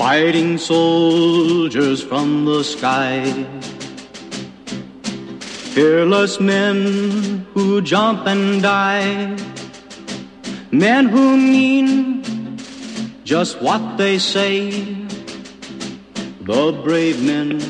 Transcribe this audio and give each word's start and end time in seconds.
fighting 0.00 0.56
soldiers 0.56 2.02
from 2.02 2.46
the 2.46 2.64
sky. 2.64 3.20
Fearless 5.74 6.40
men 6.40 7.44
who 7.52 7.82
jump 7.82 8.26
and 8.26 8.62
die. 8.62 9.36
Men 10.70 11.04
who 11.04 11.36
mean 11.36 12.56
just 13.24 13.60
what 13.60 13.98
they 13.98 14.18
say. 14.18 14.70
The 16.48 16.72
brave 16.82 17.22
men 17.22 17.60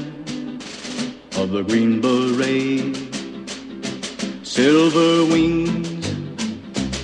of 1.37 1.51
the 1.51 1.65
Green 1.67 2.01
Beret. 2.01 2.95
Silver 4.47 5.27
wings 5.35 6.07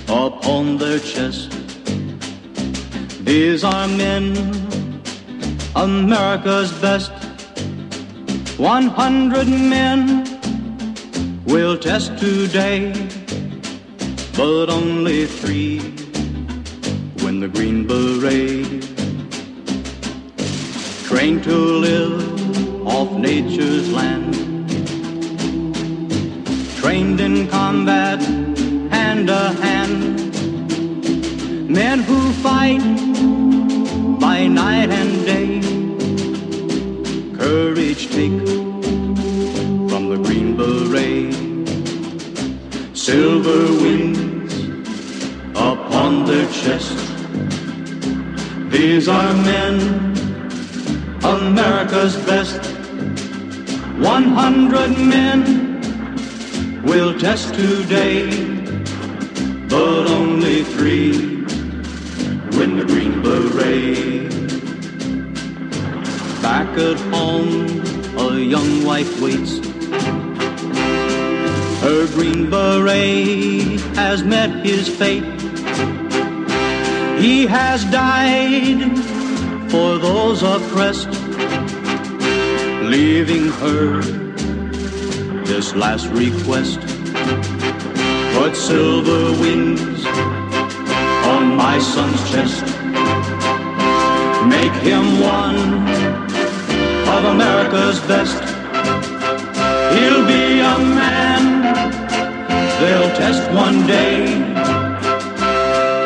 upon 0.07 0.77
their 0.77 0.99
chest. 0.99 1.51
These 3.25 3.65
are 3.65 3.89
men, 3.89 4.25
America's 5.77 6.71
best. 6.81 7.11
One 8.57 8.87
hundred 8.87 9.47
men 9.47 10.25
will 11.45 11.77
test 11.77 12.17
today, 12.17 12.91
but 14.35 14.69
only 14.69 15.27
three 15.27 15.77
win 17.21 17.39
the 17.39 17.47
Green 17.47 17.85
Beret. 17.85 18.81
Trained 21.05 21.43
to 21.43 21.55
live 21.55 22.87
off 22.87 23.11
nature's 23.11 23.87
land, 23.91 24.33
trained 26.77 27.21
in 27.21 27.47
combat 27.47 28.19
hand 28.89 29.27
to 29.27 29.53
hand. 29.61 30.17
Men 31.69 31.99
who 31.99 32.31
fight 32.41 32.81
by 34.19 34.47
night 34.47 34.89
and 34.89 35.25
day, 35.25 35.56
courage 37.47 38.09
take 38.09 38.39
from 39.89 40.03
the 40.11 40.19
Green 40.25 40.49
Beret. 40.59 41.33
Silver 43.07 43.61
wings 43.83 44.53
upon 45.55 46.25
their 46.25 46.47
chest. 46.61 46.97
These 48.69 49.07
are 49.07 49.33
men, 49.51 49.75
America's 51.23 52.17
best. 52.31 52.61
One 54.13 54.27
hundred 54.41 54.91
men 55.15 55.39
will 56.83 57.17
test 57.17 57.53
today, 57.53 58.27
but 59.69 60.03
only 60.19 60.63
three 60.75 61.11
win 62.57 62.71
the 62.79 62.85
Green 62.91 63.21
Beret. 63.23 64.26
Back 66.47 66.77
at 66.77 66.97
home, 67.13 67.83
a 68.17 68.39
young 68.39 68.85
wife 68.85 69.19
waits. 69.19 69.57
Her 71.81 72.07
Green 72.15 72.49
Beret 72.49 73.81
has 73.97 74.23
met 74.23 74.65
his 74.65 74.87
fate. 74.87 75.25
He 77.19 77.45
has 77.47 77.83
died 77.91 78.97
for 79.69 79.97
those 79.97 80.41
oppressed, 80.41 81.09
leaving 82.95 83.49
her 83.63 84.01
this 85.43 85.75
last 85.75 86.07
request. 86.11 86.79
Put 88.37 88.55
silver 88.55 89.33
wings 89.41 90.05
on 91.25 91.57
my 91.57 91.77
son's 91.79 92.21
chest. 92.31 92.63
Make 94.47 94.75
him 94.81 95.19
one 95.19 96.16
of 97.17 97.25
America's 97.25 97.99
best. 98.01 98.37
He'll 99.95 100.23
be 100.27 100.59
a 100.59 100.77
man 100.77 101.61
they'll 102.79 103.09
test 103.15 103.51
one 103.53 103.87
day. 103.87 104.27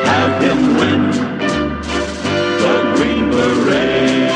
Have 0.07 0.41
him 0.41 0.77
win 0.77 1.11
the 2.61 2.93
Green 2.95 3.29
Beret. 3.29 4.31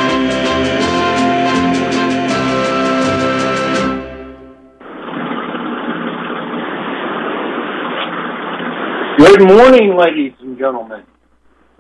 Good 9.18 9.48
morning, 9.48 9.96
ladies 9.98 10.34
and 10.42 10.58
gentlemen. 10.58 11.06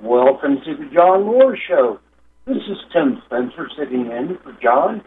Welcome 0.02 0.62
to 0.64 0.78
the 0.78 0.86
John 0.94 1.26
Moore 1.26 1.58
Show. 1.68 2.00
This 2.48 2.58
is 2.70 2.78
Tim 2.94 3.20
Spencer 3.26 3.68
sitting 3.76 4.06
in 4.06 4.38
for 4.44 4.56
John 4.62 5.02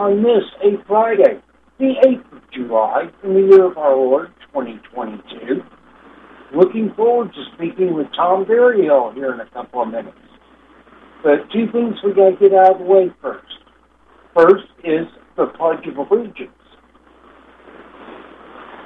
on 0.00 0.20
this, 0.24 0.42
a 0.64 0.82
Friday, 0.88 1.40
the 1.78 1.94
8th 2.04 2.36
of 2.36 2.42
July, 2.52 3.02
in 3.22 3.34
the 3.34 3.40
year 3.54 3.66
of 3.70 3.78
our 3.78 3.94
Lord, 3.94 4.32
2022. 4.52 5.62
Looking 6.56 6.92
forward 6.96 7.32
to 7.34 7.44
speaking 7.54 7.94
with 7.94 8.08
Tom 8.16 8.44
Berryhill 8.44 9.12
here 9.14 9.32
in 9.32 9.38
a 9.38 9.48
couple 9.50 9.82
of 9.82 9.92
minutes. 9.92 10.18
But 11.22 11.48
two 11.52 11.70
things 11.70 11.94
we 12.02 12.14
got 12.14 12.30
to 12.30 12.36
get 12.40 12.52
out 12.52 12.72
of 12.72 12.78
the 12.78 12.84
way 12.84 13.14
first. 13.22 13.46
First 14.34 14.66
is 14.82 15.06
the 15.36 15.46
Pledge 15.56 15.86
of 15.86 15.98
Allegiance. 15.98 16.50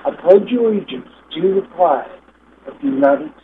I 0.04 0.10
pledge 0.20 0.52
allegiance 0.52 1.08
to 1.34 1.40
the 1.40 1.66
flag 1.74 2.10
of 2.68 2.74
the 2.82 2.88
United 2.88 3.30
States. 3.30 3.40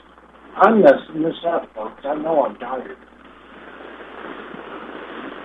I'm 0.56 0.82
messing 0.82 1.22
this 1.22 1.41
up, 1.48 1.74
folks. 1.74 2.02
I 2.04 2.16
know 2.16 2.44
I'm 2.44 2.56
tired. 2.56 2.98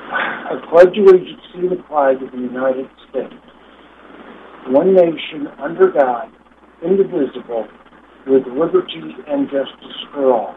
I 0.09 0.55
pledge 0.69 0.95
to 0.95 1.69
the 1.69 1.83
flag 1.87 2.23
of 2.23 2.31
the 2.31 2.37
United 2.37 2.87
States, 3.09 3.33
one 4.67 4.93
nation 4.93 5.47
under 5.61 5.91
God, 5.91 6.31
indivisible, 6.83 7.67
with 8.27 8.43
liberty 8.47 9.15
and 9.27 9.47
justice 9.47 9.97
for 10.13 10.31
all. 10.31 10.55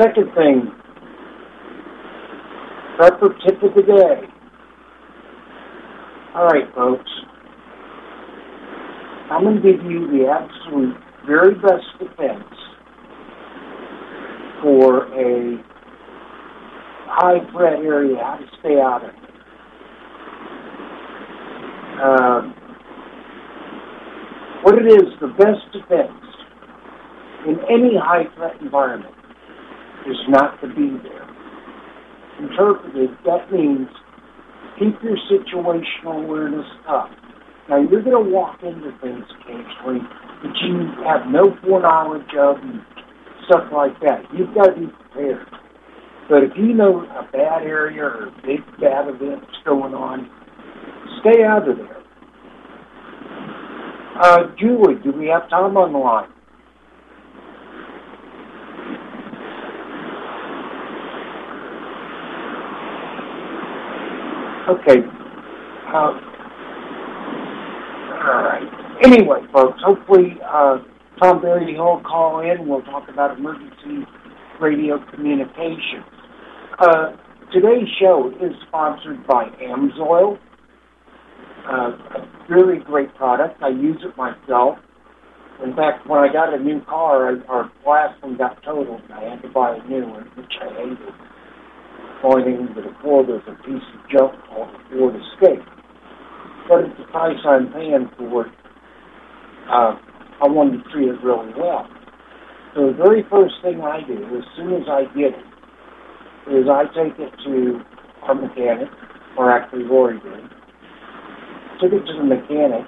Second 0.00 0.32
thing, 0.34 0.70
prepper 2.98 3.30
tip 3.46 3.62
of 3.62 3.74
the 3.74 3.82
day. 3.82 4.28
All 6.34 6.46
right, 6.46 6.72
folks. 6.74 7.10
I'm 9.30 9.44
going 9.44 9.56
to 9.56 9.62
give 9.62 9.82
you 9.90 10.06
the 10.08 10.28
absolute 10.28 10.96
very 11.26 11.54
best 11.54 11.86
defense 11.98 12.44
for 14.62 15.06
a 15.14 15.71
high 17.12 17.38
threat 17.52 17.74
area, 17.84 18.16
how 18.16 18.36
to 18.36 18.46
stay 18.60 18.80
out 18.80 19.04
of 19.04 19.10
it. 19.10 19.22
Um, 22.02 22.54
what 24.62 24.74
it 24.78 24.86
is, 24.86 25.12
the 25.20 25.28
best 25.38 25.60
defense 25.72 26.22
in 27.46 27.58
any 27.68 27.98
high 27.98 28.24
threat 28.34 28.54
environment 28.60 29.14
is 30.08 30.16
not 30.28 30.60
to 30.62 30.68
be 30.68 30.96
there. 31.02 31.28
Interpreted, 32.40 33.10
that 33.26 33.52
means 33.52 33.88
keep 34.78 34.94
your 35.02 35.18
situational 35.30 36.24
awareness 36.24 36.66
up. 36.88 37.10
Now, 37.68 37.80
you're 37.80 38.02
going 38.02 38.24
to 38.24 38.30
walk 38.30 38.62
into 38.62 38.90
things 39.00 39.24
occasionally 39.40 40.00
that 40.42 40.54
you 40.62 40.90
have 41.06 41.30
no 41.30 41.56
foreknowledge 41.62 42.34
of 42.38 42.56
and 42.56 42.80
stuff 43.46 43.70
like 43.72 43.98
that. 44.00 44.22
You've 44.34 44.54
got 44.54 44.74
to 44.74 44.80
be 44.80 44.86
prepared. 44.86 45.46
But 46.32 46.44
if 46.44 46.52
you 46.56 46.72
know 46.72 47.02
a 47.02 47.28
bad 47.30 47.60
area 47.60 48.04
or 48.04 48.28
a 48.28 48.30
big 48.46 48.64
bad 48.80 49.06
event 49.06 49.42
that's 49.42 49.64
going 49.66 49.92
on, 49.92 50.30
stay 51.20 51.44
out 51.44 51.68
of 51.68 51.76
there. 51.76 52.02
Uh, 54.18 54.44
Julie, 54.58 54.94
do 55.04 55.12
we 55.12 55.26
have 55.26 55.50
time 55.50 55.76
on 55.76 55.92
the 55.92 55.98
line? 55.98 56.30
Okay. 64.70 65.02
Uh, 65.92 66.16
all 68.24 68.42
right. 68.42 69.04
Anyway, 69.04 69.40
folks, 69.52 69.78
hopefully 69.84 70.38
uh, 70.50 70.78
Tom 71.20 71.42
Berry 71.42 71.74
will 71.78 72.00
call 72.00 72.40
in. 72.40 72.66
We'll 72.66 72.80
talk 72.80 73.10
about 73.10 73.36
emergency 73.36 74.06
radio 74.62 74.98
communications. 75.10 76.06
Uh, 76.78 77.12
today's 77.52 77.88
show 78.00 78.32
is 78.40 78.52
sponsored 78.66 79.26
by 79.26 79.44
Amsoil. 79.60 80.38
Uh, 81.68 81.92
a 82.16 82.28
really 82.48 82.78
great 82.78 83.14
product. 83.14 83.62
I 83.62 83.68
use 83.68 83.98
it 84.02 84.16
myself. 84.16 84.78
In 85.62 85.76
fact, 85.76 86.08
when 86.08 86.20
I 86.20 86.32
got 86.32 86.54
a 86.54 86.58
new 86.58 86.80
car, 86.86 87.36
our 87.48 87.70
last 87.86 88.22
one 88.22 88.38
got 88.38 88.62
totaled, 88.62 89.02
and 89.02 89.12
I 89.12 89.30
had 89.30 89.42
to 89.42 89.48
buy 89.48 89.76
a 89.76 89.86
new 89.86 90.08
one, 90.08 90.24
which 90.34 90.52
I 90.60 90.68
hated. 90.74 90.98
Going 92.22 92.46
into 92.46 92.80
the 92.80 92.94
Ford 93.02 93.28
was 93.28 93.42
a 93.46 93.54
piece 93.62 93.82
of 93.94 94.10
junk 94.10 94.32
called 94.48 94.70
the 94.72 94.96
Ford 94.96 95.14
Escape. 95.14 95.64
But 96.68 96.84
at 96.84 96.96
the 96.96 97.04
price 97.12 97.38
I'm 97.44 97.72
paying 97.72 98.10
for 98.16 98.46
it, 98.46 98.52
uh, 99.68 99.96
I 100.40 100.48
wanted 100.48 100.82
to 100.82 100.90
treat 100.90 101.08
it 101.08 101.22
really 101.22 101.52
well. 101.56 101.86
So 102.74 102.86
the 102.86 102.94
very 102.94 103.24
first 103.30 103.54
thing 103.62 103.82
I 103.82 104.00
do, 104.06 104.24
as 104.38 104.44
soon 104.56 104.72
as 104.74 104.88
I 104.88 105.04
get 105.14 105.38
it, 105.38 105.51
is 106.50 106.66
I 106.68 106.84
take 106.94 107.18
it 107.18 107.32
to 107.44 107.80
our 108.22 108.34
mechanic, 108.34 108.88
or 109.36 109.50
actually 109.50 109.84
Rory 109.84 110.18
did. 110.20 110.50
Took 111.80 111.92
it 111.92 112.06
to 112.06 112.14
the 112.18 112.24
mechanic 112.24 112.86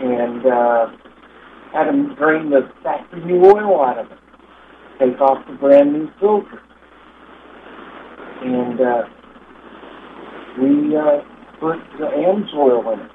and 0.00 0.46
uh, 0.46 0.86
had 1.72 1.88
him 1.88 2.14
drain 2.16 2.50
the 2.50 2.70
factory 2.82 3.24
new 3.24 3.44
oil 3.44 3.84
out 3.84 3.98
of 3.98 4.10
it. 4.10 4.18
Take 4.98 5.20
off 5.20 5.46
the 5.46 5.54
brand 5.54 5.92
new 5.92 6.08
filter. 6.18 6.60
And 8.42 8.80
uh, 8.80 9.02
we 10.60 10.96
uh, 10.96 11.20
put 11.60 11.78
the 11.98 12.06
AMSOIL 12.06 12.94
in 12.94 13.00
it. 13.00 13.10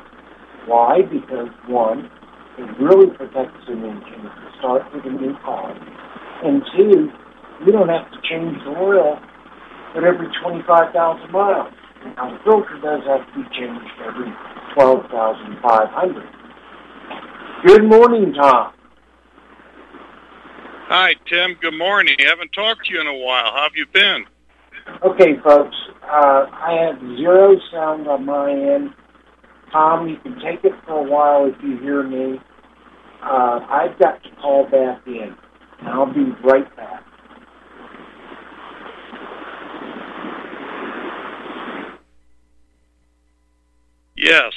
Why? 0.68 1.02
Because 1.02 1.50
one, 1.68 2.10
it 2.58 2.80
really 2.80 3.16
protects 3.16 3.68
an 3.68 3.84
engine 3.84 4.24
to 4.24 4.52
start 4.60 4.84
with 4.94 5.06
a 5.06 5.10
new 5.10 5.36
car. 5.44 5.76
And 6.44 6.62
two, 6.76 7.10
you 7.66 7.72
don't 7.72 7.90
have 7.90 8.10
to 8.12 8.18
change 8.30 8.58
the 8.64 8.72
oil 8.78 9.18
at 9.96 10.04
every 10.04 10.28
25,000 10.42 11.32
miles. 11.32 11.74
Now, 12.16 12.30
the 12.30 12.40
filter 12.44 12.78
does 12.82 13.02
have 13.08 13.26
to 13.26 13.34
be 13.34 13.44
changed 13.58 13.90
every 14.06 14.32
12,500. 14.76 16.24
Good 17.66 17.84
morning, 17.90 18.34
Tom. 18.34 18.74
Hi, 20.88 21.16
Tim. 21.28 21.56
Good 21.60 21.74
morning. 21.74 22.16
I 22.20 22.30
haven't 22.30 22.54
talked 22.54 22.86
to 22.86 22.94
you 22.94 23.02
in 23.02 23.08
a 23.08 23.14
while. 23.14 23.52
How 23.52 23.64
have 23.64 23.76
you 23.76 23.88
been? 23.92 24.26
Okay, 25.04 25.40
folks. 25.44 25.76
Uh, 26.04 26.46
I 26.52 26.78
have 26.86 27.00
zero 27.18 27.56
sound 27.72 28.08
on 28.08 28.26
my 28.26 28.52
end. 28.52 28.92
Tom, 29.72 30.08
you 30.08 30.18
can 30.18 30.36
take 30.36 30.64
it 30.64 30.74
for 30.86 31.00
a 31.00 31.10
while 31.10 31.48
if 31.48 31.56
you 31.64 31.80
hear 31.80 32.04
me. 32.04 32.40
Uh, 33.24 33.66
I've 33.68 33.98
got 33.98 34.22
to 34.24 34.30
call 34.40 34.70
back 34.70 35.02
in. 35.08 35.36
And 35.80 35.90
I'll 35.90 36.14
be 36.14 36.26
right 36.44 36.76
back. 36.78 37.04
Yes. 44.26 44.54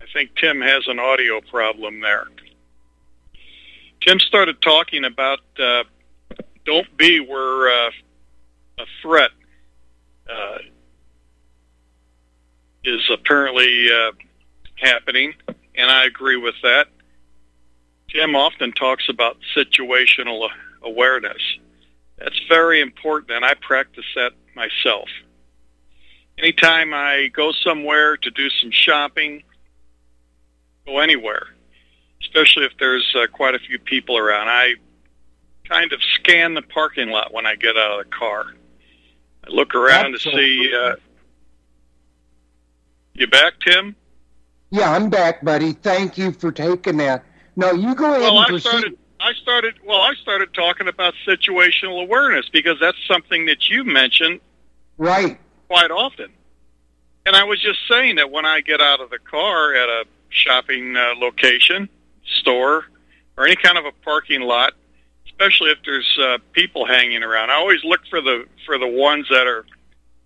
I 0.00 0.06
think 0.12 0.34
Tim 0.34 0.60
has 0.60 0.88
an 0.88 0.98
audio 0.98 1.40
problem 1.40 2.00
there. 2.00 2.26
Tim 4.00 4.18
started 4.18 4.60
talking 4.60 5.04
about 5.04 5.38
uh, 5.56 5.84
don't 6.64 6.96
be 6.96 7.20
where 7.20 7.68
uh, 7.70 7.90
a 8.80 8.86
threat 9.00 9.30
uh, 10.28 10.58
is 12.82 13.08
apparently 13.08 13.86
uh, 13.88 14.10
happening, 14.74 15.34
and 15.76 15.88
I 15.88 16.04
agree 16.06 16.36
with 16.36 16.56
that. 16.64 16.88
Tim 18.10 18.34
often 18.34 18.72
talks 18.72 19.08
about 19.08 19.36
situational 19.56 20.48
awareness. 20.82 21.40
That's 22.18 22.40
very 22.48 22.80
important, 22.80 23.30
and 23.30 23.44
I 23.44 23.54
practice 23.54 24.06
that 24.16 24.32
myself. 24.56 25.08
Anytime 26.38 26.94
I 26.94 27.28
go 27.32 27.52
somewhere 27.52 28.16
to 28.16 28.30
do 28.30 28.48
some 28.50 28.70
shopping, 28.70 29.42
go 30.86 30.98
anywhere, 30.98 31.46
especially 32.22 32.64
if 32.64 32.72
there's 32.78 33.14
uh, 33.16 33.26
quite 33.32 33.54
a 33.54 33.58
few 33.58 33.78
people 33.78 34.16
around, 34.16 34.48
I 34.48 34.74
kind 35.68 35.92
of 35.92 36.02
scan 36.14 36.54
the 36.54 36.62
parking 36.62 37.10
lot 37.10 37.32
when 37.32 37.46
I 37.46 37.54
get 37.54 37.76
out 37.76 38.00
of 38.00 38.04
the 38.04 38.10
car. 38.10 38.46
I 39.46 39.50
look 39.50 39.74
around 39.74 40.14
Absolutely. 40.14 40.42
to 40.42 40.62
see. 40.64 40.74
Uh, 40.74 40.96
you 43.14 43.26
back, 43.26 43.54
Tim? 43.60 43.94
Yeah, 44.70 44.90
I'm 44.90 45.10
back, 45.10 45.44
buddy. 45.44 45.72
Thank 45.72 46.16
you 46.16 46.32
for 46.32 46.50
taking 46.50 46.96
that. 46.96 47.24
No, 47.56 47.72
you 47.72 47.94
go 47.94 48.06
ahead 48.06 48.20
well, 48.22 48.38
and 48.38 48.46
I 48.46 48.48
proceed. 48.48 48.68
Started, 48.68 48.98
I 49.20 49.32
started. 49.34 49.74
Well, 49.84 50.00
I 50.00 50.14
started 50.14 50.54
talking 50.54 50.88
about 50.88 51.14
situational 51.26 52.02
awareness 52.02 52.48
because 52.48 52.78
that's 52.80 52.96
something 53.06 53.46
that 53.46 53.68
you 53.68 53.84
mentioned, 53.84 54.40
right, 54.96 55.38
quite 55.72 55.90
often. 55.90 56.30
And 57.24 57.34
I 57.34 57.44
was 57.44 57.58
just 57.58 57.78
saying 57.88 58.16
that 58.16 58.30
when 58.30 58.44
I 58.44 58.60
get 58.60 58.82
out 58.82 59.00
of 59.00 59.08
the 59.08 59.18
car 59.18 59.74
at 59.74 59.88
a 59.88 60.04
shopping 60.28 60.94
uh, 60.94 61.14
location, 61.18 61.88
store, 62.40 62.84
or 63.38 63.46
any 63.46 63.56
kind 63.56 63.78
of 63.78 63.86
a 63.86 63.92
parking 64.04 64.42
lot, 64.42 64.74
especially 65.24 65.70
if 65.70 65.78
there's 65.82 66.18
uh, 66.20 66.36
people 66.52 66.84
hanging 66.84 67.22
around, 67.22 67.50
I 67.50 67.54
always 67.54 67.82
look 67.84 68.00
for 68.10 68.20
the 68.20 68.44
for 68.66 68.76
the 68.76 68.86
ones 68.86 69.26
that 69.30 69.46
are 69.46 69.64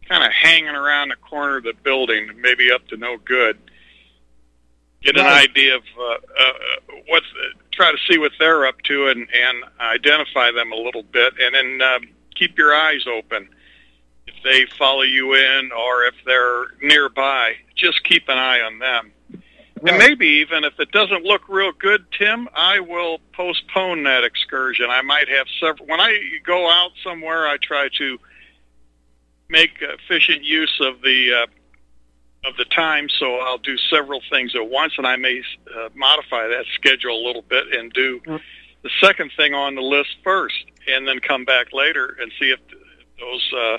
kind 0.09 0.25
of 0.25 0.33
hanging 0.33 0.75
around 0.75 1.11
the 1.11 1.17
corner 1.17 1.59
of 1.59 1.63
the 1.63 1.75
building, 1.85 2.29
maybe 2.41 2.73
up 2.73 2.85
to 2.89 2.97
no 2.97 3.17
good 3.17 3.57
get 5.03 5.17
an 5.17 5.27
idea 5.27 5.77
of 5.77 5.83
uh, 5.97 6.03
uh, 6.03 6.53
what's 7.07 7.27
try 7.71 7.93
to 7.93 7.99
see 8.11 8.19
what 8.19 8.33
they're 8.41 8.67
up 8.67 8.81
to 8.83 9.09
and 9.09 9.29
and 9.33 9.65
identify 9.81 10.51
them 10.51 10.73
a 10.73 10.77
little 10.77 11.05
bit, 11.05 11.35
and 11.41 11.55
then 11.55 11.81
um, 11.83 12.03
keep 12.35 12.59
your 12.59 12.75
eyes 12.75 13.07
open. 13.07 13.49
They 14.45 14.67
follow 14.79 15.03
you 15.03 15.35
in 15.35 15.71
or 15.73 16.05
if 16.05 16.15
they're 16.25 16.67
nearby, 16.83 17.55
just 17.75 18.05
keep 18.05 18.29
an 18.29 18.39
eye 18.39 18.61
on 18.61 18.79
them. 18.79 19.13
Right. 19.81 19.95
And 19.95 19.99
maybe 19.99 20.27
even 20.27 20.65
if 20.65 20.79
it 20.81 20.91
doesn't 20.91 21.25
look 21.25 21.49
real 21.49 21.73
good, 21.73 22.07
Tim, 22.17 22.49
I 22.55 22.81
will 22.81 23.19
postpone 23.33 24.05
that 24.05 24.25
excursion. 24.25 24.87
I 24.89 25.03
might 25.03 25.29
have 25.29 25.47
several. 25.61 25.87
When 25.87 26.01
I 26.01 26.19
go 26.45 26.71
out 26.71 26.93
somewhere, 27.05 27.47
I 27.47 27.59
try 27.59 27.89
to 27.99 28.19
make 29.49 29.73
efficient 29.81 30.45
use 30.45 30.81
of 30.81 31.03
the 31.03 31.43
uh, 31.43 32.49
of 32.49 32.57
the 32.57 32.65
time, 32.65 33.09
so 33.09 33.37
I'll 33.37 33.59
do 33.59 33.77
several 33.77 34.21
things 34.31 34.55
at 34.55 34.69
once, 34.69 34.95
and 34.99 35.07
I 35.07 35.17
may 35.17 35.43
uh, 35.77 35.89
modify 35.95 36.47
that 36.49 36.65
schedule 36.75 37.21
a 37.21 37.25
little 37.27 37.43
bit 37.43 37.73
and 37.73 37.93
do 37.93 38.21
mm-hmm. 38.21 38.37
the 38.83 38.91
second 39.01 39.33
thing 39.37 39.53
on 39.53 39.75
the 39.75 39.83
list 39.83 40.11
first, 40.23 40.65
and 40.87 41.07
then 41.07 41.19
come 41.19 41.45
back 41.45 41.73
later 41.73 42.17
and 42.21 42.31
see 42.39 42.51
if 42.51 42.61
those 43.19 43.53
uh, 43.53 43.79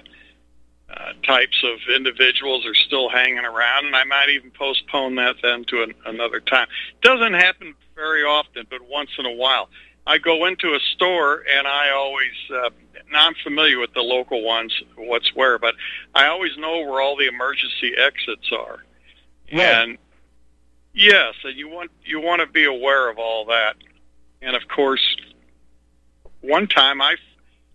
uh, 0.89 1.13
types 1.23 1.63
of 1.63 1.79
individuals 1.93 2.65
are 2.65 2.75
still 2.75 3.09
hanging 3.09 3.43
around, 3.43 3.85
and 3.85 3.95
I 3.95 4.03
might 4.05 4.29
even 4.29 4.51
postpone 4.51 5.15
that 5.15 5.35
then 5.41 5.65
to 5.65 5.83
an, 5.83 5.93
another 6.05 6.39
time. 6.39 6.67
Doesn't 7.01 7.33
happen 7.33 7.75
very 7.95 8.23
often, 8.23 8.65
but 8.69 8.81
once 8.87 9.09
in 9.17 9.25
a 9.25 9.31
while. 9.31 9.69
I 10.05 10.17
go 10.17 10.45
into 10.45 10.73
a 10.73 10.79
store 10.95 11.43
and 11.53 11.67
I 11.67 11.91
always, 11.91 12.31
uh, 12.49 12.69
now 13.11 13.27
I'm 13.27 13.35
familiar 13.43 13.77
with 13.77 13.93
the 13.93 14.01
local 14.01 14.41
ones, 14.41 14.73
what's 14.95 15.35
where, 15.35 15.59
but 15.59 15.75
I 16.15 16.27
always 16.27 16.57
know 16.57 16.79
where 16.79 17.01
all 17.01 17.17
the 17.17 17.27
emergency 17.27 17.91
exits 17.97 18.49
are. 18.53 18.85
Right. 19.51 19.61
And 19.61 19.97
yes, 20.93 21.33
and 21.43 21.57
you 21.57 21.67
want 21.67 21.91
you 22.05 22.21
want 22.21 22.41
to 22.41 22.47
be 22.47 22.63
aware 22.63 23.09
of 23.09 23.17
all 23.17 23.45
that. 23.45 23.75
And 24.41 24.55
of 24.55 24.67
course, 24.69 25.17
one 26.41 26.67
time 26.67 27.01
I 27.01 27.15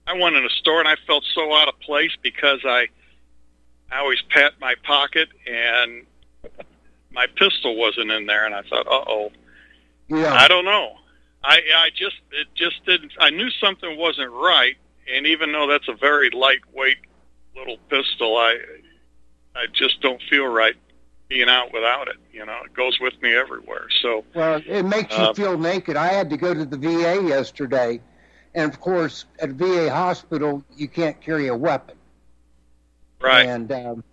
I 0.06 0.14
went 0.14 0.34
in 0.36 0.44
a 0.44 0.50
store 0.50 0.80
and 0.80 0.88
I 0.88 0.96
felt 1.06 1.24
so 1.34 1.52
out 1.54 1.68
of 1.68 1.78
place 1.80 2.12
because 2.22 2.60
I 2.64 2.88
I 3.92 3.98
always 3.98 4.22
pat 4.30 4.54
my 4.60 4.74
pocket 4.84 5.28
and 5.46 6.06
my 7.12 7.26
pistol 7.36 7.76
wasn't 7.76 8.10
in 8.10 8.26
there, 8.26 8.46
and 8.46 8.54
I 8.54 8.62
thought, 8.62 8.86
uh 8.86 9.04
oh. 9.06 9.32
Yeah. 10.08 10.32
I 10.32 10.48
don't 10.48 10.64
know. 10.64 10.96
I 11.44 11.60
I 11.76 11.90
just 11.94 12.16
it 12.30 12.48
just 12.54 12.84
didn't. 12.86 13.12
I 13.18 13.30
knew 13.30 13.50
something 13.50 13.98
wasn't 13.98 14.30
right, 14.30 14.76
and 15.12 15.26
even 15.26 15.52
though 15.52 15.66
that's 15.66 15.88
a 15.88 15.94
very 15.94 16.30
lightweight 16.30 16.98
little 17.56 17.78
pistol, 17.88 18.36
I 18.36 18.58
I 19.54 19.66
just 19.72 20.00
don't 20.00 20.22
feel 20.28 20.46
right 20.46 20.76
being 21.28 21.48
out 21.48 21.72
without 21.72 22.08
it. 22.08 22.16
You 22.32 22.44
know, 22.46 22.58
it 22.64 22.74
goes 22.74 22.98
with 23.00 23.20
me 23.22 23.34
everywhere. 23.34 23.86
So 24.02 24.24
well, 24.34 24.60
it 24.66 24.84
makes 24.84 25.16
you 25.16 25.24
uh, 25.24 25.34
feel 25.34 25.58
naked. 25.58 25.96
I 25.96 26.08
had 26.08 26.30
to 26.30 26.36
go 26.36 26.54
to 26.54 26.64
the 26.64 26.76
VA 26.76 27.22
yesterday, 27.26 28.00
and 28.54 28.72
of 28.72 28.80
course, 28.80 29.24
at 29.40 29.50
VA 29.50 29.90
hospital, 29.90 30.62
you 30.76 30.88
can't 30.88 31.20
carry 31.20 31.48
a 31.48 31.56
weapon. 31.56 31.96
Right. 33.22 33.46
And 33.46 33.70
um, 33.72 34.04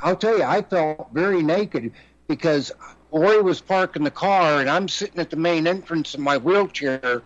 I'll 0.00 0.16
tell 0.16 0.36
you, 0.36 0.44
I 0.44 0.62
felt 0.62 1.08
very 1.12 1.42
naked 1.42 1.92
because 2.28 2.72
Lori 3.10 3.42
was 3.42 3.60
parking 3.60 4.04
the 4.04 4.10
car, 4.10 4.60
and 4.60 4.68
I'm 4.68 4.88
sitting 4.88 5.20
at 5.20 5.30
the 5.30 5.36
main 5.36 5.66
entrance 5.66 6.14
in 6.14 6.22
my 6.22 6.38
wheelchair, 6.38 7.22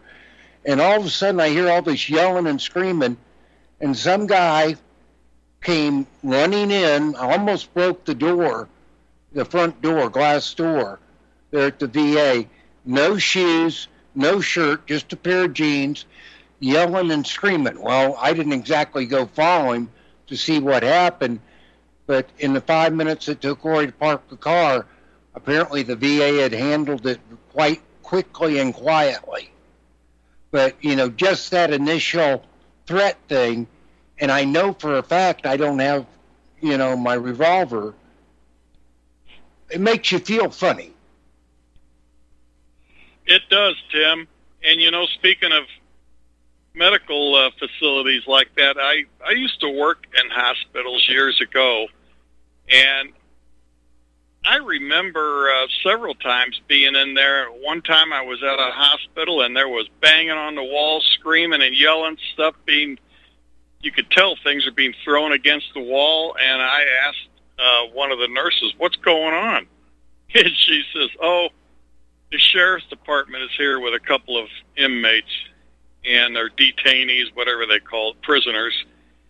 and 0.65 0.81
all 0.81 1.01
of 1.01 1.07
a 1.07 1.11
sudden 1.11 1.41
I 1.41 1.49
hear 1.49 1.69
all 1.69 1.83
this 1.83 2.09
yelling 2.09 2.47
and 2.47 2.61
screaming, 2.61 3.17
and 3.81 3.97
some 3.97 4.27
guy 4.27 4.77
came 5.63 6.07
running 6.23 6.71
in, 6.71 7.15
almost 7.17 7.73
broke 7.75 8.05
the 8.05 8.15
door, 8.15 8.69
the 9.33 9.45
front 9.45 9.81
door, 9.83 10.09
glass 10.09 10.53
door, 10.55 10.99
there 11.51 11.67
at 11.67 11.79
the 11.79 11.87
VA. 11.87 12.47
No 12.85 13.19
shoes, 13.19 13.89
no 14.15 14.41
shirt, 14.41 14.87
just 14.87 15.13
a 15.13 15.17
pair 15.17 15.45
of 15.45 15.55
jeans, 15.55 16.05
yelling 16.61 17.11
and 17.11 17.27
screaming. 17.27 17.81
Well, 17.81 18.17
I 18.21 18.33
didn't 18.33 18.53
exactly 18.53 19.07
go 19.07 19.27
follow 19.27 19.73
him 19.73 19.91
to 20.27 20.37
see 20.37 20.59
what 20.59 20.83
happened, 20.83 21.41
but 22.07 22.29
in 22.39 22.53
the 22.53 22.61
five 22.61 22.93
minutes 22.93 23.29
it 23.29 23.41
took 23.41 23.65
Lori 23.65 23.87
to 23.87 23.93
park 23.93 24.29
the 24.29 24.37
car, 24.37 24.87
Apparently, 25.37 25.83
the 25.83 25.95
VA 25.95 26.41
had 26.41 26.53
handled 26.53 27.07
it 27.07 27.21
quite 27.53 27.83
quickly 28.03 28.59
and 28.59 28.73
quietly. 28.73 29.51
But, 30.51 30.83
you 30.83 30.97
know, 30.97 31.11
just 31.11 31.51
that 31.51 31.73
initial 31.73 32.43
threat 32.87 33.19
thing, 33.29 33.67
and 34.19 34.33
I 34.33 34.45
know 34.45 34.73
for 34.73 34.97
a 34.97 35.03
fact 35.03 35.45
I 35.45 35.59
don't 35.59 35.79
have, 35.79 36.07
you 36.63 36.79
know, 36.79 36.97
my 36.97 37.13
revolver, 37.13 37.95
it 39.69 39.79
makes 39.79 40.11
you 40.11 40.19
feel 40.19 40.49
funny. 40.51 40.95
It 43.27 43.43
does, 43.51 43.77
Tim. 43.93 44.27
And, 44.65 44.81
you 44.81 44.91
know, 44.91 45.05
speaking 45.05 45.53
of 45.53 45.65
medical 46.77 47.35
uh, 47.35 47.51
facilities 47.59 48.23
like 48.27 48.55
that. 48.57 48.77
I 48.79 49.05
I 49.27 49.33
used 49.33 49.61
to 49.61 49.69
work 49.69 50.07
in 50.23 50.31
hospitals 50.31 51.09
years 51.09 51.41
ago, 51.41 51.87
and 52.69 53.13
I 54.45 54.57
remember 54.57 55.51
uh, 55.51 55.67
several 55.83 56.15
times 56.15 56.61
being 56.69 56.95
in 56.95 57.15
there. 57.15 57.49
One 57.49 57.83
time 57.83 58.13
I 58.13 58.23
was 58.23 58.43
at 58.43 58.61
a 58.61 58.71
hospital 58.71 59.43
and 59.43 59.57
there 59.57 59.69
was 59.69 59.89
banging 60.01 60.31
on 60.31 60.55
the 60.55 60.63
wall, 60.63 61.01
screaming 61.01 61.63
and 61.63 61.77
yelling, 61.77 62.17
stuff 62.33 62.55
being. 62.65 62.99
You 63.81 63.93
could 63.93 64.11
tell 64.11 64.37
things 64.43 64.67
are 64.67 64.73
being 64.73 64.95
thrown 65.05 65.33
against 65.33 65.67
the 65.75 65.81
wall, 65.81 66.37
and 66.41 66.63
I 66.63 66.85
asked 67.07 67.29
uh, 67.59 67.93
one 67.93 68.13
of 68.13 68.19
the 68.19 68.29
nurses, 68.29 68.73
"What's 68.79 68.97
going 68.97 69.35
on?" 69.35 69.67
And 70.35 70.51
she 70.57 70.83
says, 70.93 71.09
"Oh, 71.23 71.49
the 72.31 72.39
sheriff's 72.39 72.87
department 72.89 73.45
is 73.45 73.51
here 73.57 73.81
with 73.81 73.95
a 73.95 74.01
couple 74.01 74.37
of 74.37 74.49
inmates, 74.77 75.31
and 76.07 76.35
they're 76.37 76.51
detainees, 76.51 77.35
whatever 77.35 77.67
they 77.67 77.81
call 77.81 78.13
it, 78.13 78.23
prisoners." 78.23 78.75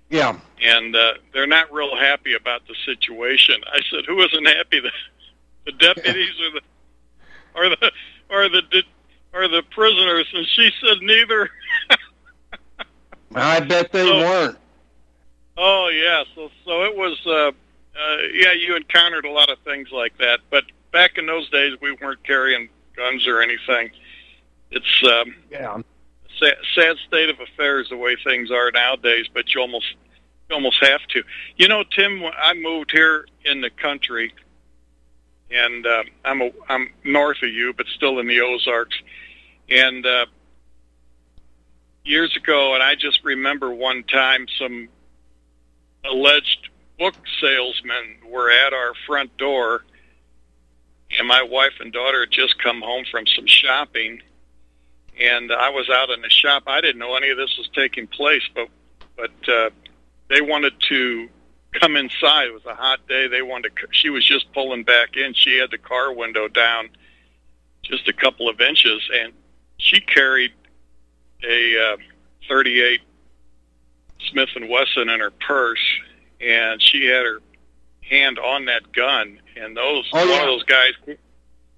Yeah. 0.09 0.39
and 0.63 0.95
uh, 0.95 1.15
they're 1.33 1.49
not 1.49 1.73
real 1.73 1.97
happy 1.97 2.35
about 2.35 2.63
the 2.69 2.75
situation. 2.85 3.57
I 3.67 3.81
said, 3.91 4.05
"Who 4.07 4.21
isn't 4.23 4.47
happy? 4.47 4.79
The, 4.81 4.91
the 5.65 5.73
deputies 5.73 6.31
or 6.41 6.51
the 6.51 6.61
or 7.55 7.69
the 7.71 7.93
or 8.31 8.49
the 8.49 8.83
or 9.33 9.49
the 9.49 9.63
prisoners?" 9.71 10.27
And 10.33 10.47
she 10.47 10.71
said, 10.81 10.99
"Neither." 11.03 11.51
I 13.35 13.61
bet 13.61 13.93
they 13.93 14.07
So- 14.07 14.19
weren't. 14.19 14.59
Oh 15.59 15.89
yeah, 15.89 16.23
so 16.35 16.51
so 16.65 16.85
it 16.85 16.97
was. 16.97 17.19
Uh, 17.27 17.51
uh, 17.99 18.17
yeah, 18.35 18.53
you 18.53 18.77
encountered 18.77 19.25
a 19.25 19.31
lot 19.31 19.49
of 19.49 19.59
things 19.61 19.89
like 19.91 20.17
that, 20.19 20.41
but 20.51 20.65
back 20.93 21.17
in 21.17 21.25
those 21.27 21.49
days, 21.49 21.73
we 21.81 21.93
weren't 21.93 22.23
carrying 22.25 22.69
guns 22.95 23.27
or 23.27 23.41
anything. 23.41 23.91
It's 24.71 25.03
um, 25.05 25.35
Yeah. 25.51 25.81
Sad, 26.39 26.57
sad 26.75 26.97
state 27.07 27.29
of 27.29 27.41
affairs 27.41 27.89
the 27.89 27.97
way 27.97 28.17
things 28.23 28.51
are 28.51 28.71
nowadays, 28.71 29.27
but 29.33 29.55
you 29.55 29.61
almost 29.61 29.87
you 30.49 30.55
almost 30.55 30.85
have 30.85 31.03
to. 31.09 31.23
You 31.57 31.69
know, 31.69 31.85
Tim, 31.85 32.23
I 32.25 32.55
moved 32.55 32.91
here 32.93 33.27
in 33.45 33.61
the 33.61 33.71
country, 33.71 34.33
and 35.51 35.87
uh, 35.87 36.05
I'm 36.25 36.43
a, 36.43 36.51
I'm 36.69 36.91
north 37.05 37.39
of 37.43 37.51
you, 37.51 37.73
but 37.73 37.87
still 37.95 38.19
in 38.19 38.27
the 38.27 38.41
Ozarks, 38.41 38.97
and 39.69 40.07
uh, 40.07 40.27
years 42.05 42.37
ago, 42.37 42.75
and 42.75 42.83
I 42.83 42.95
just 42.95 43.25
remember 43.25 43.73
one 43.75 44.05
time 44.05 44.47
some 44.59 44.89
alleged 46.05 46.69
book 46.99 47.15
salesmen 47.41 48.19
were 48.29 48.51
at 48.51 48.73
our 48.73 48.93
front 49.07 49.37
door, 49.37 49.85
and 51.19 51.27
my 51.27 51.43
wife 51.43 51.75
and 51.81 51.93
daughter 51.93 52.21
had 52.21 52.31
just 52.31 52.63
come 52.63 52.81
home 52.81 53.05
from 53.11 53.27
some 53.27 53.47
shopping 53.47 54.21
and 55.21 55.53
I 55.53 55.71
was 55.71 55.89
out 55.91 56.11
in 56.11 56.21
the 56.23 56.31
shop. 56.31 56.65
I 56.67 56.81
didn't 56.81 56.99
know 56.99 57.15
any 57.17 57.31
of 57.31 57.37
this 57.37 57.57
was 57.59 57.69
taking 57.75 58.07
place, 58.07 58.43
but 58.55 58.69
but 59.17 59.49
uh, 59.49 59.71
they 60.29 60.41
wanted 60.41 60.75
to 60.89 61.29
come 61.81 61.97
inside. 61.97 62.49
It 62.49 62.55
was 62.55 62.67
a 62.67 62.75
hot 62.75 63.07
day. 63.09 63.29
They 63.29 63.43
wanted. 63.43 63.73
To, 63.77 63.87
she 63.93 64.11
was 64.11 64.25
just 64.25 64.53
pulling 64.53 64.85
back 64.85 65.17
in. 65.17 65.33
She 65.35 65.59
had 65.59 65.71
the 65.71 65.79
car 65.79 66.13
window 66.13 66.49
down 66.49 66.91
just 67.83 68.09
a 68.09 68.13
couple 68.13 68.49
of 68.49 68.61
inches, 68.61 69.03
and 69.15 69.33
she 69.79 70.01
carried 70.01 70.53
a 71.49 71.93
uh, 71.93 71.97
38 72.49 73.01
Smith 74.31 74.49
and 74.57 74.69
Wesson 74.69 75.09
in 75.09 75.21
her 75.21 75.31
purse, 75.31 75.85
and 76.41 76.83
she 76.83 77.07
had 77.07 77.25
her 77.25 77.39
hand 78.03 78.39
on 78.39 78.65
that 78.67 78.93
gun. 78.93 79.39
And 79.57 79.77
those 79.77 80.09
Oh, 80.13 80.19
one 80.19 80.29
yeah. 80.29 80.41
of 80.41 80.47
those 80.47 80.63
guys 80.65 80.93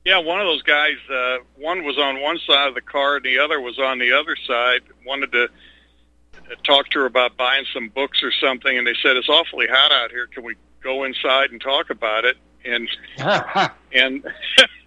yeah, 0.09 0.17
one 0.17 0.41
of 0.41 0.47
those 0.47 0.63
guys, 0.63 0.97
uh, 1.13 1.37
one 1.59 1.85
was 1.85 1.99
on 1.99 2.23
one 2.23 2.39
side 2.39 2.67
of 2.67 2.75
the 2.75 2.81
car 2.81 3.17
and 3.17 3.25
the 3.27 3.39
other 3.39 3.61
was 3.61 3.79
on 3.79 3.99
the 3.99 4.15
other 4.15 4.37
side, 4.37 4.81
wanted 5.05 5.31
to 5.33 5.45
uh, 5.45 6.55
talk 6.65 6.89
to 6.89 7.01
her 7.01 7.05
about 7.05 7.37
buying 7.37 7.67
some 7.75 7.91
books 7.91 8.23
or 8.23 8.33
something, 8.33 8.79
and 8.79 8.87
they 8.87 8.95
said, 9.03 9.19
it's 9.19 9.29
awfully 9.29 9.67
hot 9.71 9.93
out 9.93 10.11
here. 10.11 10.27
Can 10.27 10.45
we 10.45 10.55
go 10.83 11.05
inside 11.05 11.51
and 11.51 11.61
talk 11.61 11.91
about 11.91 12.25
it? 12.25 12.39
And 12.65 12.89
and 13.93 14.25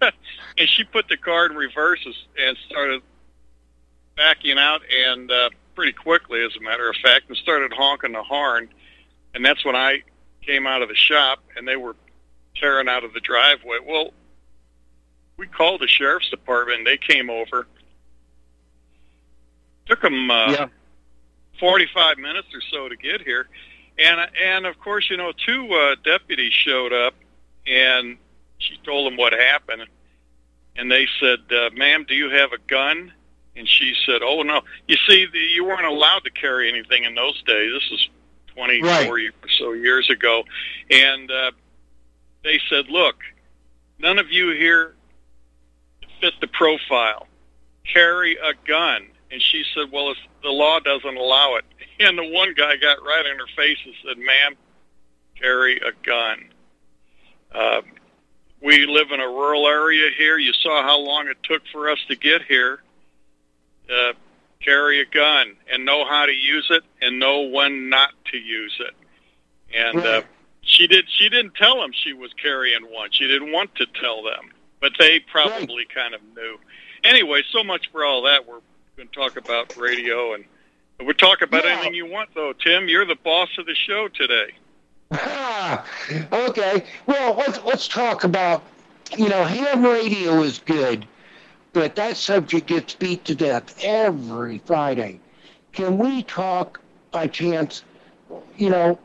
and 0.58 0.68
she 0.68 0.82
put 0.82 1.06
the 1.06 1.16
car 1.16 1.46
in 1.46 1.54
reverse 1.54 2.04
and 2.36 2.56
started 2.68 3.00
backing 4.16 4.58
out 4.58 4.80
and 5.06 5.30
uh, 5.30 5.50
pretty 5.76 5.92
quickly, 5.92 6.44
as 6.44 6.56
a 6.56 6.60
matter 6.60 6.90
of 6.90 6.96
fact, 6.96 7.28
and 7.28 7.36
started 7.36 7.72
honking 7.72 8.10
the 8.10 8.24
horn. 8.24 8.68
And 9.34 9.44
that's 9.44 9.64
when 9.64 9.76
I 9.76 10.02
came 10.44 10.66
out 10.66 10.82
of 10.82 10.88
the 10.88 10.96
shop, 10.96 11.44
and 11.56 11.68
they 11.68 11.76
were 11.76 11.94
tearing 12.56 12.88
out 12.88 13.04
of 13.04 13.14
the 13.14 13.20
driveway. 13.20 13.78
Well, 13.86 14.12
we 15.36 15.46
called 15.46 15.80
the 15.80 15.88
sheriff's 15.88 16.30
department, 16.30 16.84
they 16.84 16.96
came 16.96 17.30
over. 17.30 17.66
Took 19.86 20.02
them 20.02 20.30
uh, 20.30 20.50
yeah. 20.52 20.66
45 21.58 22.18
minutes 22.18 22.48
or 22.54 22.60
so 22.70 22.88
to 22.88 22.96
get 22.96 23.22
here. 23.22 23.48
And 23.98 24.20
and 24.42 24.66
of 24.66 24.78
course, 24.80 25.10
you 25.10 25.16
know, 25.16 25.32
two 25.32 25.70
uh, 25.72 25.96
deputies 26.02 26.52
showed 26.52 26.92
up, 26.92 27.14
and 27.66 28.16
she 28.58 28.78
told 28.84 29.06
them 29.10 29.18
what 29.18 29.32
happened. 29.32 29.82
And 30.76 30.90
they 30.90 31.06
said, 31.20 31.40
uh, 31.54 31.70
"Ma'am, 31.74 32.06
do 32.08 32.14
you 32.14 32.30
have 32.30 32.52
a 32.52 32.58
gun?" 32.66 33.12
And 33.54 33.68
she 33.68 33.94
said, 34.06 34.22
"Oh 34.22 34.42
no. 34.42 34.62
You 34.88 34.96
see, 35.06 35.26
the, 35.30 35.38
you 35.38 35.64
weren't 35.64 35.84
allowed 35.84 36.24
to 36.24 36.30
carry 36.30 36.70
anything 36.70 37.04
in 37.04 37.14
those 37.14 37.42
days. 37.42 37.70
This 37.74 38.00
is 38.00 38.08
24 38.54 38.88
Right. 38.88 39.08
or 39.10 39.48
so 39.58 39.72
years 39.72 40.08
ago." 40.08 40.44
And 40.90 41.30
uh, 41.30 41.50
they 42.44 42.60
said, 42.70 42.88
"Look, 42.88 43.16
none 43.98 44.18
of 44.18 44.30
you 44.30 44.50
here 44.52 44.94
fit 46.22 46.32
the 46.40 46.46
profile. 46.46 47.26
Carry 47.84 48.36
a 48.36 48.54
gun." 48.66 49.08
And 49.30 49.42
she 49.42 49.64
said, 49.74 49.92
"Well, 49.92 50.12
if 50.12 50.16
the 50.42 50.50
law 50.50 50.80
doesn't 50.80 51.16
allow 51.16 51.56
it." 51.56 51.64
And 52.00 52.18
the 52.18 52.24
one 52.24 52.52
guy 52.54 52.76
got 52.78 53.04
right 53.04 53.24
in 53.26 53.38
her 53.38 53.46
face 53.54 53.78
and 53.84 53.94
said, 54.04 54.18
"Ma'am, 54.18 54.56
carry 55.38 55.76
a 55.76 55.92
gun." 56.04 56.48
Uh, 57.52 57.82
we 58.62 58.86
live 58.86 59.10
in 59.10 59.20
a 59.20 59.26
rural 59.26 59.68
area 59.68 60.08
here. 60.16 60.38
You 60.38 60.52
saw 60.52 60.82
how 60.82 60.98
long 60.98 61.28
it 61.28 61.36
took 61.42 61.62
for 61.70 61.90
us 61.90 61.98
to 62.08 62.16
get 62.16 62.42
here. 62.42 62.82
Uh, 63.92 64.12
carry 64.60 65.00
a 65.00 65.04
gun 65.04 65.56
and 65.70 65.84
know 65.84 66.04
how 66.04 66.26
to 66.26 66.32
use 66.32 66.68
it 66.70 66.84
and 67.00 67.18
know 67.18 67.42
when 67.42 67.88
not 67.88 68.10
to 68.30 68.38
use 68.38 68.80
it. 68.80 68.94
And 69.74 69.98
uh, 69.98 70.22
she 70.60 70.86
did. 70.86 71.06
She 71.08 71.28
didn't 71.28 71.54
tell 71.54 71.80
them 71.80 71.90
she 71.92 72.12
was 72.12 72.32
carrying 72.40 72.82
one. 72.84 73.10
She 73.10 73.26
didn't 73.26 73.52
want 73.52 73.74
to 73.76 73.86
tell 74.00 74.22
them, 74.22 74.51
but 74.82 74.92
they 74.98 75.20
probably 75.20 75.86
kind 75.86 76.12
of 76.12 76.20
knew. 76.36 76.58
Anyway, 77.04 77.42
so 77.50 77.64
much 77.64 77.90
for 77.90 78.04
all 78.04 78.22
that. 78.22 78.46
We're 78.46 78.60
going 78.96 79.08
to 79.08 79.14
talk 79.14 79.38
about 79.38 79.74
radio 79.78 80.34
and 80.34 80.44
we'll 81.00 81.14
talk 81.14 81.40
about 81.40 81.64
Yeah. 81.64 81.70
anything 81.70 81.94
you 81.94 82.04
want, 82.06 82.30
though. 82.34 82.52
Tim, 82.52 82.88
you're 82.88 83.06
the 83.06 83.14
boss 83.14 83.48
of 83.58 83.64
the 83.64 83.74
show 83.74 84.08
today. 84.08 84.50
Ah, 85.12 85.86
okay. 86.32 86.84
Well, 87.06 87.34
let's 87.34 87.62
let's 87.64 87.88
talk 87.88 88.24
about. 88.24 88.62
You 89.18 89.28
know, 89.28 89.44
ham 89.44 89.84
radio 89.84 90.42
is 90.42 90.58
good, 90.60 91.06
but 91.74 91.94
that 91.96 92.16
subject 92.16 92.66
gets 92.66 92.94
beat 92.94 93.26
to 93.26 93.34
death 93.34 93.78
every 93.84 94.58
Friday. 94.64 95.20
Can 95.72 95.98
we 95.98 96.22
talk 96.22 96.80
by 97.10 97.26
chance? 97.26 97.82
You 98.56 98.70
know, 98.70 98.98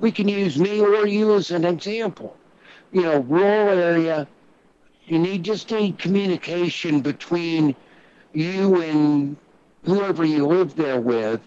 we 0.00 0.10
can 0.10 0.26
use 0.26 0.58
me 0.58 0.80
or 0.80 1.06
you 1.06 1.34
as 1.36 1.52
an 1.52 1.64
example. 1.64 2.36
You 2.90 3.02
know, 3.02 3.18
rural 3.20 3.78
area. 3.78 4.26
You 5.12 5.18
need 5.18 5.42
just 5.42 5.70
need 5.70 5.98
communication 5.98 7.02
between 7.02 7.76
you 8.32 8.80
and 8.80 9.36
whoever 9.84 10.24
you 10.24 10.46
live 10.46 10.74
there 10.74 11.02
with. 11.02 11.42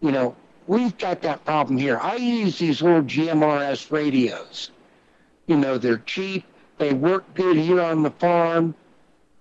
You 0.00 0.10
know, 0.10 0.34
we've 0.66 0.98
got 0.98 1.22
that 1.22 1.44
problem 1.44 1.78
here. 1.78 2.00
I 2.02 2.16
use 2.16 2.58
these 2.58 2.82
old 2.82 3.06
GMRS 3.06 3.92
radios. 3.92 4.72
You 5.46 5.56
know, 5.56 5.78
they're 5.78 5.98
cheap. 5.98 6.42
They 6.78 6.94
work 6.94 7.32
good 7.34 7.56
here 7.56 7.80
on 7.80 8.02
the 8.02 8.10
farm. 8.10 8.74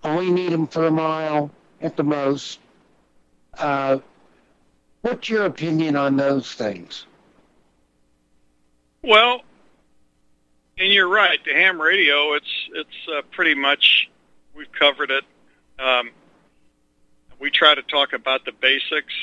Only 0.04 0.30
need 0.30 0.52
them 0.52 0.68
for 0.68 0.86
a 0.86 0.92
mile 0.92 1.50
at 1.82 1.98
the 1.98 2.04
most. 2.04 2.60
Uh, 3.58 3.98
what's 5.02 5.28
your 5.28 5.46
opinion 5.46 5.96
on 5.96 6.18
those 6.18 6.54
things? 6.54 7.08
Well, 9.02 9.42
and 10.78 10.92
you're 10.92 11.08
right. 11.08 11.40
The 11.46 11.54
ham 11.54 11.82
radio, 11.82 12.34
it's 12.34 12.52
it's 12.74 13.08
uh, 13.16 13.22
pretty 13.32 13.56
much 13.56 14.10
we've 14.56 14.72
covered 14.72 15.12
it. 15.12 15.24
Um, 15.80 16.12
we 17.40 17.50
try 17.52 17.76
to 17.76 17.82
talk 17.84 18.14
about 18.14 18.46
the 18.46 18.52
basics 18.54 19.14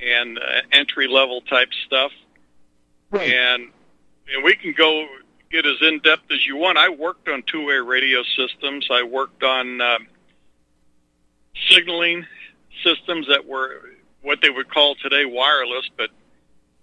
and 0.00 0.38
uh, 0.38 0.42
entry 0.72 1.08
level 1.08 1.40
type 1.42 1.68
stuff, 1.86 2.12
Right. 3.10 3.32
and 3.32 3.68
and 4.32 4.44
we 4.44 4.54
can 4.54 4.72
go 4.72 5.06
get 5.50 5.64
as 5.66 5.76
in 5.80 6.00
depth 6.00 6.30
as 6.30 6.46
you 6.46 6.56
want. 6.56 6.76
I 6.78 6.90
worked 6.90 7.28
on 7.28 7.42
two 7.42 7.66
way 7.66 7.76
radio 7.76 8.22
systems. 8.36 8.88
I 8.90 9.02
worked 9.02 9.42
on 9.42 9.80
um, 9.80 10.06
signaling 11.70 12.26
systems 12.84 13.26
that 13.28 13.46
were 13.46 13.80
what 14.22 14.40
they 14.42 14.50
would 14.50 14.68
call 14.68 14.94
today 14.96 15.24
wireless, 15.24 15.88
but 15.96 16.10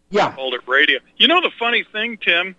Yeah. 0.10 0.32
called 0.36 0.54
it 0.56 0.62
radio. 0.68 1.00
You 1.18 1.28
know 1.28 1.42
the 1.42 1.52
funny 1.60 1.84
thing, 1.92 2.18
Tim? 2.18 2.56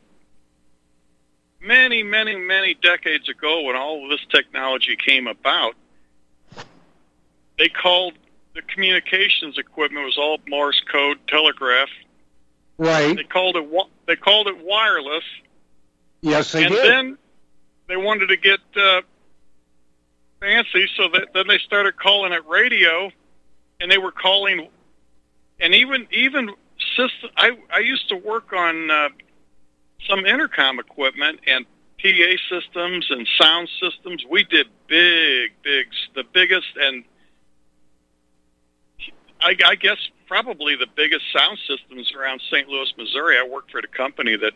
Many, 1.60 2.02
many, 2.02 2.36
many 2.36 2.74
decades 2.74 3.28
ago, 3.28 3.62
when 3.62 3.76
all 3.76 4.04
of 4.04 4.10
this 4.10 4.24
technology 4.30 4.96
came 4.96 5.26
about, 5.26 5.74
they 7.58 7.68
called 7.68 8.14
the 8.54 8.62
communications 8.62 9.58
equipment 9.58 10.04
was 10.04 10.16
all 10.18 10.38
Morse 10.48 10.80
code 10.90 11.18
telegraph. 11.28 11.88
Right. 12.78 13.16
They 13.16 13.24
called 13.24 13.56
it 13.56 13.66
they 14.06 14.16
called 14.16 14.48
it 14.48 14.58
wireless, 14.62 15.24
Yes, 16.20 16.52
they 16.52 16.64
and 16.64 16.74
did. 16.74 16.84
then 16.84 17.18
they 17.88 17.96
wanted 17.96 18.28
to 18.28 18.36
get 18.36 18.60
uh, 18.76 19.02
fancy, 20.40 20.88
so 20.96 21.08
that 21.08 21.28
then 21.34 21.46
they 21.46 21.58
started 21.58 21.96
calling 21.96 22.32
it 22.32 22.46
radio, 22.46 23.10
and 23.80 23.90
they 23.90 23.98
were 23.98 24.12
calling, 24.12 24.68
and 25.60 25.74
even 25.74 26.06
even 26.10 26.50
system. 26.96 27.30
I 27.36 27.56
I 27.72 27.78
used 27.78 28.08
to 28.08 28.16
work 28.16 28.52
on 28.52 28.90
uh, 28.90 29.08
some 30.08 30.26
intercom 30.26 30.78
equipment 30.78 31.40
and 31.46 31.66
PA 32.00 32.36
systems 32.48 33.06
and 33.10 33.26
sound 33.40 33.68
systems. 33.80 34.24
We 34.28 34.44
did 34.44 34.66
big, 34.86 35.52
big, 35.62 35.86
the 36.14 36.24
biggest 36.32 36.66
and 36.80 37.04
I, 39.40 39.54
I 39.64 39.74
guess 39.74 39.98
probably 40.26 40.76
the 40.76 40.86
biggest 40.96 41.24
sound 41.32 41.58
systems 41.68 42.12
around 42.18 42.40
St. 42.50 42.68
Louis, 42.68 42.92
Missouri. 42.96 43.36
I 43.38 43.46
worked 43.46 43.70
for 43.70 43.82
the 43.82 43.88
company 43.88 44.36
that 44.36 44.52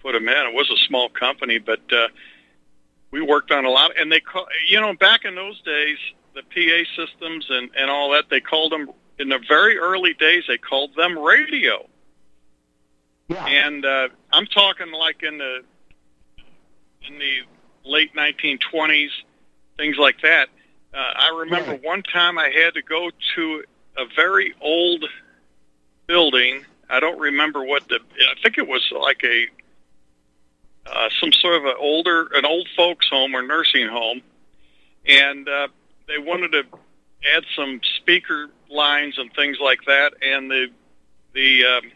put 0.00 0.12
them 0.12 0.28
in. 0.28 0.46
It 0.46 0.54
was 0.54 0.70
a 0.70 0.86
small 0.86 1.08
company, 1.08 1.58
but 1.58 1.80
uh, 1.92 2.08
we 3.10 3.20
worked 3.20 3.50
on 3.50 3.64
a 3.64 3.70
lot. 3.70 3.92
And 3.98 4.10
they, 4.10 4.20
call, 4.20 4.46
you 4.68 4.80
know, 4.80 4.94
back 4.94 5.24
in 5.24 5.34
those 5.34 5.60
days, 5.62 5.98
the 6.34 6.42
PA 6.42 7.02
systems 7.02 7.46
and 7.48 7.70
and 7.76 7.90
all 7.90 8.10
that, 8.12 8.24
they 8.30 8.40
called 8.40 8.72
them 8.72 8.90
in 9.18 9.28
the 9.28 9.40
very 9.48 9.78
early 9.78 10.14
days. 10.14 10.44
They 10.46 10.58
called 10.58 10.94
them 10.96 11.18
radio. 11.18 11.88
Yeah. 13.28 13.46
And 13.46 13.84
uh, 13.84 14.08
I'm 14.32 14.46
talking 14.46 14.90
like 14.92 15.22
in 15.22 15.38
the 15.38 15.60
in 17.06 17.18
the 17.18 17.38
late 17.84 18.14
1920s, 18.14 19.08
things 19.76 19.96
like 19.98 20.20
that. 20.22 20.48
Uh, 20.92 20.96
I 20.98 21.38
remember 21.40 21.72
Right. 21.72 21.84
one 21.84 22.02
time 22.02 22.38
I 22.38 22.48
had 22.50 22.74
to 22.74 22.82
go 22.82 23.10
to 23.36 23.64
a 23.96 24.04
very 24.16 24.54
old 24.60 25.04
building. 26.06 26.64
I 26.90 27.00
don't 27.00 27.18
remember 27.18 27.62
what 27.64 27.88
the. 27.88 27.96
I 27.96 28.40
think 28.42 28.58
it 28.58 28.66
was 28.66 28.82
like 28.98 29.22
a 29.24 29.46
uh, 30.86 31.08
some 31.20 31.32
sort 31.32 31.56
of 31.56 31.64
an 31.66 31.74
older, 31.78 32.28
an 32.34 32.46
old 32.46 32.68
folks' 32.76 33.08
home 33.08 33.34
or 33.34 33.42
nursing 33.42 33.88
home, 33.88 34.22
and 35.06 35.48
uh, 35.48 35.68
they 36.06 36.18
wanted 36.18 36.52
to 36.52 36.62
add 37.36 37.44
some 37.54 37.80
speaker 37.98 38.48
lines 38.70 39.18
and 39.18 39.32
things 39.34 39.58
like 39.60 39.80
that. 39.86 40.14
And 40.22 40.50
the 40.50 40.68
the 41.34 41.64
um, 41.66 41.92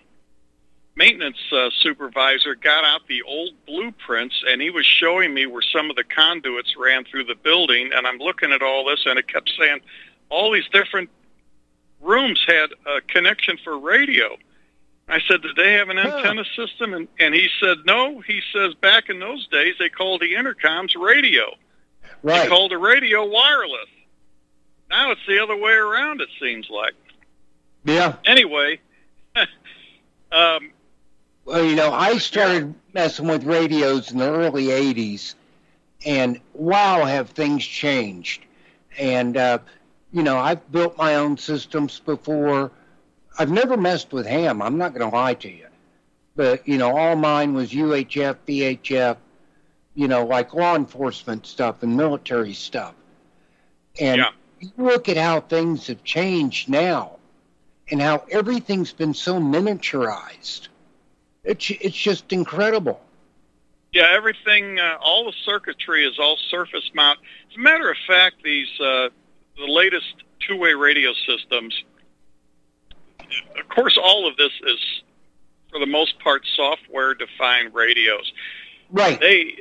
maintenance 0.94 1.38
uh, 1.52 1.70
supervisor 1.78 2.54
got 2.54 2.84
out 2.84 3.06
the 3.08 3.22
old 3.22 3.52
blueprints 3.66 4.42
and 4.48 4.60
he 4.60 4.70
was 4.70 4.84
showing 4.84 5.32
me 5.32 5.46
where 5.46 5.62
some 5.62 5.88
of 5.90 5.96
the 5.96 6.04
conduits 6.04 6.76
ran 6.76 7.04
through 7.04 7.24
the 7.24 7.34
building 7.34 7.90
and 7.94 8.06
I'm 8.06 8.18
looking 8.18 8.52
at 8.52 8.62
all 8.62 8.84
this 8.84 9.04
and 9.06 9.18
it 9.18 9.26
kept 9.26 9.50
saying 9.58 9.80
all 10.28 10.52
these 10.52 10.68
different 10.72 11.08
rooms 12.00 12.40
had 12.46 12.70
a 12.86 13.00
connection 13.02 13.58
for 13.64 13.78
radio. 13.78 14.36
I 15.08 15.20
said, 15.28 15.42
did 15.42 15.56
they 15.56 15.72
have 15.74 15.88
an 15.88 15.96
Huh. 15.98 16.16
antenna 16.18 16.44
system? 16.56 16.94
And, 16.94 17.08
and 17.18 17.34
he 17.34 17.48
said, 17.60 17.78
no. 17.86 18.20
He 18.20 18.40
says, 18.52 18.74
back 18.74 19.08
in 19.08 19.18
those 19.18 19.46
days, 19.48 19.74
they 19.78 19.88
called 19.88 20.20
the 20.20 20.34
intercoms 20.34 20.94
radio. 21.00 21.54
They 22.22 22.48
called 22.48 22.70
the 22.70 22.78
radio 22.78 23.24
wireless. 23.26 23.88
Now 24.90 25.10
it's 25.10 25.20
the 25.26 25.38
other 25.42 25.56
way 25.56 25.72
around, 25.72 26.20
it 26.20 26.28
seems 26.40 26.68
like. 26.70 26.94
yeah. 27.84 28.16
Anyway, 28.24 28.78
um, 30.32 30.70
Well, 31.44 31.64
you 31.64 31.74
know, 31.74 31.92
I 31.92 32.18
started 32.18 32.74
messing 32.94 33.26
with 33.26 33.44
radios 33.44 34.12
in 34.12 34.18
the 34.18 34.30
early 34.30 34.66
80s, 34.66 35.34
and 36.06 36.40
wow, 36.54 37.04
have 37.04 37.30
things 37.30 37.64
changed. 37.64 38.44
And, 38.98 39.36
uh, 39.36 39.58
you 40.12 40.22
know, 40.22 40.38
I've 40.38 40.70
built 40.70 40.96
my 40.96 41.16
own 41.16 41.36
systems 41.36 41.98
before. 42.00 42.70
I've 43.38 43.50
never 43.50 43.76
messed 43.76 44.12
with 44.12 44.26
ham, 44.26 44.62
I'm 44.62 44.78
not 44.78 44.94
going 44.94 45.08
to 45.10 45.16
lie 45.16 45.34
to 45.34 45.50
you. 45.50 45.66
But, 46.36 46.66
you 46.66 46.78
know, 46.78 46.96
all 46.96 47.16
mine 47.16 47.54
was 47.54 47.72
UHF, 47.72 48.36
VHF, 48.46 49.16
you 49.94 50.08
know, 50.08 50.24
like 50.24 50.54
law 50.54 50.76
enforcement 50.76 51.46
stuff 51.46 51.82
and 51.82 51.96
military 51.96 52.54
stuff. 52.54 52.94
And 54.00 54.18
Yeah. 54.18 54.30
look 54.78 55.08
at 55.08 55.16
how 55.16 55.40
things 55.40 55.88
have 55.88 56.04
changed 56.04 56.68
now 56.68 57.18
and 57.90 58.00
how 58.00 58.24
everything's 58.30 58.92
been 58.92 59.12
so 59.14 59.38
miniaturized. 59.40 60.68
It's 61.44 61.70
it's 61.70 61.96
just 61.96 62.32
incredible. 62.32 63.00
Yeah, 63.92 64.08
everything, 64.10 64.78
uh, 64.78 64.96
all 65.02 65.26
the 65.26 65.34
circuitry 65.44 66.06
is 66.06 66.18
all 66.18 66.38
surface 66.50 66.90
mount. 66.94 67.18
As 67.50 67.56
a 67.56 67.60
matter 67.60 67.90
of 67.90 67.96
fact, 68.06 68.36
these 68.42 68.68
uh, 68.80 69.08
the 69.56 69.66
latest 69.66 70.14
two-way 70.40 70.72
radio 70.72 71.12
systems. 71.26 71.84
Of 73.58 73.68
course, 73.68 73.98
all 74.02 74.28
of 74.28 74.36
this 74.36 74.52
is, 74.66 75.02
for 75.70 75.78
the 75.78 75.86
most 75.86 76.18
part, 76.20 76.42
software-defined 76.54 77.74
radios. 77.74 78.32
Right. 78.90 79.18
They 79.20 79.56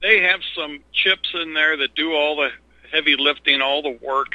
they 0.00 0.22
have 0.22 0.40
some 0.54 0.80
chips 0.92 1.30
in 1.34 1.54
there 1.54 1.76
that 1.76 1.94
do 1.94 2.14
all 2.14 2.36
the 2.36 2.50
heavy 2.90 3.16
lifting, 3.16 3.60
all 3.60 3.82
the 3.82 3.98
work, 4.02 4.32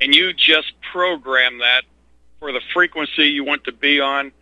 and 0.00 0.14
you 0.14 0.32
just 0.32 0.72
program 0.92 1.58
that 1.58 1.82
for 2.40 2.52
the 2.52 2.60
frequency 2.72 3.28
you 3.28 3.44
want 3.44 3.64
to 3.64 3.72
be 3.72 4.00
on. 4.00 4.32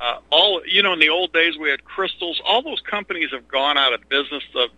Uh, 0.00 0.18
all 0.30 0.62
you 0.66 0.82
know, 0.82 0.94
in 0.94 0.98
the 0.98 1.10
old 1.10 1.32
days 1.32 1.58
we 1.58 1.68
had 1.68 1.84
crystals. 1.84 2.40
All 2.44 2.62
those 2.62 2.80
companies 2.80 3.30
have 3.32 3.46
gone 3.48 3.76
out 3.76 3.92
of 3.92 4.08
business. 4.08 4.42
The 4.54 4.68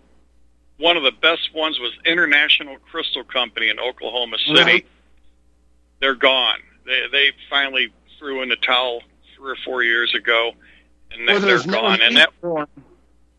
one 0.79 0.97
of 0.97 1.05
the 1.05 1.13
best 1.13 1.55
ones 1.55 1.79
was 1.79 1.93
International 2.05 2.77
Crystal 2.91 3.23
Company 3.23 3.69
in 3.69 3.79
Oklahoma 3.79 4.37
City. 4.39 4.61
Right. 4.63 4.87
They're 6.01 6.17
gone. 6.17 6.59
They 6.85 7.05
they 7.13 7.31
finally 7.49 7.93
threw 8.19 8.43
in 8.43 8.49
the 8.49 8.57
towel 8.57 9.03
three 9.37 9.53
or 9.53 9.57
four 9.65 9.85
years 9.85 10.13
ago, 10.15 10.53
and 11.13 11.27
well, 11.27 11.41
they're 11.41 11.65
no 11.67 11.73
gone. 11.73 12.01
And 12.03 12.17
that 12.17 12.31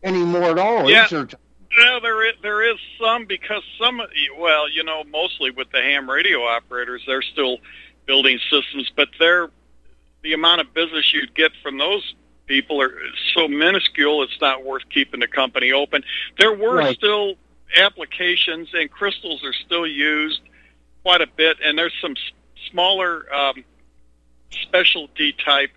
anymore 0.02 0.44
at 0.44 0.58
all, 0.58 0.90
Yeah. 0.90 1.06
no, 1.10 2.00
there 2.00 2.26
is, 2.28 2.34
there 2.42 2.62
is 2.62 2.76
some 3.00 3.24
because 3.26 3.62
some, 3.78 4.00
well, 4.38 4.70
you 4.70 4.84
know, 4.84 5.02
mostly 5.04 5.50
with 5.50 5.70
the 5.70 5.80
ham 5.80 6.08
radio 6.08 6.44
operators, 6.44 7.02
they're 7.06 7.22
still 7.22 7.58
building 8.06 8.38
systems, 8.50 8.90
but 8.94 9.08
they're 9.18 9.50
the 10.24 10.32
amount 10.32 10.60
of 10.62 10.72
business 10.74 11.12
you'd 11.14 11.34
get 11.34 11.52
from 11.62 11.78
those 11.78 12.14
people 12.46 12.80
are 12.82 12.92
so 13.34 13.46
minuscule. 13.46 14.22
It's 14.22 14.40
not 14.40 14.64
worth 14.64 14.82
keeping 14.90 15.20
the 15.20 15.28
company 15.28 15.70
open. 15.70 16.02
There 16.38 16.52
were 16.52 16.76
Right. 16.78 16.96
still 16.96 17.34
applications, 17.76 18.68
and 18.74 18.90
crystals 18.90 19.44
are 19.44 19.52
still 19.52 19.86
used 19.86 20.40
quite 21.02 21.20
a 21.20 21.26
bit, 21.26 21.58
and 21.62 21.78
there's 21.78 21.92
some 22.00 22.12
s- 22.16 22.32
smaller 22.70 23.32
um, 23.34 23.64
specialty 24.50 25.32
type 25.32 25.70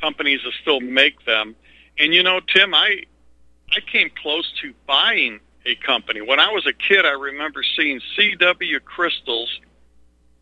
companies 0.00 0.40
that 0.44 0.52
still 0.60 0.80
make 0.80 1.24
them. 1.24 1.56
And 1.98 2.14
you 2.14 2.22
know, 2.22 2.40
Tim, 2.40 2.74
I 2.74 3.04
I 3.70 3.80
came 3.80 4.10
close 4.10 4.50
to 4.62 4.74
buying 4.86 5.40
a 5.64 5.74
company. 5.76 6.20
When 6.20 6.38
I 6.38 6.50
was 6.52 6.66
a 6.66 6.72
kid, 6.72 7.04
I 7.06 7.12
remember 7.12 7.62
seeing 7.76 8.00
CW 8.16 8.78
Crystals, 8.84 9.58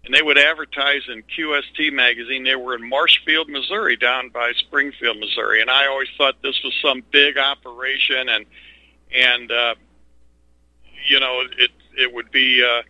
and 0.05 0.13
they 0.15 0.23
would 0.23 0.39
advertise 0.39 1.03
in 1.09 1.23
QST 1.23 1.93
magazine. 1.93 2.45
They 2.45 2.57
were 2.57 2.75
in 2.75 2.89
Marshfield, 2.89 3.49
Missouri, 3.49 3.97
down 3.97 4.29
by 4.29 4.53
Springfield, 4.53 5.19
Missouri, 5.19 5.61
and 5.61 5.71
I 5.71 5.87
always 5.87 6.09
thought 6.19 6.35
this 6.43 6.61
was 6.63 6.75
some 6.83 7.03
big 7.11 7.39
operation, 7.39 8.29
and 8.29 8.45
and 9.15 9.51
uh, 9.51 9.75
you 11.09 11.21
know, 11.21 11.43
it 11.59 11.71
it 11.97 12.13
would 12.13 12.31
be 12.31 12.63
uh, 12.65 12.83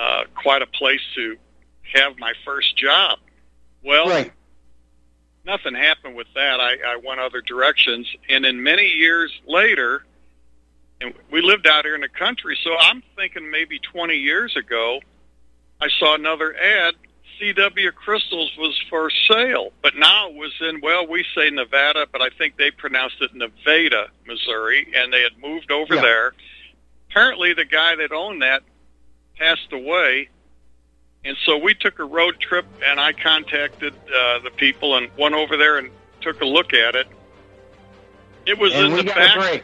uh, 0.00 0.24
quite 0.34 0.62
a 0.62 0.66
place 0.66 1.00
to 1.14 1.36
have 1.94 2.18
my 2.18 2.32
first 2.44 2.76
job. 2.76 3.18
Well, 3.82 4.08
Right. 4.08 4.32
nothing 5.44 5.74
happened 5.74 6.16
with 6.16 6.26
that. 6.34 6.60
I, 6.60 6.74
I 6.86 6.96
went 6.96 7.20
other 7.20 7.40
directions, 7.40 8.06
and 8.28 8.44
then 8.44 8.62
many 8.62 8.86
years 8.86 9.32
later, 9.46 10.04
and 11.00 11.14
we 11.30 11.40
lived 11.42 11.66
out 11.66 11.84
here 11.84 11.94
in 11.94 12.00
the 12.00 12.08
country, 12.08 12.58
so 12.62 12.76
I'm 12.78 13.02
thinking 13.16 13.50
maybe 13.50 13.78
20 13.78 14.16
years 14.16 14.56
ago, 14.56 15.00
I 15.80 15.88
saw 15.98 16.14
another 16.14 16.54
ad. 16.56 16.94
CW 17.40 17.94
Crystals 17.94 18.50
was 18.56 18.80
for 18.88 19.10
sale, 19.10 19.70
but 19.82 19.94
now 19.94 20.28
it 20.30 20.34
was 20.36 20.52
in 20.62 20.80
well, 20.80 21.06
we 21.06 21.22
say 21.34 21.50
Nevada, 21.50 22.06
but 22.10 22.22
I 22.22 22.30
think 22.30 22.56
they 22.56 22.70
pronounced 22.70 23.16
it 23.20 23.34
Nevada, 23.34 24.08
Missouri, 24.26 24.90
and 24.96 25.12
they 25.12 25.20
had 25.22 25.36
moved 25.38 25.70
over 25.70 25.96
Yeah. 25.96 26.00
there. 26.00 26.34
Apparently, 27.10 27.52
the 27.52 27.66
guy 27.66 27.94
that 27.96 28.10
owned 28.10 28.40
that 28.40 28.62
passed 29.38 29.70
away, 29.72 30.30
and 31.26 31.36
so 31.44 31.58
we 31.58 31.74
took 31.74 31.98
a 31.98 32.04
road 32.04 32.40
trip, 32.40 32.64
and 32.82 32.98
I 32.98 33.12
contacted 33.12 33.92
uh, 33.94 34.38
the 34.38 34.50
people 34.56 34.96
and 34.96 35.10
went 35.18 35.34
over 35.34 35.58
there 35.58 35.76
and 35.76 35.90
took 36.22 36.40
a 36.40 36.46
look 36.46 36.72
at 36.72 36.94
it. 36.94 37.06
It 38.46 38.56
was 38.58 38.72
And 38.72 38.92
in 38.92 38.96
the 38.96 39.12
back. 39.12 39.62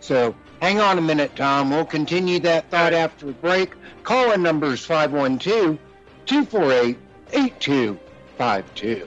So 0.00 0.34
hang 0.60 0.80
on 0.80 0.98
a 0.98 1.00
minute, 1.00 1.34
Tom. 1.36 1.70
We'll 1.70 1.84
continue 1.84 2.38
that 2.40 2.70
thought 2.70 2.92
after 2.92 3.26
the 3.26 3.32
break. 3.32 3.72
Call 4.02 4.32
in 4.32 4.42
numbers 4.42 4.84
512 4.84 5.78
248 6.26 6.98
8252. 7.32 9.06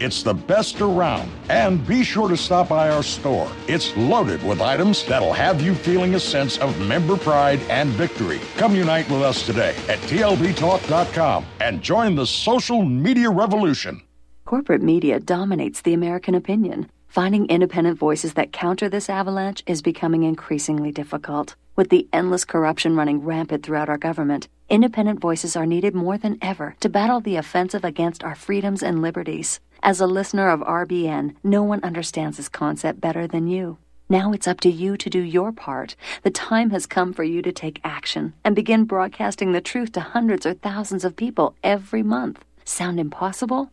It's 0.00 0.22
the 0.22 0.34
best 0.34 0.80
around. 0.80 1.30
And 1.48 1.86
be 1.86 2.02
sure 2.02 2.28
to 2.28 2.36
stop 2.36 2.68
by 2.68 2.90
our 2.90 3.02
store. 3.02 3.50
It's 3.68 3.96
loaded 3.96 4.42
with 4.42 4.60
items 4.60 5.04
that'll 5.04 5.32
have 5.32 5.62
you 5.62 5.74
feeling 5.74 6.14
a 6.14 6.20
sense 6.20 6.58
of 6.58 6.78
member 6.80 7.16
pride 7.16 7.60
and 7.70 7.90
victory. 7.90 8.40
Come 8.56 8.74
unite 8.74 9.08
with 9.08 9.22
us 9.22 9.46
today 9.46 9.76
at 9.88 9.98
TLBTalk.com 10.00 11.46
and 11.60 11.80
join 11.80 12.16
the 12.16 12.26
social 12.26 12.84
media 12.84 13.30
revolution. 13.30 14.02
Corporate 14.44 14.82
media 14.82 15.20
dominates 15.20 15.80
the 15.82 15.94
American 15.94 16.34
opinion. 16.34 16.90
Finding 17.06 17.46
independent 17.46 17.96
voices 17.96 18.34
that 18.34 18.52
counter 18.52 18.88
this 18.88 19.08
avalanche 19.08 19.62
is 19.66 19.80
becoming 19.82 20.24
increasingly 20.24 20.90
difficult. 20.90 21.54
With 21.76 21.90
the 21.90 22.08
endless 22.12 22.44
corruption 22.44 22.96
running 22.96 23.22
rampant 23.22 23.64
throughout 23.64 23.88
our 23.88 23.98
government, 23.98 24.48
independent 24.68 25.20
voices 25.20 25.54
are 25.54 25.66
needed 25.66 25.94
more 25.94 26.18
than 26.18 26.38
ever 26.42 26.74
to 26.80 26.88
battle 26.88 27.20
the 27.20 27.36
offensive 27.36 27.84
against 27.84 28.24
our 28.24 28.34
freedoms 28.34 28.82
and 28.82 29.00
liberties. 29.00 29.60
As 29.86 30.00
a 30.00 30.06
listener 30.06 30.48
of 30.48 30.60
RBN, 30.60 31.34
no 31.44 31.62
one 31.62 31.84
understands 31.84 32.38
this 32.38 32.48
concept 32.48 33.02
better 33.02 33.26
than 33.26 33.46
you. 33.46 33.76
Now 34.08 34.32
it's 34.32 34.48
up 34.48 34.60
to 34.60 34.70
you 34.70 34.96
to 34.96 35.10
do 35.10 35.18
your 35.18 35.52
part. 35.52 35.94
The 36.22 36.30
time 36.30 36.70
has 36.70 36.86
come 36.86 37.12
for 37.12 37.22
you 37.22 37.42
to 37.42 37.52
take 37.52 37.82
action 37.84 38.32
and 38.42 38.56
begin 38.56 38.86
broadcasting 38.86 39.52
the 39.52 39.60
truth 39.60 39.92
to 39.92 40.00
hundreds 40.00 40.46
or 40.46 40.54
thousands 40.54 41.04
of 41.04 41.16
people 41.16 41.54
every 41.62 42.02
month. 42.02 42.42
Sound 42.64 42.98
impossible? 42.98 43.72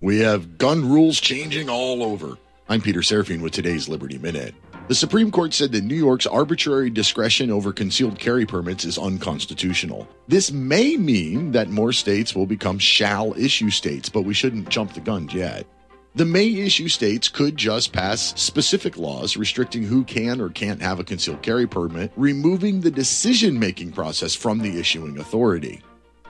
We 0.00 0.20
have 0.20 0.58
gun 0.58 0.88
rules 0.88 1.18
changing 1.18 1.68
all 1.68 2.04
over. 2.04 2.38
I'm 2.68 2.80
Peter 2.80 3.00
Serafine 3.00 3.40
with 3.40 3.52
today's 3.52 3.88
Liberty 3.88 4.16
Minute. 4.16 4.54
The 4.86 4.94
Supreme 4.94 5.32
Court 5.32 5.52
said 5.52 5.72
that 5.72 5.82
New 5.82 5.96
York's 5.96 6.24
arbitrary 6.24 6.88
discretion 6.88 7.50
over 7.50 7.72
concealed 7.72 8.16
carry 8.16 8.46
permits 8.46 8.84
is 8.84 8.96
unconstitutional. 8.96 10.06
This 10.28 10.52
may 10.52 10.96
mean 10.96 11.50
that 11.50 11.70
more 11.70 11.92
states 11.92 12.32
will 12.32 12.46
become 12.46 12.78
shall 12.78 13.34
issue 13.36 13.70
states, 13.70 14.08
but 14.08 14.22
we 14.22 14.34
shouldn't 14.34 14.68
jump 14.68 14.92
the 14.92 15.00
gun 15.00 15.28
yet. 15.30 15.66
The 16.14 16.24
may 16.24 16.46
issue 16.46 16.88
states 16.88 17.28
could 17.28 17.56
just 17.56 17.92
pass 17.92 18.40
specific 18.40 18.98
laws 18.98 19.36
restricting 19.36 19.82
who 19.82 20.04
can 20.04 20.40
or 20.40 20.48
can't 20.48 20.80
have 20.80 21.00
a 21.00 21.04
concealed 21.04 21.42
carry 21.42 21.66
permit, 21.66 22.12
removing 22.14 22.80
the 22.80 22.90
decision 22.92 23.58
making 23.58 23.90
process 23.90 24.36
from 24.36 24.60
the 24.60 24.78
issuing 24.78 25.18
authority. 25.18 25.82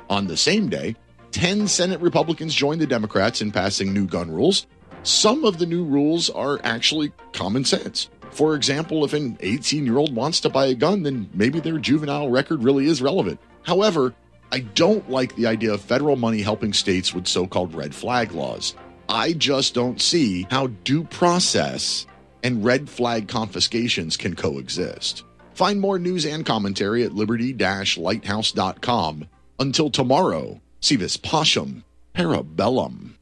On 0.09 0.27
the 0.27 0.39
same 0.39 0.71
day, 0.71 0.97
10 1.33 1.69
Senate 1.69 2.01
Republicans 2.01 2.55
joined 2.55 2.81
the 2.81 2.87
Democrats 2.87 3.41
in 3.43 3.53
passing 3.53 3.93
new 3.93 4.07
gun 4.07 4.31
rules. 4.31 4.67
Some 5.03 5.45
of 5.45 5.59
the 5.59 5.67
new 5.67 5.85
rules 5.85 6.31
are 6.31 6.61
actually 6.65 7.13
common 7.33 7.65
sense. 7.65 8.09
For 8.31 8.55
example, 8.55 9.05
if 9.05 9.13
an 9.13 9.37
18 9.41 9.85
year 9.87 9.99
old 9.99 10.15
wants 10.15 10.41
to 10.41 10.49
buy 10.49 10.67
a 10.67 10.75
gun, 10.75 11.03
then 11.03 11.29
maybe 11.35 11.61
their 11.61 11.79
juvenile 11.79 12.31
record 12.31 12.63
really 12.63 12.87
is 12.87 13.03
relevant. 13.03 13.41
However, 13.63 14.15
I 14.51 14.61
don't 14.61 15.09
like 15.11 15.35
the 15.35 15.47
idea 15.47 15.75
of 15.75 15.81
federal 15.81 16.17
money 16.17 16.41
helping 16.41 16.73
states 16.73 17.15
with 17.15 17.27
so 17.27 17.47
called 17.47 17.75
red 17.75 17.95
flag 17.95 18.33
laws. 18.33 18.75
I 19.09 19.33
just 19.35 19.75
don't 19.75 20.01
see 20.01 20.47
how 20.51 20.69
due 20.85 21.05
process 21.05 22.07
and 22.43 22.65
red 22.65 22.89
flag 22.89 23.29
confiscations 23.29 24.17
can 24.17 24.35
coexist. 24.35 25.25
Find 25.55 25.81
more 25.81 25.99
news 25.99 26.25
and 26.25 26.47
commentary 26.47 27.03
at 27.05 27.15
liberty 27.15 27.53
lighthouse.com. 27.53 29.29
Until 29.59 29.91
tomorrow, 29.91 30.61
Si 30.81 30.97
vis 30.97 31.17
pacem, 31.17 31.83
para 32.13 32.43
bellum. 32.43 33.17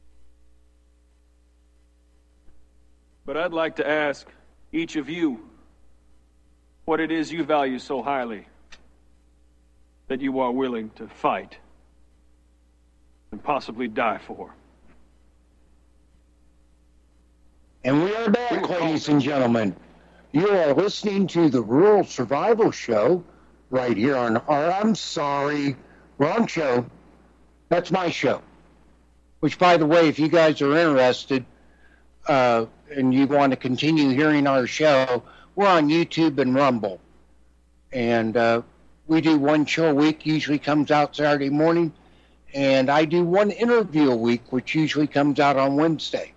But 3.24 3.36
I'd 3.36 3.52
like 3.52 3.76
to 3.76 3.88
ask 3.88 4.26
each 4.72 4.96
of 4.96 5.08
you 5.08 5.40
what 6.84 7.00
it 7.00 7.10
is 7.10 7.32
you 7.32 7.42
value 7.42 7.78
so 7.78 8.02
highly 8.02 8.46
that 10.08 10.20
you 10.20 10.38
are 10.38 10.52
willing 10.52 10.90
to 10.90 11.08
fight 11.08 11.56
and 13.32 13.42
possibly 13.42 13.88
die 13.88 14.18
for. 14.18 14.54
And 17.84 18.02
we 18.02 18.14
are 18.14 18.30
back, 18.30 18.68
ladies 18.68 19.08
and 19.08 19.20
gentlemen. 19.20 19.74
You 20.32 20.48
are 20.48 20.74
listening 20.74 21.26
to 21.28 21.48
the 21.48 21.62
Rural 21.62 22.04
Survival 22.04 22.70
Show 22.70 23.24
right 23.70 23.96
here 23.96 24.16
on 24.16 24.36
our, 24.36 24.72
I'm 24.72 24.94
sorry, 24.94 25.76
wrong 26.18 26.46
show, 26.46 26.86
that's 27.68 27.90
my 27.90 28.10
show. 28.10 28.42
Which, 29.40 29.58
by 29.58 29.76
the 29.76 29.86
way, 29.86 30.08
if 30.08 30.18
you 30.18 30.28
guys 30.28 30.62
are 30.62 30.76
interested 30.76 31.44
uh, 32.26 32.66
and 32.90 33.12
you 33.12 33.26
want 33.26 33.52
to 33.52 33.56
continue 33.56 34.10
hearing 34.10 34.46
our 34.46 34.66
show, 34.66 35.22
we're 35.54 35.68
on 35.68 35.88
YouTube 35.88 36.38
and 36.38 36.54
Rumble. 36.54 37.00
And 37.92 38.36
uh, 38.36 38.62
we 39.06 39.20
do 39.20 39.38
one 39.38 39.66
show 39.66 39.90
a 39.90 39.94
week, 39.94 40.26
usually 40.26 40.58
comes 40.58 40.90
out 40.90 41.16
Saturday 41.16 41.50
morning. 41.50 41.92
And 42.54 42.88
I 42.88 43.04
do 43.04 43.24
one 43.24 43.50
interview 43.50 44.10
a 44.10 44.16
week, 44.16 44.52
which 44.52 44.74
usually 44.74 45.06
comes 45.06 45.40
out 45.40 45.56
on 45.56 45.76
Wednesday. 45.76 46.32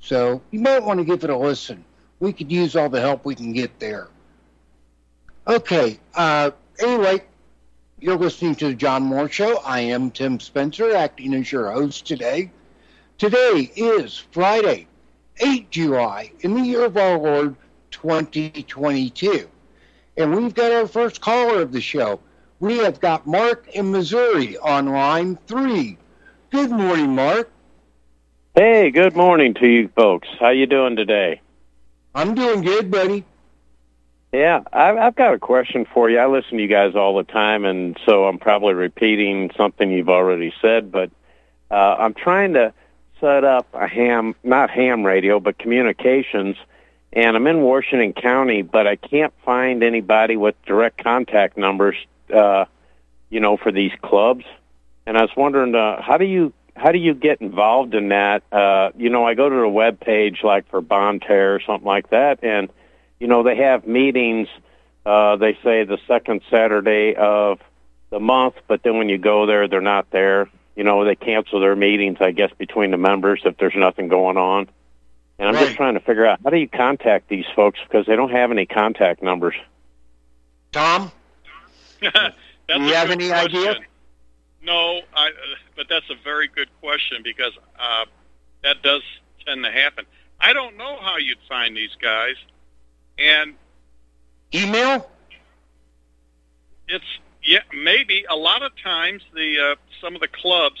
So 0.00 0.40
you 0.50 0.60
might 0.60 0.82
want 0.82 0.98
to 0.98 1.04
give 1.04 1.24
it 1.24 1.30
a 1.30 1.36
listen. 1.36 1.84
We 2.20 2.32
could 2.32 2.50
use 2.50 2.76
all 2.76 2.88
the 2.88 3.00
help 3.00 3.24
we 3.24 3.34
can 3.34 3.52
get 3.52 3.78
there. 3.78 4.08
Okay. 5.46 5.98
Uh, 6.14 6.50
anyway, 6.78 7.22
you're 8.00 8.16
listening 8.16 8.54
to 8.54 8.68
the 8.68 8.74
John 8.74 9.02
Moore 9.02 9.28
Show. 9.28 9.58
I 9.58 9.80
am 9.80 10.10
Tim 10.10 10.40
Spencer, 10.40 10.96
acting 10.96 11.34
as 11.34 11.52
your 11.52 11.70
host 11.70 12.06
today. 12.06 12.50
Today 13.18 13.70
is 13.76 14.16
Friday, 14.32 14.86
8 15.38 15.70
July, 15.70 16.32
in 16.40 16.54
the 16.54 16.62
year 16.62 16.86
of 16.86 16.96
our 16.96 17.18
Lord 17.18 17.56
2022. 17.90 19.48
And 20.16 20.34
we've 20.34 20.54
got 20.54 20.72
our 20.72 20.86
first 20.86 21.20
caller 21.20 21.60
of 21.60 21.72
the 21.72 21.80
show. 21.82 22.20
We 22.58 22.78
have 22.78 23.00
got 23.00 23.26
Mark 23.26 23.68
in 23.74 23.92
Missouri 23.92 24.56
on 24.58 24.86
line 24.86 25.38
three. 25.46 25.98
Good 26.50 26.70
morning, 26.70 27.14
Mark. 27.14 27.50
Hey, 28.54 28.90
good 28.90 29.14
morning 29.14 29.54
to 29.54 29.66
you 29.66 29.88
folks. 29.94 30.28
How 30.38 30.50
you 30.50 30.66
doing 30.66 30.96
today? 30.96 31.42
I'm 32.14 32.34
doing 32.34 32.62
good, 32.62 32.90
buddy. 32.90 33.24
Yeah, 34.32 34.60
I've, 34.72 34.96
I've 34.96 35.16
got 35.16 35.34
a 35.34 35.38
question 35.38 35.86
for 35.92 36.08
you. 36.08 36.18
I 36.18 36.26
listen 36.26 36.56
to 36.56 36.62
you 36.62 36.68
guys 36.68 36.94
all 36.94 37.16
the 37.16 37.24
time, 37.24 37.64
and 37.64 37.98
so 38.06 38.26
I'm 38.26 38.38
probably 38.38 38.74
repeating 38.74 39.50
something 39.56 39.90
you've 39.90 40.08
already 40.08 40.52
said, 40.62 40.92
but 40.92 41.10
uh, 41.70 41.96
I'm 41.98 42.14
trying 42.14 42.54
to 42.54 42.72
set 43.20 43.42
up 43.42 43.66
a 43.74 43.88
ham, 43.88 44.36
not 44.44 44.70
ham 44.70 45.04
radio, 45.04 45.40
but 45.40 45.58
communications, 45.58 46.56
and 47.12 47.36
I'm 47.36 47.46
in 47.48 47.60
Washington 47.60 48.12
County, 48.12 48.62
but 48.62 48.86
I 48.86 48.94
can't 48.94 49.32
find 49.44 49.82
anybody 49.82 50.36
with 50.36 50.54
direct 50.64 51.02
contact 51.02 51.56
numbers, 51.56 51.96
uh, 52.32 52.66
you 53.30 53.40
know, 53.40 53.56
for 53.56 53.72
these 53.72 53.92
clubs. 54.00 54.44
And 55.06 55.18
I 55.18 55.22
was 55.22 55.30
wondering, 55.36 55.74
uh, 55.74 56.00
how 56.00 56.18
do 56.18 56.24
you 56.24 56.52
how 56.76 56.92
do 56.92 56.98
you 56.98 57.14
get 57.14 57.40
involved 57.40 57.94
in 57.94 58.08
that? 58.08 58.44
Uh, 58.52 58.90
you 58.96 59.10
know, 59.10 59.26
I 59.26 59.34
go 59.34 59.48
to 59.48 59.56
a 59.56 59.68
web 59.68 59.98
page 59.98 60.38
like 60.44 60.70
for 60.70 60.80
Bonne 60.80 61.18
Terre 61.18 61.56
or 61.56 61.60
something 61.60 61.86
like 61.86 62.10
that, 62.10 62.44
and 62.44 62.70
you 63.20 63.26
know, 63.28 63.42
they 63.42 63.56
have 63.56 63.86
meetings. 63.86 64.48
Uh, 65.06 65.36
they 65.36 65.54
say 65.62 65.84
the 65.84 65.98
second 66.08 66.40
Saturday 66.50 67.14
of 67.16 67.60
the 68.10 68.18
month, 68.20 68.54
but 68.66 68.82
then 68.82 68.98
when 68.98 69.08
you 69.08 69.18
go 69.18 69.46
there, 69.46 69.68
they're 69.68 69.80
not 69.80 70.10
there. 70.10 70.50
You 70.76 70.84
know, 70.84 71.04
they 71.04 71.14
cancel 71.14 71.60
their 71.60 71.76
meetings, 71.76 72.18
I 72.20 72.32
guess, 72.32 72.50
between 72.58 72.90
the 72.90 72.96
members 72.96 73.42
if 73.44 73.56
there's 73.58 73.74
nothing 73.76 74.08
going 74.08 74.36
on. 74.36 74.68
And 75.38 75.48
I'm 75.48 75.54
Right. 75.54 75.66
just 75.66 75.76
trying 75.76 75.94
to 75.94 76.00
figure 76.00 76.26
out 76.26 76.40
how 76.44 76.50
do 76.50 76.56
you 76.58 76.68
contact 76.68 77.28
these 77.28 77.46
folks 77.54 77.78
because 77.82 78.06
they 78.06 78.16
don't 78.16 78.30
have 78.30 78.50
any 78.50 78.66
contact 78.66 79.22
numbers. 79.22 79.54
Tom, 80.72 81.10
Do 82.00 82.08
you 82.68 82.94
have 82.94 83.10
any 83.10 83.28
question. 83.28 83.56
idea? 83.56 83.74
No, 84.62 85.00
I, 85.14 85.28
uh, 85.28 85.30
but 85.76 85.86
that's 85.88 86.08
a 86.10 86.14
very 86.22 86.48
good 86.48 86.68
question 86.80 87.22
because 87.24 87.52
uh, 87.78 88.04
that 88.62 88.82
does 88.82 89.02
tend 89.46 89.64
to 89.64 89.70
happen. 89.72 90.04
I 90.40 90.52
don't 90.52 90.76
know 90.76 90.98
how 91.00 91.16
you'd 91.16 91.38
find 91.48 91.76
these 91.76 91.94
guys, 92.00 92.36
and 93.20 93.54
email? 94.54 95.06
it's 96.90 97.04
yeah 97.42 97.60
maybe 97.72 98.24
a 98.28 98.36
lot 98.36 98.62
of 98.62 98.72
times 98.82 99.22
the 99.34 99.58
uh, 99.58 99.74
some 100.00 100.14
of 100.14 100.20
the 100.20 100.28
clubs, 100.28 100.80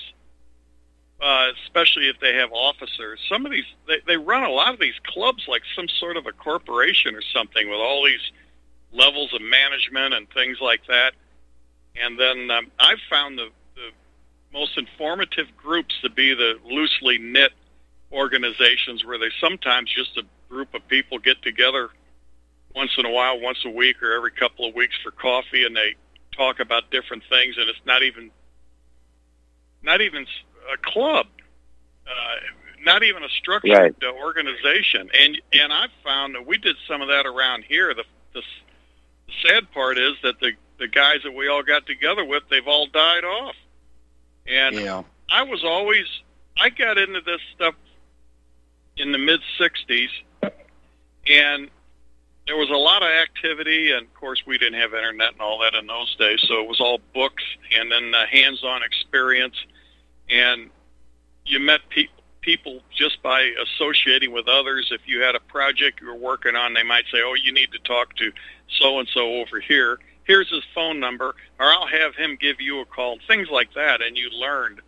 uh, 1.22 1.48
especially 1.64 2.08
if 2.08 2.18
they 2.20 2.34
have 2.34 2.50
officers, 2.52 3.20
some 3.28 3.46
of 3.46 3.52
these 3.52 3.64
they, 3.86 4.00
they 4.06 4.16
run 4.16 4.42
a 4.42 4.50
lot 4.50 4.74
of 4.74 4.80
these 4.80 4.98
clubs 5.04 5.46
like 5.48 5.62
some 5.74 5.88
sort 5.88 6.16
of 6.16 6.26
a 6.26 6.32
corporation 6.32 7.14
or 7.14 7.22
something 7.32 7.68
with 7.70 7.78
all 7.78 8.04
these 8.04 8.32
levels 8.92 9.32
of 9.32 9.40
management 9.40 10.12
and 10.12 10.28
things 10.30 10.58
like 10.60 10.80
that. 10.88 11.12
And 11.96 12.18
then 12.18 12.50
um, 12.50 12.70
I've 12.78 12.98
found 13.08 13.38
the, 13.38 13.48
the 13.76 13.90
most 14.52 14.76
informative 14.76 15.46
groups 15.56 15.94
to 16.02 16.10
be 16.10 16.34
the 16.34 16.58
loosely 16.64 17.18
knit 17.18 17.52
organizations 18.12 19.04
where 19.04 19.18
they 19.18 19.30
sometimes 19.40 19.90
just 19.94 20.16
a 20.16 20.24
group 20.48 20.74
of 20.74 20.86
people 20.88 21.18
get 21.18 21.40
together 21.42 21.90
once 22.74 22.92
in 22.98 23.04
a 23.06 23.10
while, 23.10 23.40
once 23.40 23.58
a 23.64 23.70
week 23.70 24.02
or 24.02 24.12
every 24.12 24.30
couple 24.30 24.66
of 24.68 24.74
weeks 24.74 24.94
for 25.02 25.10
coffee, 25.10 25.64
and 25.64 25.74
they 25.76 25.94
talk 26.32 26.60
about 26.60 26.90
different 26.90 27.22
things, 27.28 27.56
and 27.58 27.68
it's 27.68 27.84
not 27.84 28.02
even 28.02 28.30
not 29.82 30.00
even 30.00 30.26
a 30.72 30.76
club, 30.78 31.26
uh, 32.06 32.10
not 32.84 33.02
even 33.02 33.22
a 33.24 33.28
structured 33.30 33.72
Right. 33.72 33.94
uh, 34.02 34.12
organization. 34.12 35.10
And 35.18 35.40
and 35.52 35.72
I've 35.72 35.92
found 36.04 36.34
that 36.34 36.46
we 36.46 36.58
did 36.58 36.76
some 36.86 37.02
of 37.02 37.08
that 37.08 37.26
around 37.26 37.64
here. 37.64 37.94
The, 37.94 38.04
the 38.34 38.42
the 39.26 39.48
sad 39.48 39.70
part 39.72 39.98
is 39.98 40.14
that 40.22 40.38
the 40.40 40.52
the 40.78 40.88
guys 40.88 41.20
that 41.24 41.32
we 41.32 41.48
all 41.48 41.62
got 41.62 41.86
together 41.86 42.24
with, 42.24 42.42
they've 42.50 42.66
all 42.66 42.86
died 42.86 43.24
off. 43.24 43.54
And 44.46 44.76
Yeah. 44.76 45.02
I 45.28 45.42
was 45.42 45.64
always 45.64 46.06
I 46.58 46.70
got 46.70 46.98
into 46.98 47.20
this 47.20 47.40
stuff 47.54 47.74
in 48.96 49.12
the 49.12 49.18
mid 49.18 49.40
'60s, 49.58 50.08
and 51.28 51.70
there 52.50 52.58
was 52.58 52.68
a 52.68 52.76
lot 52.76 53.04
of 53.04 53.08
activity. 53.08 53.92
And 53.92 54.06
of 54.08 54.14
course, 54.14 54.42
we 54.44 54.58
didn't 54.58 54.80
have 54.80 54.92
internet 54.92 55.34
and 55.34 55.40
all 55.40 55.60
that 55.60 55.74
in 55.74 55.86
those 55.86 56.16
days, 56.16 56.42
so 56.48 56.60
it 56.60 56.68
was 56.68 56.80
all 56.80 56.98
books 57.14 57.44
and 57.78 57.92
then 57.92 58.12
uh, 58.12 58.26
hands-on 58.26 58.82
experience. 58.82 59.54
And 60.28 60.68
you 61.46 61.60
met 61.60 61.80
people 61.90 62.14
people 62.40 62.80
just 62.90 63.22
by 63.22 63.52
associating 63.62 64.32
with 64.32 64.48
others. 64.48 64.88
If 64.90 65.02
you 65.06 65.20
had 65.20 65.34
a 65.34 65.40
project 65.40 66.00
you 66.00 66.08
were 66.08 66.14
working 66.14 66.56
on, 66.56 66.74
they 66.74 66.82
might 66.82 67.04
say, 67.12 67.18
"Oh, 67.22 67.34
you 67.34 67.52
need 67.52 67.70
to 67.70 67.78
talk 67.78 68.16
to 68.16 68.32
so 68.80 68.98
and 68.98 69.08
so 69.14 69.34
over 69.34 69.60
here. 69.60 70.00
Here's 70.24 70.50
his 70.50 70.64
phone 70.74 70.98
number, 70.98 71.36
or 71.60 71.66
I'll 71.66 71.86
have 71.86 72.16
him 72.16 72.36
give 72.40 72.60
you 72.60 72.80
a 72.80 72.84
call." 72.84 73.18
Things 73.28 73.48
like 73.48 73.74
that, 73.74 74.02
and 74.02 74.16
you 74.16 74.28
learned 74.30 74.80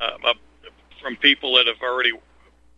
uh, 0.00 0.32
from 1.00 1.14
people 1.14 1.54
that 1.54 1.68
have 1.68 1.80
already 1.80 2.12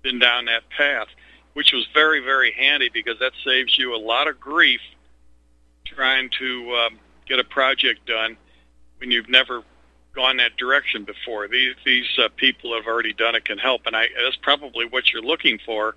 been 0.03 0.19
down 0.19 0.45
that 0.47 0.69
path, 0.77 1.09
which 1.55 1.73
was 1.73 1.87
very, 1.93 2.21
very 2.21 2.53
handy 2.53 2.91
because 2.93 3.19
that 3.19 3.33
saves 3.45 3.79
you 3.79 3.95
a 3.95 3.99
lot 3.99 4.29
of 4.29 4.39
grief 4.41 4.81
trying 5.85 6.31
to 6.39 6.73
um, 6.75 6.99
get 7.27 7.39
a 7.39 7.45
project 7.45 8.07
done 8.07 8.37
when 8.99 9.11
you've 9.11 9.29
never 9.29 9.63
gone 10.15 10.37
that 10.39 10.57
direction 10.57 11.05
before. 11.05 11.49
These 11.49 11.75
these 11.85 12.09
uh, 12.19 12.29
people 12.37 12.75
have 12.75 12.87
already 12.87 13.13
done 13.13 13.35
it 13.35 13.45
can 13.45 13.59
help, 13.59 13.83
and 13.87 13.97
I, 13.97 14.09
that's 14.23 14.37
probably 14.37 14.87
what 14.87 15.13
you're 15.13 15.23
looking 15.23 15.59
for. 15.65 15.95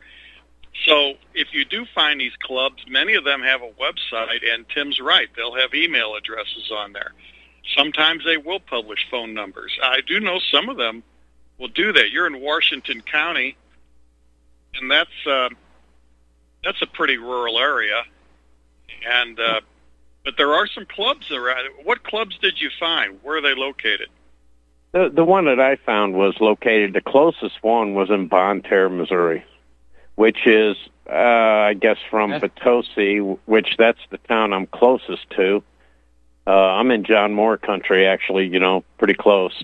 So 0.86 1.14
if 1.34 1.54
you 1.54 1.66
do 1.66 1.86
find 1.94 2.20
these 2.20 2.36
clubs, 2.42 2.84
many 2.88 3.14
of 3.14 3.24
them 3.24 3.42
have 3.42 3.62
a 3.62 3.70
website, 3.80 4.42
and 4.52 4.68
Tim's 4.70 5.00
right; 5.00 5.30
they'll 5.36 5.56
have 5.56 5.74
email 5.74 6.16
addresses 6.16 6.72
on 6.72 6.94
there. 6.94 7.14
Sometimes 7.78 8.26
they 8.26 8.38
will 8.38 8.60
publish 8.60 9.08
phone 9.10 9.34
numbers. 9.34 9.72
I 9.82 10.02
do 10.02 10.20
know 10.20 10.40
some 10.52 10.70
of 10.70 10.78
them 10.78 11.04
will 11.58 11.70
do 11.70 11.94
that. 11.94 12.12
You're 12.12 12.28
in 12.28 12.42
Washington 12.42 13.02
County, 13.02 13.56
and 14.80 14.90
that's 14.90 15.28
uh, 15.28 15.50
that's 16.64 16.82
a 16.82 16.88
pretty 16.88 17.18
rural 17.18 17.60
area, 17.60 18.04
and 19.08 19.40
uh, 19.40 19.62
but 20.24 20.36
there 20.38 20.54
are 20.54 20.68
some 20.68 20.86
clubs 20.86 21.32
around. 21.32 21.70
What 21.84 22.04
clubs 22.04 22.38
did 22.40 22.60
you 22.60 22.70
find? 22.80 23.20
Where 23.24 23.38
are 23.38 23.42
they 23.42 23.56
located? 23.56 24.10
The 24.92 25.12
the 25.14 25.24
one 25.24 25.46
that 25.46 25.60
I 25.60 25.76
found 25.76 26.16
was 26.16 26.36
located. 26.40 26.94
The 26.94 27.02
closest 27.02 27.62
one 27.62 27.94
was 27.94 28.10
in 28.10 28.28
Bonne 28.28 28.62
Terre, 28.62 28.90
Missouri, 28.90 29.44
which 30.16 30.46
is 30.46 30.78
uh, 31.10 31.14
I 31.14 31.74
guess 31.74 31.98
from 32.10 32.32
Potosi, 32.40 33.18
which 33.46 33.76
that's 33.78 34.00
the 34.10 34.18
town 34.20 34.54
I'm 34.54 34.68
closest 34.68 35.30
to. 35.32 35.64
Uh, 36.46 36.52
I'm 36.52 36.92
in 36.92 37.06
John 37.06 37.34
Moore 37.34 37.58
country, 37.58 38.06
actually. 38.06 38.48
You 38.48 38.60
know, 38.60 38.84
pretty 38.98 39.14
close. 39.14 39.64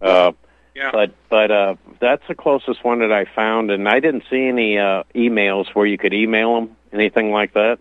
Uh, 0.00 0.32
Yeah. 0.74 0.90
but 0.92 1.14
but 1.28 1.50
uh, 1.50 1.76
that's 2.00 2.26
the 2.26 2.34
closest 2.34 2.84
one 2.84 2.98
that 3.00 3.12
I 3.12 3.26
found, 3.26 3.70
and 3.70 3.88
I 3.88 4.00
didn't 4.00 4.24
see 4.28 4.46
any 4.48 4.78
uh, 4.78 5.04
emails 5.14 5.66
where 5.74 5.86
you 5.86 5.96
could 5.96 6.12
email 6.12 6.54
them, 6.54 6.76
anything 6.92 7.30
like 7.30 7.54
that. 7.54 7.78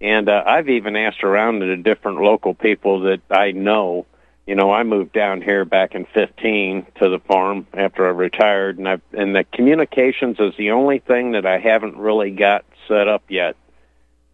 And 0.00 0.28
uh, 0.28 0.42
I've 0.44 0.68
even 0.68 0.96
asked 0.96 1.22
around 1.22 1.60
to 1.60 1.76
different 1.76 2.20
local 2.20 2.52
people 2.52 3.00
that 3.02 3.20
I 3.30 3.52
know. 3.52 4.06
You 4.46 4.54
know, 4.54 4.72
I 4.72 4.82
moved 4.82 5.12
down 5.12 5.40
here 5.40 5.64
back 5.64 5.94
in 5.94 6.04
15 6.04 6.86
to 7.00 7.08
the 7.08 7.18
farm 7.20 7.66
after 7.72 8.06
I 8.06 8.10
retired, 8.10 8.78
and 8.78 8.88
I 8.88 9.00
and 9.12 9.34
the 9.34 9.44
communications 9.44 10.38
is 10.40 10.54
the 10.56 10.72
only 10.72 10.98
thing 10.98 11.32
that 11.32 11.46
I 11.46 11.58
haven't 11.58 11.96
really 11.96 12.30
got 12.30 12.64
set 12.88 13.08
up 13.08 13.22
yet. 13.28 13.56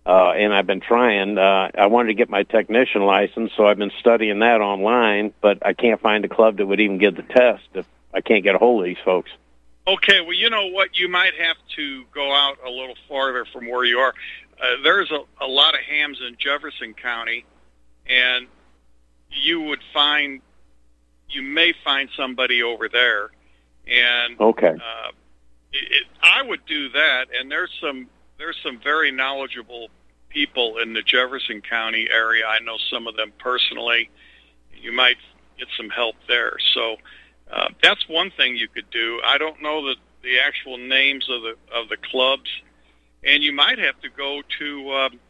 Uh, 0.05 0.33
and 0.33 0.53
I've 0.53 0.67
been 0.67 0.81
trying. 0.81 1.39
Uh, 1.39 1.71
I 1.79 1.87
wanted 1.87 2.09
to 2.09 2.15
get 2.15 2.29
my 2.29 2.43
technician 2.43 3.03
license, 3.03 3.53
so 3.57 3.67
I've 3.67 3.79
been 3.79 3.93
studying 4.01 4.41
that 4.41 4.61
online, 4.61 5.33
but 5.41 5.65
I 5.65 5.75
can't 5.75 6.01
find 6.01 6.25
a 6.25 6.29
club 6.29 6.57
that 6.57 6.67
would 6.67 6.81
even 6.81 6.99
give 6.99 7.15
the 7.15 7.23
test 7.23 7.63
if 7.75 7.87
I 8.13 8.21
can't 8.21 8.43
get 8.43 8.57
a 8.57 8.59
hold 8.59 8.81
of 8.81 8.87
these 8.87 9.03
folks. 9.05 9.31
Okay, 9.87 10.21
well, 10.21 10.33
you 10.35 10.51
know 10.51 10.67
what? 10.67 10.99
You 10.99 11.09
might 11.09 11.35
have 11.39 11.57
to 11.77 12.05
go 12.13 12.33
out 12.33 12.57
a 12.67 12.71
little 12.71 12.97
farther 13.09 13.45
from 13.45 13.69
where 13.69 13.85
you 13.85 13.99
are. 13.99 14.15
Uh, 14.61 14.83
there's 14.83 15.11
a, 15.11 15.21
a 15.45 15.47
lot 15.47 15.75
of 15.75 15.81
hams 15.81 16.21
in 16.21 16.37
Jefferson 16.37 16.95
County, 16.95 17.45
and 18.07 18.47
you 19.31 19.61
would 19.63 19.81
find, 19.93 20.41
you 21.31 21.43
may 21.43 21.75
find 21.85 22.09
somebody 22.17 22.63
over 22.63 22.89
there, 22.89 23.31
and 23.87 24.41
Okay. 24.41 24.69
uh, 24.69 25.11
it, 25.73 25.93
it, 25.93 26.05
I 26.23 26.43
would 26.43 26.65
do 26.67 26.89
that. 26.91 27.27
And 27.39 27.51
there's 27.51 27.71
some 27.81 28.09
there's 28.43 28.59
some 28.61 28.81
very 28.83 29.13
knowledgeable 29.13 29.89
people 30.29 30.79
in 30.79 30.95
the 30.95 31.03
Jefferson 31.03 31.61
County 31.61 32.09
area. 32.11 32.45
I 32.45 32.59
know 32.59 32.77
some 32.91 33.07
of 33.07 33.15
them 33.15 33.33
personally. 33.39 34.11
You 34.75 34.91
might 34.93 35.17
get 35.59 35.69
some 35.77 35.89
help 35.91 36.17
there. 36.27 36.57
So 36.75 36.97
uh, 37.53 37.69
that's 37.81 38.09
one 38.09 38.33
thing 38.33 38.57
you 38.57 38.67
could 38.67 38.91
do. 38.91 39.21
I 39.25 39.39
don't 39.39 39.63
know 39.63 39.87
the 39.87 39.95
the 40.25 40.41
actual 40.41 40.77
names 40.77 41.29
of 41.31 41.43
the 41.43 41.55
of 41.73 41.89
the 41.89 41.97
clubs, 41.97 42.51
and 43.23 43.45
you 43.45 43.53
might 43.53 43.79
have 43.79 44.01
to 44.01 44.09
go 44.11 44.43
to 44.59 44.93
um, 44.93 45.21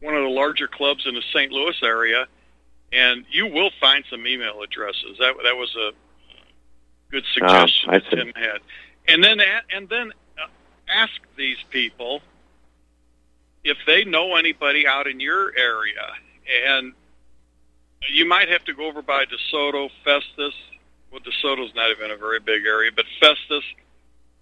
one 0.00 0.14
of 0.14 0.22
the 0.22 0.30
larger 0.30 0.68
clubs 0.68 1.04
in 1.06 1.14
the 1.14 1.22
St. 1.34 1.52
Louis 1.52 1.76
area, 1.82 2.26
and 2.92 3.26
you 3.30 3.46
will 3.46 3.70
find 3.78 4.04
some 4.08 4.26
email 4.26 4.62
addresses. 4.62 5.18
That 5.18 5.34
that 5.44 5.56
was 5.56 5.74
a 5.76 5.90
good 7.10 7.24
suggestion 7.34 7.90
Ah, 7.90 7.94
I 7.96 7.98
that. 7.98 8.10
Tim 8.10 8.32
had, 8.34 8.60
and 9.06 9.22
then 9.22 9.38
and 9.70 9.86
then 9.90 10.12
uh, 10.12 10.25
ask 10.88 11.12
these 11.36 11.58
people 11.70 12.20
if 13.64 13.76
they 13.86 14.04
know 14.04 14.36
anybody 14.36 14.86
out 14.86 15.06
in 15.06 15.18
your 15.20 15.52
area, 15.56 16.12
and 16.66 16.92
you 18.08 18.26
might 18.26 18.48
have 18.48 18.64
to 18.64 18.74
go 18.74 18.86
over 18.86 19.02
by 19.02 19.24
DeSoto, 19.24 19.90
Festus. 20.04 20.54
Well, 21.10 21.20
DeSoto's 21.20 21.74
not 21.74 21.90
even 21.90 22.10
a 22.10 22.16
very 22.16 22.40
big 22.40 22.64
area, 22.64 22.90
but 22.94 23.04
Festus. 23.20 23.64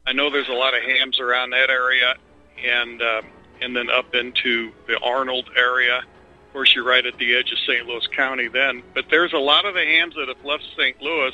I 0.07 0.13
know 0.13 0.29
there's 0.29 0.49
a 0.49 0.53
lot 0.53 0.75
of 0.75 0.83
hams 0.83 1.19
around 1.21 1.51
that 1.51 1.71
area, 1.71 2.15
and 2.63 3.01
uh, 3.01 3.23
and 3.61 3.75
then 3.75 3.91
up 3.91 4.15
into 4.15 4.73
the 4.87 4.99
Arnold 5.01 5.49
area. 5.57 5.99
Of 5.99 6.53
course, 6.53 6.75
you're 6.75 6.85
right 6.85 7.05
at 7.05 7.17
the 7.19 7.35
edge 7.35 7.51
of 7.51 7.59
St. 7.61 7.87
Louis 7.87 8.07
County 8.09 8.49
then. 8.49 8.83
But 8.95 9.07
there's 9.11 9.33
a 9.33 9.39
lot 9.39 9.65
of 9.65 9.75
the 9.75 9.85
hams 9.85 10.15
that 10.15 10.29
have 10.29 10.45
left 10.45 10.65
St. 10.77 11.01
Louis, 11.01 11.33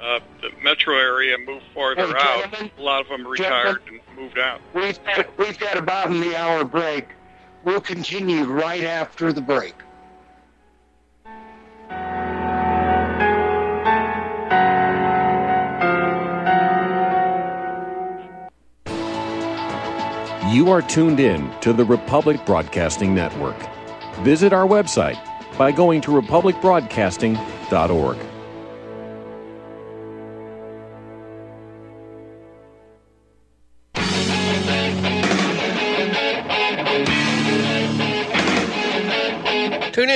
uh, 0.00 0.20
the 0.42 0.50
metro 0.62 0.96
area, 0.96 1.34
and 1.34 1.46
moved 1.46 1.64
farther 1.74 2.06
Hey, 2.06 2.12
out. 2.18 2.42
gentlemen. 2.50 2.70
A 2.78 2.82
lot 2.82 3.00
of 3.02 3.08
them 3.08 3.26
retired 3.26 3.80
and 3.88 4.00
moved 4.16 4.38
out. 4.38 4.60
We've 4.74 5.02
got, 5.04 5.38
we've 5.38 5.58
got 5.58 5.76
about 5.76 6.10
an 6.10 6.22
hour 6.34 6.64
break. 6.64 7.08
We'll 7.64 7.80
continue 7.80 8.44
right 8.44 8.84
after 8.84 9.32
the 9.32 9.40
break. 9.40 9.74
You 20.50 20.70
are 20.70 20.80
tuned 20.80 21.18
in 21.20 21.50
to 21.60 21.72
the 21.72 21.84
Republic 21.84 22.44
Broadcasting 22.46 23.12
Network. 23.14 23.56
Visit 24.20 24.52
our 24.52 24.66
website 24.66 25.18
by 25.58 25.72
going 25.72 26.00
to 26.02 26.10
republicbroadcasting.org. 26.12 28.16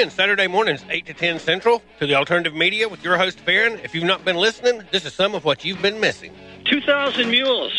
in 0.00 0.08
Saturday 0.08 0.46
mornings, 0.46 0.82
8 0.88 1.04
to 1.06 1.14
10 1.14 1.38
Central, 1.38 1.82
to 1.98 2.06
the 2.06 2.14
alternative 2.14 2.54
media 2.54 2.88
with 2.88 3.04
your 3.04 3.18
host, 3.18 3.38
Farron. 3.40 3.78
If 3.84 3.94
you've 3.94 4.04
not 4.04 4.24
been 4.24 4.36
listening, 4.36 4.82
this 4.90 5.04
is 5.04 5.12
some 5.12 5.34
of 5.34 5.44
what 5.44 5.62
you've 5.62 5.82
been 5.82 6.00
missing. 6.00 6.32
2,000 6.64 7.30
mules, 7.30 7.72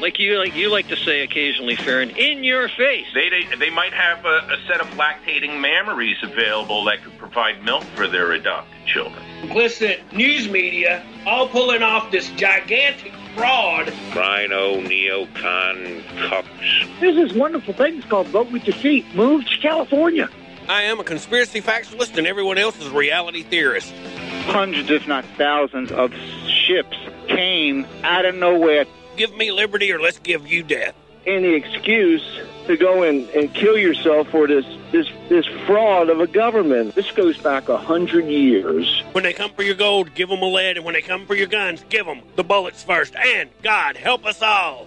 like 0.00 0.20
you 0.20 0.38
like 0.38 0.54
you 0.54 0.70
like 0.70 0.86
to 0.88 0.96
say 0.96 1.22
occasionally, 1.22 1.74
Farron, 1.74 2.10
in 2.10 2.44
your 2.44 2.68
face. 2.68 3.06
They, 3.12 3.28
they, 3.28 3.56
they 3.56 3.70
might 3.70 3.92
have 3.92 4.24
a, 4.24 4.38
a 4.52 4.56
set 4.68 4.80
of 4.80 4.86
lactating 4.90 5.60
mammaries 5.60 6.22
available 6.22 6.84
that 6.84 7.02
could 7.02 7.18
provide 7.18 7.64
milk 7.64 7.82
for 7.96 8.06
their 8.06 8.30
adopted 8.32 8.86
children. 8.86 9.22
Listen, 9.52 9.94
news 10.12 10.48
media, 10.48 11.04
all 11.26 11.48
pulling 11.48 11.82
off 11.82 12.12
this 12.12 12.28
gigantic 12.30 13.12
fraud. 13.34 13.92
Rhino, 14.14 14.80
neocon, 14.80 16.04
cucks. 16.28 17.00
There's 17.00 17.16
this 17.16 17.32
wonderful 17.32 17.74
thing 17.74 17.98
it's 17.98 18.06
called 18.06 18.28
Vote 18.28 18.52
with 18.52 18.64
Your 18.64 18.76
Feet. 18.76 19.12
Move 19.14 19.44
to 19.46 19.58
California. 19.58 20.28
I 20.68 20.82
am 20.82 20.98
a 20.98 21.04
conspiracy 21.04 21.60
factualist, 21.60 22.16
and 22.16 22.26
everyone 22.26 22.56
else 22.56 22.78
is 22.78 22.86
a 22.86 22.90
reality 22.90 23.42
theorist. 23.42 23.92
Hundreds, 24.46 24.90
if 24.90 25.06
not 25.06 25.24
thousands, 25.36 25.92
of 25.92 26.12
ships 26.46 26.96
came 27.28 27.86
out 28.02 28.24
of 28.24 28.34
nowhere. 28.34 28.86
Give 29.16 29.34
me 29.36 29.52
liberty, 29.52 29.92
or 29.92 30.00
let's 30.00 30.18
give 30.18 30.46
you 30.46 30.62
death. 30.62 30.94
Any 31.26 31.54
excuse 31.54 32.22
to 32.66 32.76
go 32.76 33.02
and, 33.02 33.28
and 33.30 33.52
kill 33.54 33.76
yourself 33.78 34.28
for 34.28 34.46
this, 34.46 34.64
this 34.92 35.06
this 35.28 35.46
fraud 35.66 36.10
of 36.10 36.20
a 36.20 36.26
government. 36.26 36.94
This 36.94 37.10
goes 37.12 37.38
back 37.38 37.68
a 37.68 37.78
hundred 37.78 38.26
years. 38.26 39.02
When 39.12 39.24
they 39.24 39.32
come 39.32 39.50
for 39.52 39.62
your 39.62 39.74
gold, 39.74 40.14
give 40.14 40.28
them 40.28 40.42
a 40.42 40.46
lead, 40.46 40.76
and 40.76 40.84
when 40.84 40.94
they 40.94 41.02
come 41.02 41.26
for 41.26 41.34
your 41.34 41.46
guns, 41.46 41.84
give 41.88 42.06
them 42.06 42.20
the 42.36 42.44
bullets 42.44 42.82
first. 42.82 43.14
And 43.16 43.50
God 43.62 43.96
help 43.96 44.26
us 44.26 44.42
all. 44.42 44.86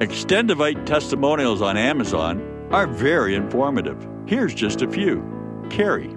Extendovite 0.00 0.86
testimonials 0.86 1.60
on 1.60 1.76
Amazon 1.76 2.40
are 2.70 2.86
very 2.86 3.34
informative. 3.34 4.08
Here's 4.24 4.54
just 4.54 4.80
a 4.80 4.88
few. 4.88 5.22
Carrie. 5.68 6.16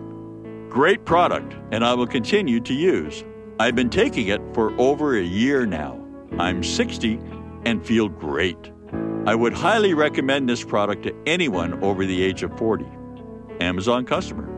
Great 0.70 1.04
product, 1.04 1.54
and 1.74 1.84
I 1.84 1.94
will 1.94 2.08
continue 2.08 2.62
to 2.62 2.74
use. 2.74 3.26
I've 3.60 3.76
been 3.76 3.90
taking 3.90 4.28
it 4.28 4.40
for 4.54 4.72
over 4.80 5.18
a 5.18 5.22
year 5.22 5.66
now. 5.66 6.02
I'm 6.40 6.64
60 6.64 7.20
and 7.66 7.86
feel 7.86 8.08
great. 8.08 8.72
I 9.26 9.36
would 9.36 9.52
highly 9.52 9.94
recommend 9.94 10.48
this 10.48 10.64
product 10.64 11.04
to 11.04 11.16
anyone 11.26 11.84
over 11.84 12.06
the 12.06 12.24
age 12.24 12.42
of 12.42 12.58
40. 12.58 12.86
Amazon 13.60 14.06
customer. 14.06 14.50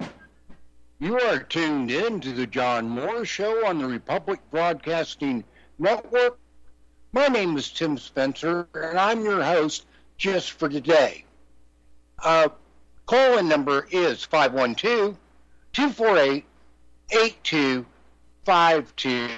You 1.01 1.19
are 1.19 1.41
tuned 1.41 1.91
in 1.91 2.21
to 2.21 2.31
the 2.31 2.47
John 2.47 2.89
Moore 2.89 3.25
Show 3.25 3.67
on 3.67 3.81
the 3.81 3.87
Republic 3.87 4.39
Broadcasting 4.53 5.43
Network. 5.77 6.39
My 7.13 7.27
name 7.27 7.57
is 7.57 7.73
Tim 7.73 7.99
Spencer, 7.99 8.69
and 8.75 8.97
I'm 8.97 9.25
your 9.25 9.43
host 9.43 9.87
just 10.19 10.53
for 10.53 10.69
today. 10.69 11.25
Uh, 12.23 12.51
call-in 13.07 13.49
number 13.49 13.89
is 13.91 14.23
512 14.23 15.19
248 15.73 16.45
8252. 17.11 19.29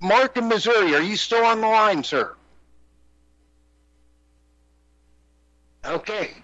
Mark 0.00 0.36
in 0.36 0.48
Missouri, 0.48 0.96
are 0.96 1.02
you 1.02 1.16
still 1.16 1.44
on 1.44 1.60
the 1.60 1.68
line, 1.68 2.02
sir? 2.02 2.34
Okay. 5.84 6.34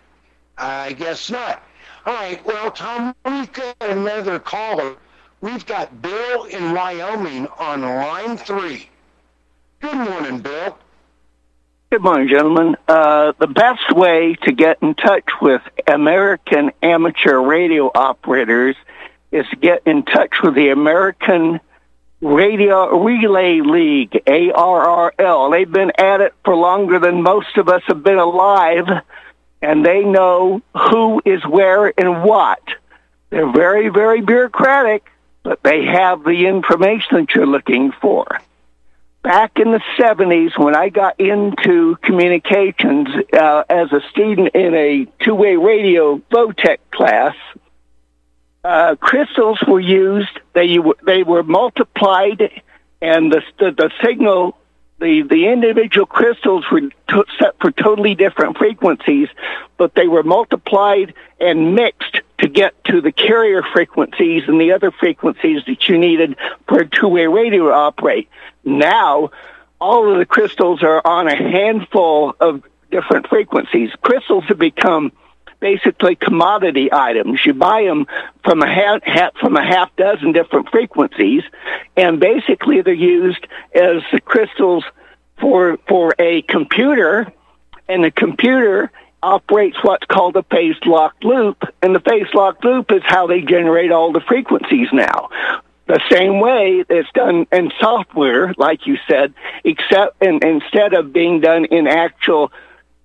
I 0.57 0.93
guess 0.93 1.31
not. 1.31 1.63
All 2.07 2.15
right. 2.15 2.45
Well, 2.45 2.71
Tom, 2.71 3.15
we've 3.25 3.53
got 3.53 3.77
another 3.81 4.39
caller. 4.39 4.97
We've 5.41 5.65
got 5.67 6.01
Bill 6.01 6.45
in 6.45 6.73
Wyoming 6.73 7.47
on 7.59 7.83
line 7.83 8.37
three. 8.37 8.89
Good 9.81 9.97
morning, 9.97 10.41
Bill. 10.41 10.79
Good 11.91 12.03
morning, 12.03 12.29
gentlemen. 12.29 12.77
Uh, 12.89 13.33
the 13.39 13.47
best 13.47 13.93
way 13.95 14.35
to 14.43 14.53
get 14.53 14.79
in 14.83 14.95
touch 14.95 15.29
with 15.41 15.63
American 15.87 16.73
amateur 16.83 17.39
radio 17.39 17.91
operators 17.95 18.75
is 19.31 19.47
to 19.51 19.57
get 19.57 19.83
in 19.87 20.03
touch 20.03 20.33
with 20.43 20.55
the 20.55 20.71
American 20.71 21.61
Radio 22.21 22.99
Relay 23.05 23.61
League, 23.61 24.23
ARRL. 24.27 25.53
They've 25.53 25.71
been 25.71 25.93
at 25.99 26.21
it 26.21 26.33
for 26.45 26.57
longer 26.57 26.99
than 26.99 27.23
most 27.23 27.57
of 27.59 27.69
us 27.69 27.83
have 27.87 28.03
been 28.03 28.19
alive 28.19 28.87
and 29.65 29.85
they 29.85 30.05
know 30.05 30.61
who 30.77 31.23
is 31.25 31.43
where 31.47 31.93
and 31.99 32.23
what. 32.23 32.61
They're 33.31 33.51
very, 33.51 33.89
very 33.89 34.21
bureaucratic, 34.21 35.11
but 35.43 35.63
they 35.63 35.87
have 35.87 36.23
the 36.23 36.47
information 36.47 37.17
that 37.17 37.35
you're 37.35 37.47
looking 37.47 37.91
for. 37.93 38.27
Back 39.23 39.59
in 39.59 39.73
the 39.73 39.81
70s, 39.99 40.59
when 40.59 40.77
I 40.77 40.91
got 40.91 41.19
into 41.19 41.97
communications 42.03 43.09
uh, 43.33 43.65
as 43.71 43.91
a 43.91 44.03
student 44.11 44.55
in 44.55 44.75
a 44.75 45.07
two-way 45.25 45.57
radio 45.57 46.19
Votech 46.31 46.79
class, 46.91 47.35
uh, 48.65 48.97
crystals 48.97 49.63
were 49.67 49.81
used. 49.81 50.41
They 50.53 50.79
they 51.05 51.23
were 51.23 51.43
multiplied, 51.43 52.63
and 53.01 53.33
the 53.33 53.43
the, 53.59 53.71
the 53.73 53.91
signal 54.05 54.59
the 55.05 55.23
the 55.23 55.47
individual 55.47 56.07
crystals 56.07 56.65
were 56.73 56.81
to, 56.81 57.25
set 57.39 57.55
for 57.61 57.71
totally 57.71 58.15
different 58.15 58.57
frequencies, 58.57 59.29
but 59.77 59.95
they 59.95 60.09
were 60.09 60.23
multiplied 60.23 61.15
and 61.39 61.75
mixed 61.75 62.21
to 62.39 62.49
get 62.49 62.73
to 62.85 63.01
the 63.01 63.13
carrier 63.13 63.63
frequencies 63.63 64.45
and 64.49 64.61
the 64.61 64.73
other 64.73 64.91
frequencies 64.91 65.63
that 65.67 65.89
you 65.89 65.99
needed 65.99 66.37
for 66.67 66.81
a 66.81 66.89
two-way 66.89 67.27
radio 67.27 67.69
to 67.69 67.75
operate. 67.75 68.29
Now, 68.65 69.31
all 69.81 70.11
of 70.11 70.19
the 70.19 70.27
crystals 70.27 70.83
are 70.83 71.07
on 71.07 71.29
a 71.29 71.37
handful 71.37 72.35
of 72.41 72.63
different 72.91 73.29
frequencies. 73.29 73.91
Crystals 74.01 74.45
have 74.45 74.59
become 74.59 75.13
basically 75.65 76.15
commodity 76.15 76.91
items. 76.93 77.41
You 77.47 77.55
buy 77.55 77.85
them 77.85 78.07
from 78.45 78.61
a 78.61 78.67
half, 78.67 79.03
half 79.03 79.35
from 79.37 79.57
a 79.57 79.65
half 79.65 79.97
dozen 79.97 80.33
different 80.33 80.69
frequencies, 80.69 81.43
and 81.97 82.21
basically 82.21 82.83
they're 82.83 82.93
used 82.93 83.47
as 83.75 84.03
the 84.13 84.21
crystals 84.21 84.85
for 85.41 85.79
for 85.89 86.15
a 86.19 86.43
computer, 86.43 87.33
and 87.89 88.05
the 88.05 88.11
computer 88.11 88.93
operates 89.23 89.79
what's 89.81 90.05
called 90.05 90.37
a 90.37 90.43
phase 90.43 90.77
locked 90.85 91.25
loop, 91.25 91.65
and 91.81 91.95
the 91.95 92.01
phase 92.01 92.29
locked 92.35 92.63
loop 92.63 92.93
is 92.93 93.03
how 93.03 93.27
they 93.27 93.41
generate 93.41 93.91
all 93.91 94.13
the 94.13 94.21
frequencies 94.21 94.89
now. 94.93 95.31
The 95.87 96.01
same 96.11 96.41
way 96.41 96.85
it's 96.91 97.09
done 97.15 97.47
in 97.51 97.73
software, 97.81 98.53
like 98.59 98.87
you 98.87 98.99
said, 99.09 99.33
except 99.65 100.23
in, 100.23 100.45
instead 100.45 100.93
of 100.93 101.15
being 101.15 101.41
done 101.41 101.65
in 101.65 101.87
actual 101.87 102.53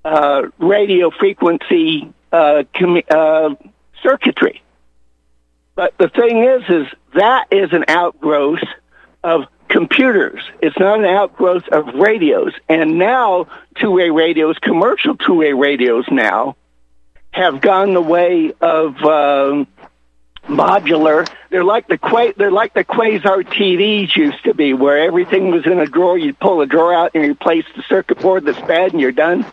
uh, 0.04 0.42
radio 0.58 1.10
frequency 1.10 2.14
uh, 2.32 2.64
commu- 2.74 3.10
uh, 3.10 3.56
circuitry. 4.04 4.62
But 5.76 5.98
the 5.98 6.10
thing 6.10 6.44
is, 6.44 6.64
is 6.70 6.88
that 7.14 7.48
is 7.52 7.72
an 7.72 7.86
outgrowth 7.88 8.64
of 9.24 9.46
computers. 9.70 10.42
It's 10.62 10.78
not 10.78 11.00
an 11.00 11.06
outgrowth 11.06 11.68
of 11.70 11.94
radios. 11.96 12.54
And 12.68 12.98
now 12.98 13.48
two-way 13.76 14.10
radios, 14.10 14.58
commercial 14.60 15.16
two-way 15.16 15.54
radios 15.54 16.06
now, 16.12 16.56
have 17.32 17.62
gone 17.62 17.94
the 17.94 18.02
way 18.02 18.54
of 18.60 18.98
um, 19.04 19.68
modular. 20.48 21.30
They're 21.50 21.64
like 21.64 21.88
the 21.88 21.98
qua- 21.98 22.34
they're 22.36 22.52
like 22.52 22.74
the 22.74 22.84
Quasar 22.84 23.44
TVs 23.44 24.16
used 24.16 24.44
to 24.44 24.54
be, 24.54 24.74
where 24.74 24.98
everything 25.00 25.52
was 25.52 25.66
in 25.66 25.80
a 25.80 25.86
drawer. 25.86 26.18
You'd 26.18 26.40
pull 26.40 26.62
a 26.62 26.66
drawer 26.66 26.94
out 26.94 27.12
and 27.14 27.24
replace 27.24 27.66
the 27.76 27.84
circuit 27.84 28.20
board 28.20 28.46
that's 28.46 28.60
bad, 28.62 28.92
and 28.92 29.00
you're 29.00 29.12
done. 29.12 29.46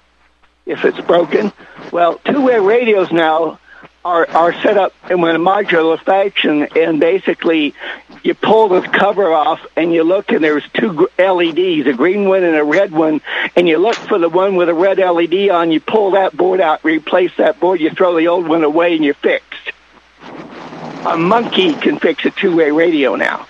If 0.66 0.84
it's 0.84 1.00
broken, 1.00 1.52
well, 1.92 2.18
two-way 2.24 2.58
radios 2.58 3.12
now 3.12 3.60
are 4.04 4.28
are 4.30 4.52
set 4.62 4.76
up 4.76 4.92
in 5.08 5.18
a 5.20 5.38
modular 5.38 5.98
fashion, 6.00 6.66
and 6.76 6.98
basically 6.98 7.74
you 8.24 8.34
pull 8.34 8.68
the 8.68 8.82
cover 8.82 9.32
off 9.32 9.64
and 9.76 9.92
you 9.92 10.02
look, 10.02 10.32
and 10.32 10.42
there's 10.42 10.64
two 10.74 11.08
LEDs, 11.18 11.86
a 11.86 11.92
green 11.92 12.28
one 12.28 12.42
and 12.42 12.56
a 12.56 12.64
red 12.64 12.90
one, 12.90 13.20
and 13.54 13.68
you 13.68 13.78
look 13.78 13.94
for 13.94 14.18
the 14.18 14.28
one 14.28 14.56
with 14.56 14.68
a 14.68 14.74
red 14.74 14.98
LED 14.98 15.50
on. 15.50 15.70
You 15.70 15.78
pull 15.78 16.10
that 16.12 16.36
board 16.36 16.60
out, 16.60 16.84
replace 16.84 17.30
that 17.36 17.60
board, 17.60 17.80
you 17.80 17.90
throw 17.90 18.16
the 18.16 18.26
old 18.26 18.48
one 18.48 18.64
away, 18.64 18.96
and 18.96 19.04
you're 19.04 19.14
fixed. 19.14 19.72
A 21.06 21.16
monkey 21.16 21.74
can 21.74 22.00
fix 22.00 22.24
a 22.24 22.32
two-way 22.32 22.72
radio 22.72 23.14
now 23.14 23.46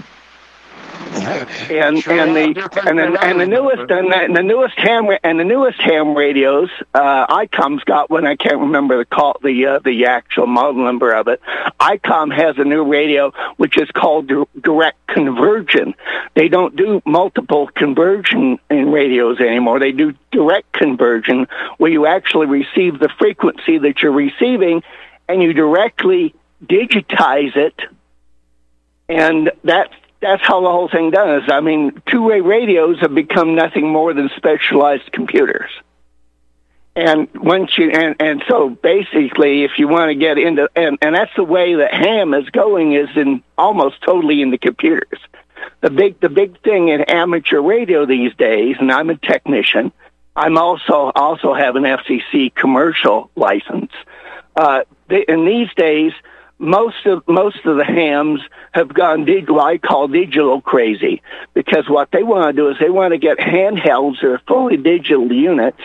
and 1.70 2.02
Sure, 2.02 2.18
and 2.18 2.36
the 2.36 2.80
and 2.86 2.98
the, 2.98 3.24
and 3.24 3.40
the 3.40 3.46
newest 3.46 3.90
and 3.90 4.12
the, 4.12 4.28
the 4.34 4.42
newest 4.42 4.78
ham 4.78 5.08
and 5.22 5.40
the 5.40 5.44
newest 5.44 5.80
ham 5.80 6.14
radios, 6.14 6.70
uh, 6.94 7.26
ICOM's 7.26 7.84
got 7.84 8.10
one. 8.10 8.26
I 8.26 8.36
can't 8.36 8.58
remember 8.58 8.98
the 8.98 9.04
call 9.04 9.38
the 9.42 9.66
uh, 9.66 9.78
the 9.80 10.06
actual 10.06 10.46
model 10.46 10.84
number 10.84 11.12
of 11.12 11.28
it. 11.28 11.40
ICOM 11.80 12.36
has 12.36 12.58
a 12.58 12.64
new 12.64 12.84
radio 12.84 13.32
which 13.56 13.78
is 13.78 13.90
called 13.90 14.30
direct 14.60 15.06
conversion. 15.06 15.94
They 16.34 16.48
don't 16.48 16.76
do 16.76 17.02
multiple 17.04 17.68
conversion 17.68 18.58
in 18.70 18.90
radios 18.90 19.40
anymore. 19.40 19.80
They 19.80 19.92
do 19.92 20.14
direct 20.32 20.72
conversion 20.72 21.46
where 21.78 21.90
you 21.90 22.06
actually 22.06 22.46
receive 22.46 22.98
the 22.98 23.08
frequency 23.18 23.78
that 23.78 24.02
you're 24.02 24.12
receiving, 24.12 24.82
and 25.28 25.42
you 25.42 25.52
directly 25.52 26.34
digitize 26.64 27.56
it 27.56 27.80
and 29.08 29.50
that 29.64 29.90
that's 30.26 30.46
how 30.46 30.60
the 30.60 30.70
whole 30.70 30.88
thing 30.88 31.10
does. 31.10 31.44
I 31.48 31.60
mean, 31.60 32.02
two-way 32.06 32.40
radios 32.40 32.98
have 33.00 33.14
become 33.14 33.54
nothing 33.54 33.88
more 33.88 34.12
than 34.12 34.30
specialized 34.36 35.12
computers. 35.12 35.70
And 36.96 37.28
once 37.34 37.76
you 37.76 37.90
and 37.90 38.16
and 38.20 38.42
so 38.48 38.70
basically, 38.70 39.64
if 39.64 39.72
you 39.78 39.86
want 39.86 40.08
to 40.08 40.14
get 40.14 40.38
into 40.38 40.70
and 40.74 40.96
and 41.02 41.14
that's 41.14 41.34
the 41.36 41.44
way 41.44 41.74
that 41.74 41.92
ham 41.92 42.32
is 42.32 42.48
going 42.48 42.94
is 42.94 43.10
in 43.14 43.42
almost 43.58 44.00
totally 44.00 44.40
into 44.40 44.56
computers. 44.56 45.18
The 45.82 45.90
big 45.90 46.18
the 46.20 46.30
big 46.30 46.58
thing 46.62 46.88
in 46.88 47.02
amateur 47.02 47.60
radio 47.60 48.06
these 48.06 48.34
days, 48.36 48.76
and 48.80 48.90
I'm 48.90 49.10
a 49.10 49.16
technician. 49.16 49.92
I'm 50.34 50.56
also 50.56 51.12
also 51.14 51.52
have 51.52 51.76
an 51.76 51.82
FCC 51.82 52.54
commercial 52.54 53.30
license. 53.36 53.92
Uh, 54.56 54.84
they, 55.08 55.26
in 55.28 55.44
these 55.44 55.68
days, 55.76 56.12
most 56.58 57.04
of 57.06 57.26
most 57.28 57.64
of 57.64 57.76
the 57.76 57.84
hams 57.84 58.40
have 58.72 58.92
gone 58.92 59.24
dig, 59.24 59.50
what 59.50 59.66
I 59.66 59.78
call 59.78 60.08
digital 60.08 60.60
crazy 60.60 61.22
because 61.54 61.88
what 61.88 62.10
they 62.10 62.22
want 62.22 62.56
to 62.56 62.62
do 62.62 62.70
is 62.70 62.76
they 62.80 62.90
want 62.90 63.12
to 63.12 63.18
get 63.18 63.38
handhelds 63.38 64.22
or 64.22 64.38
fully 64.46 64.76
digital 64.76 65.30
units 65.30 65.80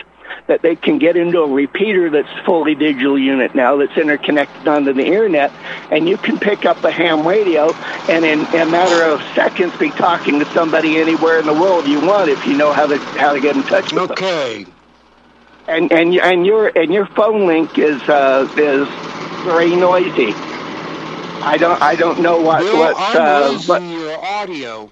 that 0.48 0.62
they 0.62 0.78
can 0.78 0.98
get 0.98 1.18
into 1.18 1.40
a 1.40 1.48
repeater 1.48 2.10
that's 2.10 2.46
fully 2.46 2.74
digital 2.74 3.20
unit 3.20 3.54
now 3.54 3.76
that's 3.76 3.98
interconnected 3.98 4.66
onto 4.66 4.94
the 4.94 5.06
internet 5.06 5.52
and 5.92 6.08
you 6.08 6.18
can 6.18 6.40
pick 6.40 6.66
up 6.66 6.82
a 6.86 6.92
ham 6.92 7.28
radio 7.28 7.74
and 8.08 8.24
in, 8.24 8.40
in 8.56 8.62
a 8.62 8.72
matter 8.72 9.04
of 9.04 9.22
seconds 9.36 9.76
be 9.78 9.90
talking 9.92 10.40
to 10.40 10.46
somebody 10.54 10.98
anywhere 10.98 11.40
in 11.40 11.46
the 11.46 11.54
world 11.54 11.86
you 11.86 12.00
want 12.00 12.30
if 12.30 12.46
you 12.46 12.56
know 12.56 12.72
how 12.72 12.88
to 12.88 12.98
how 12.98 13.34
to 13.34 13.42
get 13.42 13.58
in 13.58 13.64
touch 13.64 13.92
with 13.92 14.12
okay. 14.12 14.64
them. 14.64 14.72
Okay. 14.72 14.72
And 15.68 15.92
and 15.92 16.16
and 16.16 16.46
your 16.46 16.68
and 16.76 16.92
your 16.94 17.06
phone 17.06 17.46
link 17.46 17.78
is 17.78 18.02
uh, 18.10 18.52
is 18.58 18.88
very 19.46 19.76
noisy. 19.76 20.34
I 21.42 21.58
don't 21.58 21.82
I 21.82 21.96
don't 21.96 22.22
know 22.22 22.40
what 22.40 22.60
Bill, 22.60 22.78
what 22.78 22.96
I'm 22.98 23.18
uh, 23.18 23.52
losing 23.52 23.68
what 23.70 23.84
your 23.92 24.24
audio. 24.24 24.92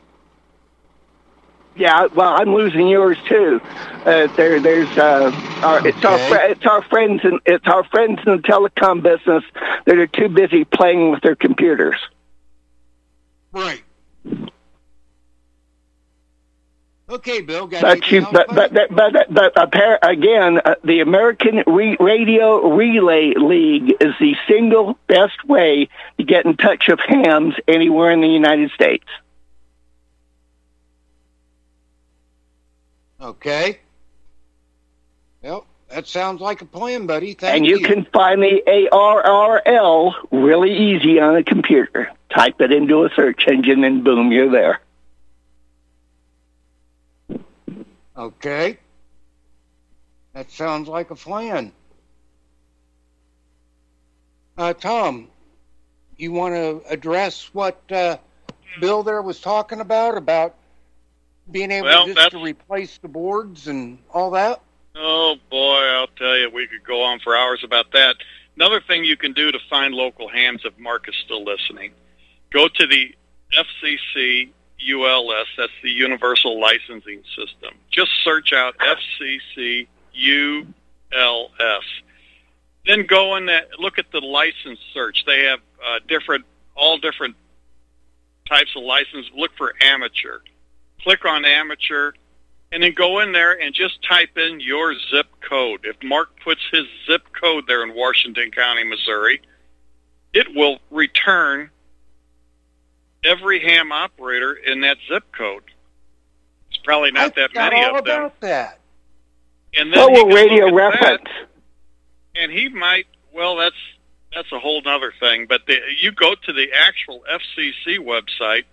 yeah, 1.76 2.08
well, 2.14 2.34
I'm 2.34 2.54
losing 2.54 2.88
yours 2.88 3.18
too. 3.28 3.62
Uh, 3.64 4.28
there, 4.36 4.60
there's 4.60 4.98
uh, 4.98 5.32
our, 5.64 5.88
it's 5.88 6.04
our 6.04 6.50
it's 6.52 6.66
our 6.66 6.82
friends 6.84 7.22
and 7.24 7.40
it's 7.46 7.68
our 7.68 7.84
friends 7.86 8.20
in 8.26 8.38
the 8.38 8.42
telecom 8.42 9.04
business 9.04 9.44
that 9.86 9.98
are 9.98 10.08
too 10.08 10.30
busy 10.30 10.66
playing 10.66 11.12
with 11.12 11.22
their 11.22 11.36
computers. 11.36 11.98
Right. 13.52 13.84
Okay, 17.10 17.42
Bill. 17.42 17.66
Got 17.66 17.82
But 17.82 18.12
you, 18.12 18.22
but 18.32 18.48
but 18.54 18.72
but 18.72 18.92
but, 18.92 19.34
but 19.34 19.56
appar- 19.56 19.98
again, 20.04 20.62
uh, 20.64 20.76
the 20.84 21.00
American 21.00 21.64
Re- 21.66 21.98
Radio 22.00 22.70
Relay 22.76 23.34
League 23.36 23.96
is 24.00 24.14
the 24.20 24.36
single 24.48 24.96
best 25.08 25.44
way 25.48 25.90
to 26.18 26.24
get 26.24 26.46
in 26.46 26.56
touch 26.56 26.86
with 26.88 27.00
hams 27.00 27.56
anywhere 27.68 28.12
in 28.12 28.22
the 28.22 28.28
United 28.28 28.70
States. 28.72 29.06
Okay. 33.20 33.80
Well, 35.42 35.66
that 35.90 36.08
sounds 36.08 36.42
like 36.42 36.62
a 36.62 36.66
plan, 36.66 37.08
buddy. 37.08 37.34
Thank 37.34 37.66
you. 37.66 37.74
and 37.74 37.82
you, 37.82 37.88
can 37.88 38.06
find 38.06 38.42
the 38.42 38.62
ARRL 38.94 40.14
really 40.32 40.78
easy 40.78 41.20
on 41.20 41.36
a 41.36 41.44
computer. 41.44 42.12
Type 42.30 42.62
it 42.62 42.72
into 42.72 43.04
a 43.04 43.10
search 43.16 43.46
engine, 43.48 43.84
and 43.84 44.04
boom, 44.04 44.32
you're 44.32 44.52
there. 44.52 44.80
Okay. 48.20 48.78
That 50.34 50.52
sounds 50.52 50.90
like 50.90 51.10
a 51.10 51.16
plan. 51.16 51.72
Uh, 54.58 54.74
Tom, 54.74 55.30
you 56.18 56.34
want 56.34 56.54
to 56.54 56.82
address 56.90 57.50
what 57.54 57.82
uh, 57.90 58.18
Bill 58.82 59.04
there 59.04 59.22
was 59.22 59.40
talking 59.40 59.80
about 59.80 60.18
about 60.18 60.56
being 61.50 61.72
able 61.72 61.88
Well, 61.88 62.08
just 62.08 62.32
to 62.32 62.44
replace 62.44 62.98
the 62.98 63.08
boards 63.08 63.70
and 63.70 64.00
all 64.14 64.32
that? 64.32 64.62
Oh 64.96 65.38
boy, 65.50 65.80
I'll 65.80 66.08
tell 66.08 66.38
you, 66.38 66.50
we 66.50 66.68
could 66.68 66.84
go 66.86 67.02
on 67.04 67.20
for 67.20 67.38
hours 67.38 67.64
about 67.64 67.94
that. 67.94 68.18
Another 68.58 68.82
thing 68.82 69.06
you 69.06 69.16
can 69.16 69.32
do 69.32 69.50
to 69.50 69.60
find 69.70 69.94
local 69.94 70.28
hams, 70.28 70.64
if 70.66 70.78
Mark 70.78 71.08
is 71.08 71.16
still 71.24 71.46
listening, 71.46 71.92
go 72.52 72.68
to 72.68 72.86
the 72.86 73.16
FCC 73.58 74.50
ULS. 74.80 75.48
That's 75.58 75.72
the 75.84 75.90
Universal 75.90 76.60
Licensing 76.60 77.24
System. 77.36 77.74
Just 77.90 78.12
search 78.24 78.54
out 78.54 78.76
FCC 78.78 79.88
ULS. 80.16 81.86
Then 82.86 83.06
go 83.06 83.36
in 83.36 83.48
that, 83.48 83.80
look 83.80 84.00
at 84.00 84.12
the 84.12 84.22
license 84.22 84.80
search. 84.94 85.26
They 85.26 85.46
have 85.46 85.60
uh, 85.86 86.00
different, 86.08 86.46
all 86.76 86.98
different 86.98 87.36
types 88.48 88.72
of 88.76 88.84
license. 88.84 89.28
Look 89.36 89.52
for 89.58 89.74
amateur. 89.82 90.40
Click 91.02 91.26
on 91.26 91.46
amateur 91.46 92.14
and 92.72 92.84
then 92.84 92.94
go 92.94 93.20
in 93.20 93.32
there 93.32 93.60
and 93.60 93.74
just 93.74 94.04
type 94.04 94.38
in 94.38 94.60
your 94.60 94.94
zip 95.12 95.28
code. 95.42 95.82
If 95.84 96.02
Mark 96.04 96.30
puts 96.44 96.62
his 96.72 96.86
zip 97.08 97.24
code 97.40 97.66
there 97.68 97.84
in 97.84 97.96
Washington 97.96 98.52
County, 98.52 98.84
Missouri, 98.84 99.42
it 100.34 100.54
will 100.54 100.80
return 100.92 101.70
every 103.24 103.60
ham 103.60 103.92
operator 103.92 104.54
in 104.54 104.82
that 104.82 104.98
zip 105.08 105.24
code. 105.32 105.64
It's 106.70 106.78
probably 106.84 107.12
not 107.12 107.36
that 107.36 107.54
many 107.54 107.84
all 107.84 107.98
of 108.00 108.06
them. 108.06 108.20
about 108.22 108.40
that. 108.42 108.80
And 109.76 109.92
then 109.94 110.00
So 110.00 110.10
he 110.14 110.24
will 110.24 110.34
radio 110.36 110.68
at 110.68 110.74
reference. 110.74 111.24
that, 111.26 111.48
and 112.36 112.52
he 112.52 112.70
might. 112.70 113.06
Well, 113.34 113.56
that's 113.58 113.76
that's 114.34 114.52
a 114.52 114.60
whole 114.60 114.82
other 114.88 115.14
thing. 115.20 115.46
But 115.48 115.62
the, 115.68 115.78
you 116.00 116.12
go 116.12 116.36
to 116.36 116.54
the 116.54 116.70
actual 116.74 117.24
FCC 117.32 117.98
website, 118.00 118.64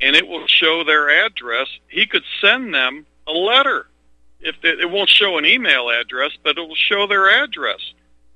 and 0.00 0.14
it 0.16 0.26
will 0.26 0.46
show 0.46 0.84
their 0.84 1.08
address. 1.26 1.68
He 1.88 2.06
could 2.06 2.24
send 2.40 2.74
them 2.74 3.06
a 3.26 3.32
letter. 3.32 3.86
If 4.40 4.56
they, 4.62 4.70
it 4.70 4.90
won't 4.90 5.08
show 5.08 5.38
an 5.38 5.46
email 5.46 5.88
address, 5.88 6.32
but 6.42 6.58
it 6.58 6.60
will 6.60 6.74
show 6.74 7.06
their 7.06 7.42
address. 7.42 7.80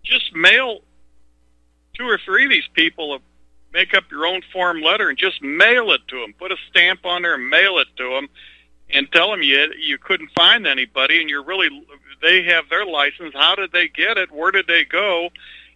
Just 0.02 0.34
mail 0.34 0.80
two 1.94 2.04
or 2.08 2.18
three 2.24 2.44
of 2.46 2.50
these 2.50 2.68
people 2.72 3.18
make 3.72 3.94
up 3.94 4.04
your 4.10 4.26
own 4.26 4.42
form 4.52 4.80
letter 4.80 5.08
and 5.08 5.18
just 5.18 5.42
mail 5.42 5.92
it 5.92 6.00
to 6.08 6.20
them. 6.20 6.34
Put 6.38 6.52
a 6.52 6.56
stamp 6.70 7.04
on 7.04 7.22
there 7.22 7.34
and 7.34 7.48
mail 7.48 7.78
it 7.78 7.88
to 7.96 8.10
them, 8.10 8.28
and 8.90 9.10
tell 9.12 9.30
them 9.30 9.42
you 9.42 9.72
you 9.78 9.98
couldn't 9.98 10.30
find 10.36 10.66
anybody, 10.66 11.20
and 11.20 11.30
you're 11.30 11.44
really 11.44 11.68
they 12.22 12.44
have 12.44 12.68
their 12.68 12.84
license. 12.84 13.34
How 13.34 13.54
did 13.54 13.72
they 13.72 13.88
get 13.88 14.18
it? 14.18 14.30
Where 14.30 14.50
did 14.50 14.66
they 14.66 14.84
go? 14.84 15.30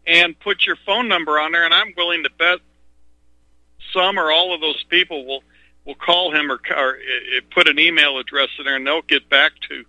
And 0.06 0.38
put 0.38 0.66
your 0.66 0.76
phone 0.84 1.08
number 1.08 1.38
on 1.38 1.52
there. 1.52 1.64
And 1.64 1.72
I'm 1.72 1.94
willing 1.96 2.24
to 2.24 2.30
bet 2.30 2.58
some 3.92 4.18
or 4.18 4.30
all 4.30 4.54
of 4.54 4.60
those 4.60 4.82
people 4.84 5.24
will 5.24 5.42
will 5.84 5.94
call 5.94 6.34
him 6.34 6.50
or, 6.50 6.60
or 6.76 6.96
uh, 6.96 7.40
put 7.52 7.68
an 7.68 7.78
email 7.78 8.18
address 8.18 8.48
in 8.58 8.64
there, 8.64 8.76
and 8.76 8.86
they'll 8.86 9.02
get 9.02 9.28
back 9.28 9.52
to 9.68 9.84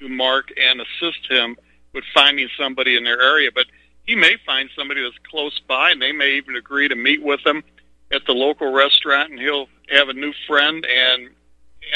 to 0.00 0.08
Mark 0.08 0.50
and 0.60 0.80
assist 0.80 1.30
him 1.30 1.56
with 1.94 2.04
finding 2.12 2.48
somebody 2.58 2.96
in 2.96 3.04
their 3.04 3.20
area. 3.20 3.50
But 3.52 3.66
he 4.06 4.14
may 4.14 4.36
find 4.44 4.70
somebody 4.76 5.02
that's 5.02 5.18
close 5.28 5.58
by, 5.66 5.90
and 5.90 6.00
they 6.00 6.12
may 6.12 6.36
even 6.36 6.56
agree 6.56 6.88
to 6.88 6.94
meet 6.94 7.22
with 7.22 7.44
him 7.44 7.62
at 8.12 8.24
the 8.26 8.32
local 8.32 8.72
restaurant, 8.72 9.30
and 9.30 9.40
he'll 9.40 9.68
have 9.90 10.08
a 10.08 10.14
new 10.14 10.32
friend 10.46 10.86
and 10.86 11.30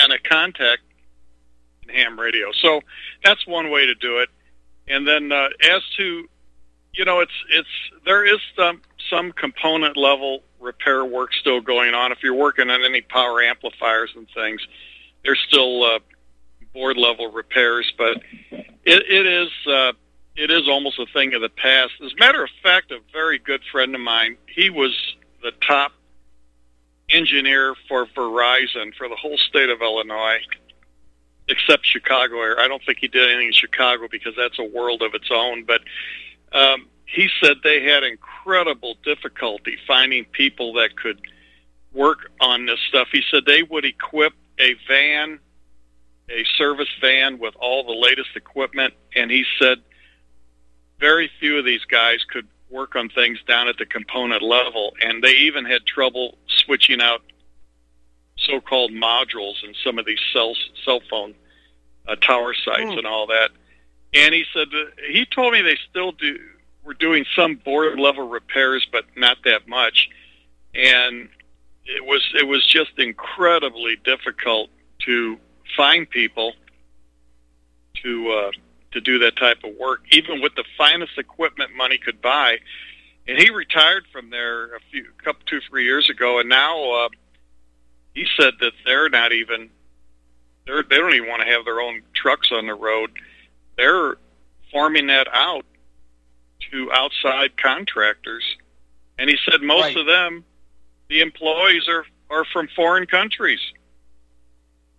and 0.01 0.13
a 0.13 0.19
contact 0.19 0.83
in 1.83 1.95
ham 1.95 2.19
radio. 2.19 2.53
So 2.53 2.81
that's 3.25 3.47
one 3.47 3.71
way 3.71 3.87
to 3.87 3.95
do 3.95 4.19
it. 4.19 4.29
And 4.89 5.07
then 5.07 5.33
uh, 5.33 5.49
as 5.63 5.83
to 5.97 6.29
you 6.93 7.05
know, 7.05 7.21
it's 7.21 7.45
it's 7.51 7.69
there 8.05 8.25
is 8.25 8.41
some 8.57 8.83
some 9.09 9.33
component 9.33 9.97
level 9.97 10.43
repair 10.61 11.05
work 11.05 11.33
still 11.33 11.61
going 11.61 11.95
on. 11.95 12.13
If 12.13 12.23
you're 12.23 12.35
working 12.35 12.71
on 12.71 12.85
any 12.85 13.01
power 13.01 13.43
amplifiers 13.43 14.11
and 14.17 14.29
things, 14.35 14.61
there's 15.25 15.41
still 15.49 15.85
uh, 15.85 15.99
board 16.73 16.97
level 16.97 17.31
repairs, 17.31 17.93
but 17.97 18.23
it, 18.51 18.69
it 18.85 19.27
is 19.27 19.49
uh, 19.67 19.93
it 20.37 20.51
is 20.51 20.69
almost 20.69 20.99
a 20.99 21.07
thing 21.13 21.35
of 21.35 21.43
the 21.43 21.49
past. 21.49 21.93
As 22.05 22.13
a 22.13 22.17
matter 22.19 22.43
of 22.43 22.51
fact, 22.63 22.91
a 22.91 22.99
very 23.13 23.39
good 23.39 23.63
friend 23.71 23.95
of 23.95 24.01
mine, 24.01 24.37
he 24.47 24.71
was 24.71 24.97
the 25.43 25.53
top 25.67 25.93
engineer 27.11 27.75
for 27.89 28.07
Verizon 28.07 28.95
for 28.97 29.09
the 29.09 29.17
whole 29.17 29.37
state 29.37 29.69
of 29.69 29.83
Illinois, 29.83 30.39
except 31.49 31.87
Chicago. 31.87 32.37
I 32.59 32.69
don't 32.69 32.83
think 32.85 32.99
he 32.99 33.09
did 33.09 33.29
anything 33.29 33.49
in 33.49 33.53
Chicago 33.53 34.07
because 34.11 34.35
that's 34.37 34.59
a 34.59 34.65
world 34.65 35.03
of 35.03 35.15
its 35.15 35.29
own. 35.31 35.65
But 35.65 35.81
um, 36.53 36.87
he 37.07 37.29
said 37.43 37.59
they 37.63 37.83
had 37.83 38.05
incredible 38.05 38.97
difficulty 39.05 39.77
finding 39.87 40.25
people 40.27 40.75
that 40.75 40.97
could 40.97 41.21
work 41.93 42.31
on 42.41 42.67
this 42.67 42.79
stuff. 42.89 43.09
He 43.13 43.23
said 43.31 43.45
they 43.47 43.65
would 43.65 43.85
equip 43.85 44.33
a 44.61 44.75
van, 44.87 45.41
a 46.29 46.45
service 46.57 46.89
van 47.01 47.39
with 47.39 47.55
all 47.57 47.83
the 47.85 47.99
latest 48.01 48.31
equipment, 48.37 48.95
and 49.17 49.31
he 49.31 49.45
said 49.61 49.79
very 51.01 51.31
few 51.41 51.59
of 51.59 51.65
these 51.65 51.85
guys 51.87 52.19
could 52.31 52.47
work 52.69 52.95
on 52.95 53.09
things 53.09 53.39
down 53.49 53.67
at 53.67 53.79
the 53.79 53.87
component 53.87 54.43
level, 54.43 54.95
and 55.01 55.23
they 55.25 55.33
even 55.33 55.65
had 55.65 55.85
trouble 55.87 56.37
switching 56.47 57.01
out 57.01 57.23
so-called 58.39 58.93
modules 58.93 59.63
in 59.65 59.75
some 59.85 59.99
of 59.99 60.07
these 60.07 60.21
cell 60.33 60.55
cell 60.85 61.01
phone 61.11 61.35
uh, 62.09 62.17
tower 62.17 62.55
sites 62.55 62.91
mm. 62.91 62.99
and 62.99 63.07
all 63.07 63.27
that. 63.27 63.51
And 64.15 64.35
he 64.35 64.45
said 64.55 64.69
uh, 64.75 64.91
he 65.11 65.27
told 65.27 65.53
me 65.53 65.63
they 65.63 65.79
still 65.91 66.13
do 66.13 66.39
were 66.85 66.95
doing 66.95 67.25
some 67.37 67.57
board 67.57 67.99
level 67.99 68.29
repairs, 68.29 68.87
but 68.91 69.05
not 69.17 69.39
that 69.45 69.69
much. 69.69 70.09
And 70.75 71.29
it 71.85 72.05
was 72.05 72.23
it 72.35 72.47
was 72.47 72.67
just 72.67 72.99
incredibly 72.99 73.97
difficult 73.97 74.71
to 75.01 75.39
find 75.77 76.09
people 76.09 76.55
to 78.03 78.31
uh, 78.31 78.51
to 78.93 79.01
do 79.01 79.19
that 79.21 79.37
type 79.37 79.59
of 79.65 79.75
work, 79.77 80.01
even 80.11 80.41
with 80.41 80.55
the 80.55 80.65
finest 80.77 81.17
equipment 81.19 81.71
money 81.77 81.99
could 81.99 82.21
buy. 82.21 82.59
And 83.29 83.39
he 83.39 83.51
retired 83.51 84.05
from 84.13 84.31
there 84.31 84.75
a 84.75 84.81
few, 84.91 85.07
couple, 85.23 85.43
two, 85.47 85.61
three 85.69 85.85
years 85.85 86.11
ago, 86.11 86.41
and 86.41 86.49
now 86.49 87.05
uh, 87.05 87.09
he 88.15 88.27
said 88.37 88.55
that 88.61 88.73
they're 88.85 89.09
not 89.09 89.33
even 89.33 89.71
they're 90.67 90.83
they 90.83 90.97
don't 90.97 91.15
even 91.15 91.29
want 91.29 91.43
to 91.43 91.49
have 91.49 91.65
their 91.65 91.81
own 91.81 92.03
trucks 92.15 92.51
on 92.53 92.67
the 92.67 92.75
road. 92.75 93.11
They're 93.77 94.17
farming 94.73 95.07
that 95.09 95.29
out 95.33 95.65
to 96.71 96.91
outside 96.93 97.57
contractors, 97.57 98.45
and 99.19 99.31
he 99.31 99.37
said 99.49 99.63
most 99.63 99.83
right. 99.83 99.97
of 99.97 100.07
them, 100.07 100.45
the 101.09 101.21
employees 101.21 101.89
are 101.89 102.05
are 102.31 102.45
from 102.53 102.69
foreign 102.75 103.07
countries. 103.07 103.61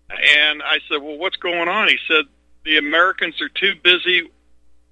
And 0.09 0.61
I 0.61 0.79
said, 0.89 1.01
"Well, 1.01 1.17
what's 1.17 1.37
going 1.37 1.67
on?" 1.67 1.87
He 1.87 1.97
said, 2.07 2.25
"The 2.63 2.77
Americans 2.77 3.41
are 3.41 3.49
too 3.49 3.75
busy 3.83 4.29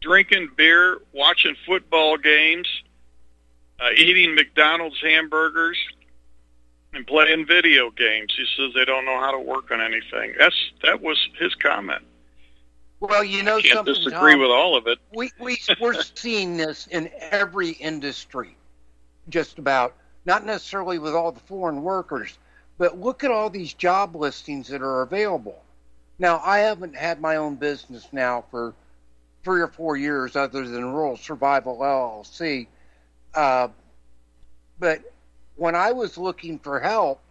drinking 0.02 0.52
beer, 0.56 1.02
watching 1.12 1.56
football 1.66 2.18
games, 2.18 2.68
uh, 3.80 3.90
eating 3.96 4.36
McDonald's 4.36 5.00
hamburgers, 5.02 5.78
and 6.94 7.06
playing 7.06 7.46
video 7.46 7.92
games." 7.92 8.34
He 8.36 8.46
says 8.56 8.74
they 8.74 8.86
don't 8.86 9.06
know 9.06 9.20
how 9.20 9.32
to 9.32 9.40
work 9.40 9.72
on 9.72 9.82
anything. 9.82 10.36
That's 10.38 10.72
that 10.84 11.02
was 11.02 11.18
his 11.38 11.54
comment. 11.56 12.04
Well, 13.00 13.24
you 13.24 13.44
know, 13.44 13.58
I 13.58 13.62
can't 13.62 13.76
something, 13.76 13.94
disagree 13.94 14.34
Tom, 14.34 14.42
with 14.42 14.52
all 14.52 14.76
of 14.76 14.88
it. 14.88 15.00
We 15.14 15.32
we 15.40 15.58
we're 15.80 16.02
seeing 16.16 16.58
this 16.58 16.88
in 16.88 17.10
every 17.32 17.72
industry, 17.72 18.56
just 19.30 19.58
about. 19.60 19.96
Not 20.26 20.46
necessarily 20.46 21.00
with 21.00 21.16
all 21.16 21.32
the 21.32 21.40
foreign 21.40 21.82
workers, 21.82 22.38
but 22.78 23.00
look 23.00 23.24
at 23.24 23.32
all 23.32 23.50
these 23.50 23.74
job 23.74 24.16
listings 24.16 24.68
that 24.68 24.82
are 24.82 25.02
available. 25.02 25.64
Now, 26.20 26.42
I 26.44 26.60
haven't 26.60 26.98
had 26.98 27.22
my 27.22 27.38
own 27.38 27.56
business 27.56 28.06
now 28.12 28.44
for 28.52 28.76
three 29.44 29.62
or 29.62 29.70
four 29.70 29.96
years, 29.96 30.36
other 30.36 30.68
than 30.68 30.94
Rural 30.94 31.16
Survival 31.16 31.78
LLC. 31.78 32.68
Uh, 33.34 33.70
but 34.80 35.02
when 35.56 35.76
I 35.76 35.94
was 35.94 36.18
looking 36.18 36.60
for 36.60 36.82
help, 36.82 37.22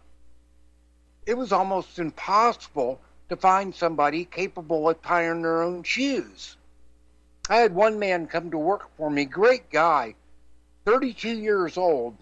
it 1.27 1.35
was 1.35 1.51
almost 1.51 1.99
impossible 1.99 2.99
to 3.29 3.35
find 3.35 3.75
somebody 3.75 4.25
capable 4.25 4.89
of 4.89 4.99
tying 5.03 5.43
their 5.43 5.61
own 5.61 5.83
shoes. 5.83 6.57
I 7.47 7.57
had 7.57 7.75
one 7.75 7.99
man 7.99 8.25
come 8.25 8.49
to 8.49 8.57
work 8.57 8.89
for 8.97 9.11
me, 9.11 9.25
great 9.25 9.69
guy, 9.69 10.15
32 10.85 11.29
years 11.29 11.77
old, 11.77 12.17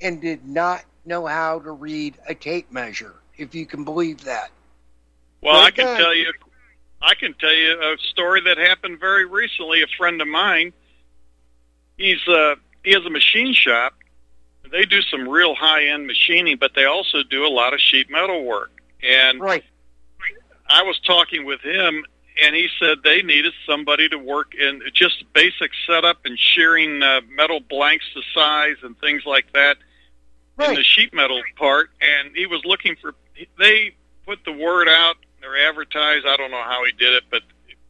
and 0.00 0.20
did 0.20 0.46
not 0.46 0.84
know 1.04 1.26
how 1.26 1.58
to 1.58 1.72
read 1.72 2.14
a 2.28 2.34
tape 2.34 2.70
measure, 2.70 3.14
if 3.36 3.56
you 3.56 3.66
can 3.66 3.84
believe 3.84 4.22
that. 4.24 4.52
Well, 5.42 5.56
I 5.56 5.70
can 5.70 5.96
tell 5.96 6.14
you 6.14 6.32
I 7.02 7.14
can 7.14 7.34
tell 7.34 7.52
you 7.52 7.72
a 7.72 7.96
story 8.10 8.40
that 8.42 8.58
happened 8.58 9.00
very 9.00 9.24
recently. 9.24 9.82
A 9.82 9.86
friend 9.98 10.20
of 10.22 10.28
mine, 10.28 10.72
he's 11.98 12.26
uh 12.28 12.54
he 12.84 12.92
has 12.92 13.04
a 13.04 13.10
machine 13.10 13.52
shop. 13.52 13.94
They 14.70 14.84
do 14.86 15.02
some 15.02 15.28
real 15.28 15.54
high 15.54 15.86
end 15.86 16.06
machining, 16.06 16.56
but 16.58 16.72
they 16.74 16.84
also 16.84 17.22
do 17.28 17.44
a 17.44 17.50
lot 17.50 17.74
of 17.74 17.80
sheet 17.80 18.08
metal 18.10 18.44
work. 18.44 18.70
And 19.02 19.40
right. 19.40 19.64
I 20.68 20.82
was 20.84 20.98
talking 21.00 21.44
with 21.44 21.60
him, 21.60 22.04
and 22.42 22.54
he 22.54 22.68
said 22.78 22.98
they 23.04 23.20
needed 23.20 23.52
somebody 23.66 24.08
to 24.08 24.16
work 24.16 24.54
in 24.54 24.80
just 24.94 25.24
basic 25.34 25.72
setup 25.86 26.18
and 26.24 26.38
shearing 26.38 27.02
uh, 27.02 27.20
metal 27.36 27.60
blanks 27.60 28.06
to 28.14 28.22
size 28.32 28.76
and 28.82 28.98
things 28.98 29.26
like 29.26 29.52
that 29.52 29.76
right. 30.56 30.70
in 30.70 30.76
the 30.76 30.84
sheet 30.84 31.12
metal 31.12 31.42
part. 31.56 31.90
And 32.00 32.34
he 32.34 32.46
was 32.46 32.64
looking 32.64 32.96
for. 32.96 33.14
They 33.58 33.94
put 34.24 34.44
the 34.44 34.52
word 34.52 34.88
out. 34.88 35.16
They're 35.42 35.68
advertised. 35.68 36.24
I 36.26 36.36
don't 36.36 36.50
know 36.50 36.62
how 36.62 36.84
he 36.86 36.92
did 36.92 37.12
it, 37.12 37.24
but 37.30 37.42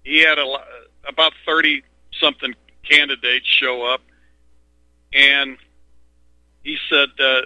he 0.03 0.19
had 0.25 0.39
a 0.39 0.57
about 1.07 1.33
thirty 1.47 1.85
something 2.21 2.55
candidates 2.83 3.47
show 3.47 3.85
up, 3.85 4.01
and 5.13 5.57
he 6.65 6.79
said 6.89 7.09
uh, 7.21 7.43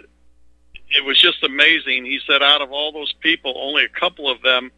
it 0.91 1.05
was 1.05 1.21
just 1.21 1.43
amazing. 1.43 2.05
He 2.05 2.21
said 2.27 2.43
out 2.43 2.63
of 2.63 2.73
all 2.73 2.93
those 2.93 3.13
people, 3.21 3.55
only 3.57 3.85
a 3.85 3.89
couple 3.89 4.31
of 4.31 4.41
them 4.43 4.71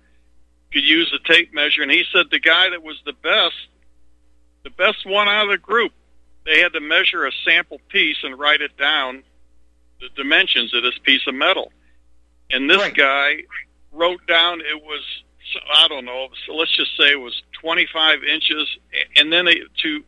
could 0.73 0.85
use 0.85 1.13
a 1.15 1.33
tape 1.33 1.53
measure. 1.53 1.83
And 1.83 1.91
he 1.91 2.05
said 2.13 2.27
the 2.31 2.41
guy 2.41 2.71
that 2.71 2.83
was 2.83 3.01
the 3.05 3.13
best, 3.13 3.57
the 4.65 4.71
best 4.71 5.07
one 5.07 5.29
out 5.29 5.45
of 5.45 5.51
the 5.51 5.59
group, 5.59 5.93
they 6.45 6.61
had 6.61 6.73
to 6.73 6.81
measure 6.81 7.27
a 7.27 7.33
sample 7.45 7.81
piece 7.89 8.19
and 8.23 8.39
write 8.39 8.61
it 8.61 8.77
down, 8.77 9.23
the 10.01 10.09
dimensions 10.17 10.75
of 10.75 10.83
this 10.83 10.99
piece 11.03 11.27
of 11.27 11.35
metal. 11.35 11.73
And 12.51 12.69
this 12.69 12.79
right. 12.79 12.95
guy 12.95 13.37
wrote 13.93 14.27
down 14.27 14.61
it 14.61 14.83
was, 14.83 15.03
I 15.75 15.89
don't 15.89 16.05
know, 16.05 16.29
so 16.47 16.55
let's 16.55 16.77
just 16.77 16.97
say 16.97 17.13
it 17.13 17.21
was 17.21 17.43
25 17.61 18.25
inches. 18.25 18.69
And 19.17 19.33
then 19.33 19.45
they, 19.45 19.61
to 19.83 20.05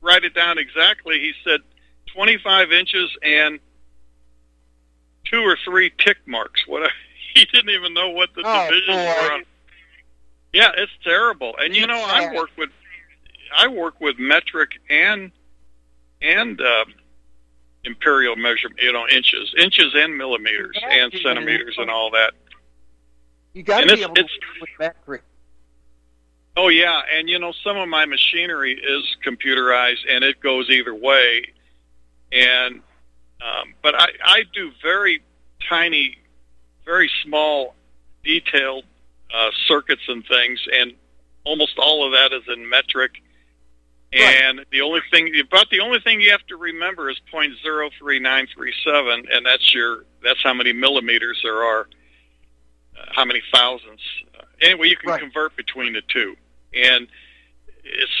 write 0.00 0.24
it 0.24 0.34
down 0.34 0.58
exactly, 0.58 1.18
he 1.18 1.32
said 1.44 1.60
25 2.14 2.72
inches 2.72 3.10
and 3.22 3.60
two 5.24 5.40
or 5.40 5.56
three 5.64 5.90
tick 5.98 6.18
marks. 6.26 6.66
What 6.66 6.90
he 7.34 7.44
didn't 7.46 7.70
even 7.70 7.94
know 7.94 8.10
what 8.10 8.30
the 8.34 8.42
oh, 8.44 8.68
divisions 8.68 8.96
boy. 8.96 9.04
were 9.04 9.32
on. 9.32 9.44
Yeah, 10.52 10.70
it's 10.76 10.92
terrible. 11.02 11.54
And 11.58 11.74
you 11.74 11.86
know, 11.86 12.04
I 12.06 12.34
work 12.34 12.50
with 12.58 12.70
I 13.56 13.68
work 13.68 14.00
with 14.00 14.18
metric 14.18 14.72
and 14.90 15.32
and 16.20 16.60
uh, 16.60 16.84
imperial 17.84 18.36
measurement, 18.36 18.80
you 18.82 18.92
know, 18.92 19.06
inches, 19.08 19.54
inches 19.58 19.92
and 19.94 20.16
millimeters 20.16 20.78
and 20.90 21.12
centimeters 21.22 21.76
and 21.78 21.90
all 21.90 22.10
that. 22.12 22.34
You 23.54 23.62
got 23.62 23.82
to 23.82 23.96
be 23.96 24.02
able 24.02 24.14
to 24.14 24.22
work 24.22 24.30
with 24.60 24.70
metric. 24.78 25.22
Oh 26.56 26.68
yeah, 26.68 27.00
and 27.12 27.28
you 27.28 27.38
know, 27.38 27.52
some 27.64 27.76
of 27.76 27.88
my 27.88 28.06
machinery 28.06 28.72
is 28.72 29.16
computerized, 29.26 30.04
and 30.08 30.24
it 30.24 30.40
goes 30.40 30.68
either 30.70 30.94
way. 30.94 31.52
And 32.32 32.82
Um, 33.42 33.74
but 33.82 33.94
I, 33.94 34.08
I 34.24 34.42
do 34.54 34.70
very 34.82 35.22
tiny, 35.68 36.16
very 36.84 37.10
small, 37.24 37.74
detailed 38.22 38.84
uh, 39.34 39.50
circuits 39.66 40.02
and 40.06 40.24
things, 40.26 40.60
and 40.72 40.94
almost 41.44 41.76
all 41.78 42.06
of 42.06 42.12
that 42.12 42.32
is 42.32 42.44
in 42.46 42.68
metric. 42.68 43.20
And 44.12 44.64
the 44.70 44.82
only 44.82 45.00
thing, 45.10 45.32
about 45.40 45.70
the 45.70 45.80
only 45.80 45.98
thing 45.98 46.20
you 46.20 46.30
have 46.32 46.46
to 46.48 46.56
remember 46.56 47.10
is 47.10 47.18
point 47.30 47.54
zero 47.62 47.90
three 47.98 48.20
nine 48.20 48.46
three 48.54 48.74
seven, 48.84 49.24
and 49.32 49.44
that's 49.44 49.74
your 49.74 50.04
that's 50.22 50.42
how 50.42 50.54
many 50.54 50.72
millimeters 50.72 51.40
there 51.42 51.62
are, 51.64 51.88
uh, 52.98 53.04
how 53.12 53.24
many 53.24 53.42
thousandths. 53.52 54.02
Uh, 54.38 54.42
anyway, 54.60 54.88
you 54.88 54.96
can 54.96 55.18
convert 55.18 55.56
between 55.56 55.92
the 55.92 56.02
two, 56.08 56.36
and 56.74 57.08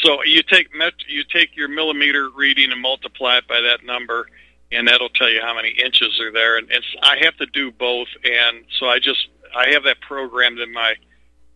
so 0.02 0.22
you 0.24 0.42
take 0.42 0.74
met, 0.74 0.94
you 1.08 1.24
take 1.24 1.56
your 1.56 1.68
millimeter 1.68 2.28
reading 2.30 2.72
and 2.72 2.80
multiply 2.80 3.38
it 3.38 3.46
by 3.46 3.60
that 3.60 3.84
number, 3.84 4.26
and 4.70 4.88
that'll 4.88 5.08
tell 5.08 5.30
you 5.30 5.40
how 5.40 5.54
many 5.54 5.70
inches 5.70 6.20
are 6.20 6.32
there. 6.32 6.58
And 6.58 6.70
it's, 6.70 6.86
I 7.02 7.18
have 7.22 7.36
to 7.36 7.46
do 7.46 7.70
both, 7.70 8.08
and 8.24 8.64
so 8.78 8.86
I 8.86 8.98
just 8.98 9.28
I 9.54 9.68
have 9.70 9.84
that 9.84 10.00
programmed 10.00 10.58
in 10.58 10.72
my 10.72 10.94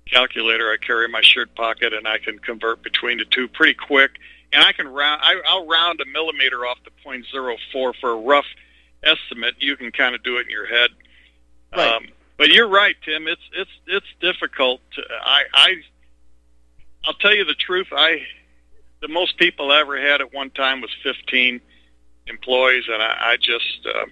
calculator 0.06 0.70
I 0.70 0.76
carry 0.76 1.06
in 1.06 1.10
my 1.10 1.22
shirt 1.22 1.54
pocket, 1.54 1.92
and 1.92 2.06
I 2.06 2.18
can 2.18 2.38
convert 2.38 2.82
between 2.82 3.18
the 3.18 3.24
two 3.24 3.48
pretty 3.48 3.74
quick. 3.74 4.12
And 4.52 4.62
I 4.62 4.72
can 4.72 4.86
round. 4.86 5.20
I, 5.24 5.40
I'll 5.48 5.66
round 5.66 6.00
a 6.00 6.06
millimeter 6.06 6.64
off 6.64 6.78
to 6.84 6.90
point 7.02 7.26
zero 7.32 7.56
four 7.72 7.92
for 7.94 8.10
a 8.10 8.16
rough 8.16 8.46
estimate. 9.02 9.56
You 9.58 9.76
can 9.76 9.90
kind 9.90 10.14
of 10.14 10.22
do 10.22 10.38
it 10.38 10.46
in 10.46 10.50
your 10.50 10.66
head. 10.66 10.90
Um, 11.72 12.06
but 12.39 12.49
you're 12.49 12.68
right, 12.68 12.97
Tim. 13.05 13.26
It's 13.28 13.43
it's 13.55 13.70
it's 13.87 14.07
difficult. 14.20 14.80
To, 14.93 15.03
I 15.22 15.45
I 15.55 15.74
I'll 17.05 17.14
tell 17.14 17.34
you 17.34 17.45
the 17.45 17.55
truth. 17.55 17.89
I 17.93 18.22
the 19.01 19.09
most 19.09 19.37
people 19.39 19.70
I 19.70 19.80
ever 19.80 20.01
had 20.01 20.20
at 20.20 20.32
one 20.32 20.51
time 20.51 20.80
was 20.80 20.91
15 21.03 21.61
employees, 22.26 22.84
and 22.91 23.03
I, 23.03 23.32
I 23.32 23.37
just 23.37 23.87
uh, 23.87 24.07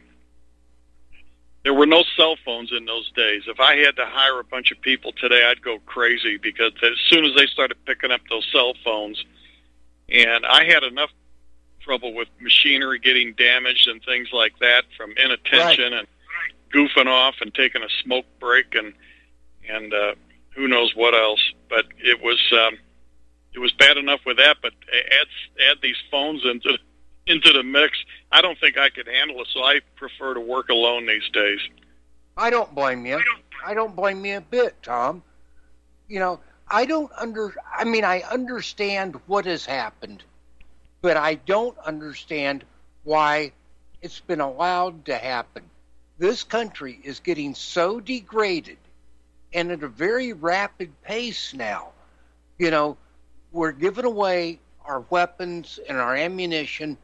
there 1.64 1.74
were 1.74 1.86
no 1.86 2.04
cell 2.16 2.36
phones 2.44 2.72
in 2.72 2.84
those 2.84 3.10
days. 3.12 3.42
If 3.46 3.58
I 3.58 3.76
had 3.76 3.96
to 3.96 4.06
hire 4.06 4.38
a 4.38 4.44
bunch 4.44 4.70
of 4.70 4.80
people 4.82 5.12
today, 5.12 5.46
I'd 5.50 5.62
go 5.62 5.78
crazy 5.86 6.36
because 6.36 6.72
as 6.82 6.98
soon 7.08 7.24
as 7.24 7.34
they 7.34 7.46
started 7.46 7.76
picking 7.86 8.10
up 8.10 8.20
those 8.28 8.46
cell 8.52 8.74
phones, 8.84 9.24
and 10.08 10.44
I 10.46 10.64
had 10.64 10.82
enough 10.82 11.10
trouble 11.80 12.14
with 12.14 12.28
machinery 12.40 12.98
getting 12.98 13.34
damaged 13.34 13.88
and 13.88 14.02
things 14.04 14.28
like 14.32 14.58
that 14.58 14.84
from 14.96 15.12
inattention 15.22 15.92
and 15.92 16.06
goofing 16.74 17.06
off 17.06 17.36
and 17.40 17.54
taking 17.54 17.82
a 17.82 17.88
smoke 18.02 18.26
break 18.40 18.74
and 18.74 18.92
and 19.68 19.94
uh, 19.94 20.14
who 20.54 20.68
knows 20.68 20.94
what 20.94 21.14
else. 21.14 21.40
But 21.68 21.86
it 21.98 22.22
was 22.22 22.40
um, 22.52 22.78
it 23.54 23.58
was 23.58 23.72
bad 23.72 23.96
enough 23.96 24.20
with 24.26 24.36
that. 24.38 24.56
But 24.60 24.72
add 24.92 25.26
add 25.70 25.78
these 25.82 25.96
phones 26.10 26.44
into 26.44 26.78
into 27.26 27.52
the 27.52 27.62
mix. 27.62 27.96
I 28.30 28.42
don't 28.42 28.58
think 28.58 28.76
I 28.76 28.90
could 28.90 29.06
handle 29.06 29.40
it. 29.40 29.48
So 29.52 29.60
I 29.62 29.80
prefer 29.96 30.34
to 30.34 30.40
work 30.40 30.68
alone 30.68 31.06
these 31.06 31.28
days. 31.32 31.60
I 32.36 32.50
don't 32.50 32.74
blame 32.74 33.06
you. 33.06 33.20
I 33.64 33.74
don't 33.74 33.94
blame 33.94 34.24
you 34.24 34.38
a 34.38 34.40
bit, 34.40 34.74
Tom. 34.82 35.22
You 36.08 36.18
know, 36.18 36.40
I 36.68 36.84
don't 36.84 37.10
under. 37.16 37.54
I 37.76 37.84
mean, 37.84 38.04
I 38.04 38.20
understand 38.22 39.18
what 39.26 39.46
has 39.46 39.64
happened, 39.64 40.22
but 41.00 41.16
I 41.16 41.34
don't 41.34 41.78
understand 41.78 42.64
why 43.04 43.52
it's 44.02 44.20
been 44.20 44.40
allowed 44.40 45.06
to 45.06 45.16
happen. 45.16 45.62
This 46.18 46.44
country 46.44 47.00
is 47.02 47.20
getting 47.20 47.54
so 47.54 48.00
degraded 48.00 48.78
and 49.52 49.70
at 49.72 49.82
a 49.82 49.88
very 49.88 50.32
rapid 50.32 50.90
pace 51.02 51.54
now. 51.54 51.90
You 52.58 52.70
know, 52.70 52.96
we're 53.52 53.72
giving 53.72 54.04
away 54.04 54.60
our 54.84 55.00
weapons 55.10 55.80
and 55.88 55.98
our 55.98 56.14
ammunition 56.14 56.98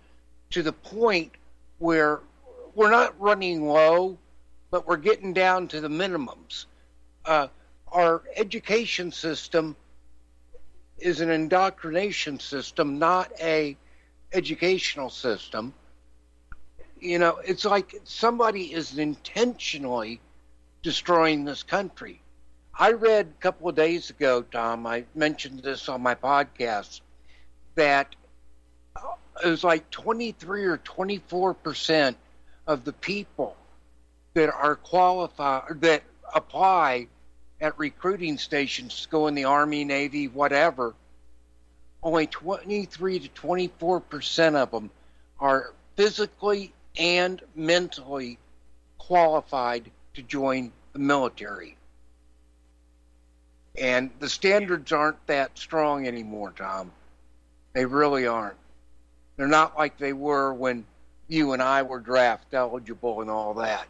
to 0.50 0.62
the 0.62 0.72
point 0.72 1.32
where 1.78 2.20
we're 2.74 2.90
not 2.90 3.20
running 3.20 3.66
low, 3.66 4.18
but 4.70 4.86
we're 4.86 4.96
getting 4.96 5.32
down 5.32 5.68
to 5.68 5.80
the 5.80 5.88
minimums. 5.88 6.66
Uh, 7.24 7.48
our 7.88 8.22
education 8.36 9.10
system 9.10 9.74
is 10.98 11.20
an 11.20 11.30
indoctrination 11.30 12.38
system, 12.38 12.98
not 12.98 13.32
a 13.40 13.76
educational 14.32 15.10
system. 15.10 15.74
You 17.00 17.18
know, 17.18 17.38
it's 17.44 17.64
like 17.64 17.94
somebody 18.04 18.72
is 18.72 18.98
intentionally 18.98 20.20
destroying 20.82 21.44
this 21.44 21.62
country. 21.62 22.20
I 22.78 22.92
read 22.92 23.26
a 23.26 23.42
couple 23.42 23.68
of 23.68 23.74
days 23.74 24.10
ago, 24.10 24.42
Tom, 24.42 24.86
I 24.86 25.04
mentioned 25.14 25.62
this 25.62 25.88
on 25.88 26.02
my 26.02 26.14
podcast, 26.14 27.00
that 27.74 28.14
it 29.44 29.48
was 29.48 29.64
like 29.64 29.90
23 29.90 30.64
or 30.64 30.76
24 30.78 31.54
percent 31.54 32.16
of 32.66 32.84
the 32.84 32.92
people 32.92 33.56
that 34.34 34.52
are 34.52 34.76
qualified, 34.76 35.80
that 35.80 36.02
apply 36.34 37.06
at 37.60 37.78
recruiting 37.78 38.38
stations 38.38 39.02
to 39.02 39.08
go 39.08 39.26
in 39.26 39.34
the 39.34 39.44
Army, 39.44 39.84
Navy, 39.84 40.28
whatever, 40.28 40.94
only 42.02 42.26
23 42.26 43.20
to 43.20 43.28
24 43.28 44.00
percent 44.00 44.56
of 44.56 44.70
them 44.70 44.90
are 45.38 45.72
physically 45.96 46.72
and 46.96 47.40
mentally 47.54 48.38
qualified 48.98 49.90
to 50.14 50.22
join 50.22 50.72
the 50.92 50.98
military. 50.98 51.76
And 53.78 54.10
the 54.18 54.28
standards 54.28 54.92
aren't 54.92 55.24
that 55.26 55.56
strong 55.58 56.06
anymore, 56.06 56.52
Tom. 56.56 56.90
They 57.72 57.86
really 57.86 58.26
aren't. 58.26 58.56
They're 59.36 59.48
not 59.48 59.78
like 59.78 59.96
they 59.96 60.12
were 60.12 60.52
when 60.52 60.84
you 61.28 61.52
and 61.52 61.62
I 61.62 61.82
were 61.82 62.00
draft 62.00 62.52
eligible 62.52 63.20
and 63.20 63.30
all 63.30 63.54
that. 63.54 63.86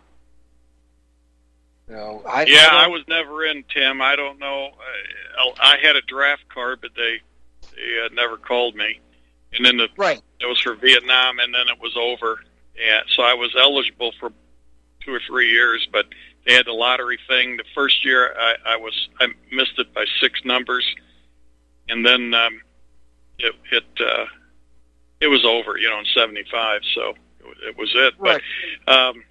So 1.89 2.23
I, 2.29 2.45
yeah, 2.45 2.69
I 2.71 2.85
I, 2.85 2.87
was 2.87 3.03
never 3.09 3.45
in 3.45 3.65
Tim. 3.75 4.01
I 4.01 4.15
don't 4.15 4.39
know. 4.39 4.71
I, 5.39 5.75
I 5.75 5.79
had 5.83 5.97
a 5.97 6.03
draft 6.03 6.49
card, 6.49 6.81
but 6.81 6.93
they 6.95 7.21
they 7.75 8.05
uh, 8.05 8.09
never 8.15 8.37
called 8.37 8.77
me. 8.77 9.01
And 9.53 9.67
then 9.67 9.77
the 9.77 9.89
right 9.97 10.23
it 10.41 10.47
was 10.47 10.61
for 10.61 10.75
Vietnam, 10.75 11.41
and 11.41 11.53
then 11.53 11.67
it 11.69 11.81
was 11.81 11.97
over. 11.97 12.41
And 12.81 13.05
so 13.15 13.23
I 13.23 13.35
was 13.35 13.55
eligible 13.59 14.13
for 14.19 14.33
two 15.05 15.15
or 15.15 15.21
three 15.27 15.51
years, 15.51 15.87
but 15.93 16.07
they 16.47 16.55
had 16.55 16.67
the 16.67 16.73
lottery 16.73 17.19
thing. 17.29 17.57
The 17.57 17.65
first 17.75 18.05
year, 18.05 18.35
I, 18.39 18.55
I 18.67 18.77
was 18.77 19.09
I 19.21 19.29
missed 19.53 19.79
it 19.79 19.93
by 19.93 20.05
six 20.21 20.41
numbers, 20.45 20.87
and 21.89 22.05
then 22.05 22.33
um, 22.35 22.61
it 23.39 23.55
it 23.71 23.85
uh, 24.01 24.27
it 25.21 25.29
was 25.29 25.45
over. 25.45 25.77
You 25.77 25.91
know, 25.91 25.99
in 25.99 26.07
'75, 26.15 26.83
so 26.95 27.15
it, 27.67 27.77
was 27.77 27.91
it. 27.95 28.15
Right. 28.19 28.41
But 28.87 28.95
um, 28.95 29.25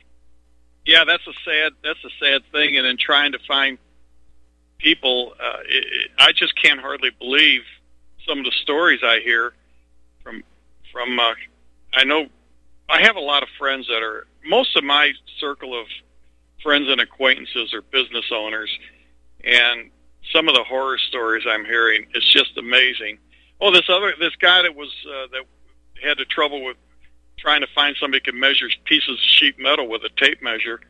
yeah, 0.85 1.03
that's 1.05 1.25
a 1.27 1.33
sad 1.45 1.73
that's 1.83 2.03
a 2.03 2.09
sad 2.23 2.43
thing. 2.51 2.77
And 2.77 2.85
then 2.85 2.97
trying 2.97 3.31
to 3.31 3.39
find 3.47 3.77
people, 4.77 5.33
uh, 5.39 5.59
it, 5.67 5.85
it, 5.85 6.11
I 6.17 6.31
just 6.31 6.55
can't 6.61 6.79
hardly 6.79 7.09
believe 7.17 7.61
some 8.27 8.39
of 8.39 8.45
the 8.45 8.53
stories 8.61 8.99
I 9.03 9.19
hear 9.19 9.53
from 10.23 10.43
from. 10.91 11.19
Uh, 11.19 11.33
I 11.93 12.03
know 12.03 12.27
I 12.89 13.01
have 13.01 13.15
a 13.15 13.21
lot 13.21 13.43
of 13.43 13.49
friends 13.57 13.87
that 13.87 14.01
are 14.01 14.25
most 14.45 14.75
of 14.75 14.83
my 14.83 15.11
circle 15.39 15.79
of 15.79 15.85
friends 16.63 16.89
and 16.89 16.99
acquaintances 16.99 17.73
are 17.73 17.83
business 17.83 18.25
owners, 18.33 18.69
and 19.43 19.91
some 20.33 20.47
of 20.49 20.55
the 20.55 20.63
horror 20.63 20.97
stories 20.97 21.43
I'm 21.47 21.65
hearing 21.65 22.05
is 22.15 22.23
just 22.23 22.57
amazing. 22.57 23.19
Oh, 23.61 23.71
this 23.71 23.89
other 23.89 24.13
this 24.19 24.35
guy 24.37 24.63
that 24.63 24.75
was 24.75 24.89
uh, 25.07 25.27
that 25.31 25.43
had 26.03 26.17
the 26.17 26.25
trouble 26.25 26.63
with 26.63 26.77
trying 27.37 27.61
to 27.61 27.67
find 27.73 27.95
somebody 27.99 28.21
who 28.25 28.31
could 28.31 28.39
measure 28.39 28.69
pieces 28.85 29.09
of 29.09 29.19
sheet 29.19 29.59
metal 29.59 29.87
with 29.87 30.03
a 30.03 30.09
tape 30.17 30.41
measure. 30.41 30.81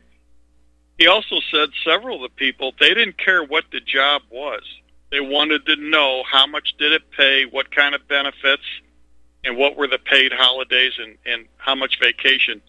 He 0.97 1.08
also 1.08 1.39
said 1.52 1.70
several 1.86 2.24
of 2.24 2.32
the 2.32 2.36
people 2.36 2.74
they 2.80 2.93
didn't 2.93 3.18
care 3.18 3.43
what 3.43 3.66
the 3.72 3.82
job 3.82 4.22
was. 4.32 4.64
They 5.12 5.20
wanted 5.20 5.66
to 5.66 5.76
know 5.76 6.24
how 6.30 6.45
much 6.45 6.76
did 6.78 6.93
it 6.93 7.12
pay, 7.12 7.45
what 7.45 7.74
kind 7.76 7.95
of 7.95 8.08
benefits, 8.08 8.64
and 9.43 9.57
what 9.57 9.77
were 9.77 9.87
the 9.87 9.97
paid 9.99 10.31
holidays 10.33 10.93
and, 10.99 11.17
and 11.25 11.45
how 11.57 11.75
much 11.75 11.99
vacation 11.99 12.61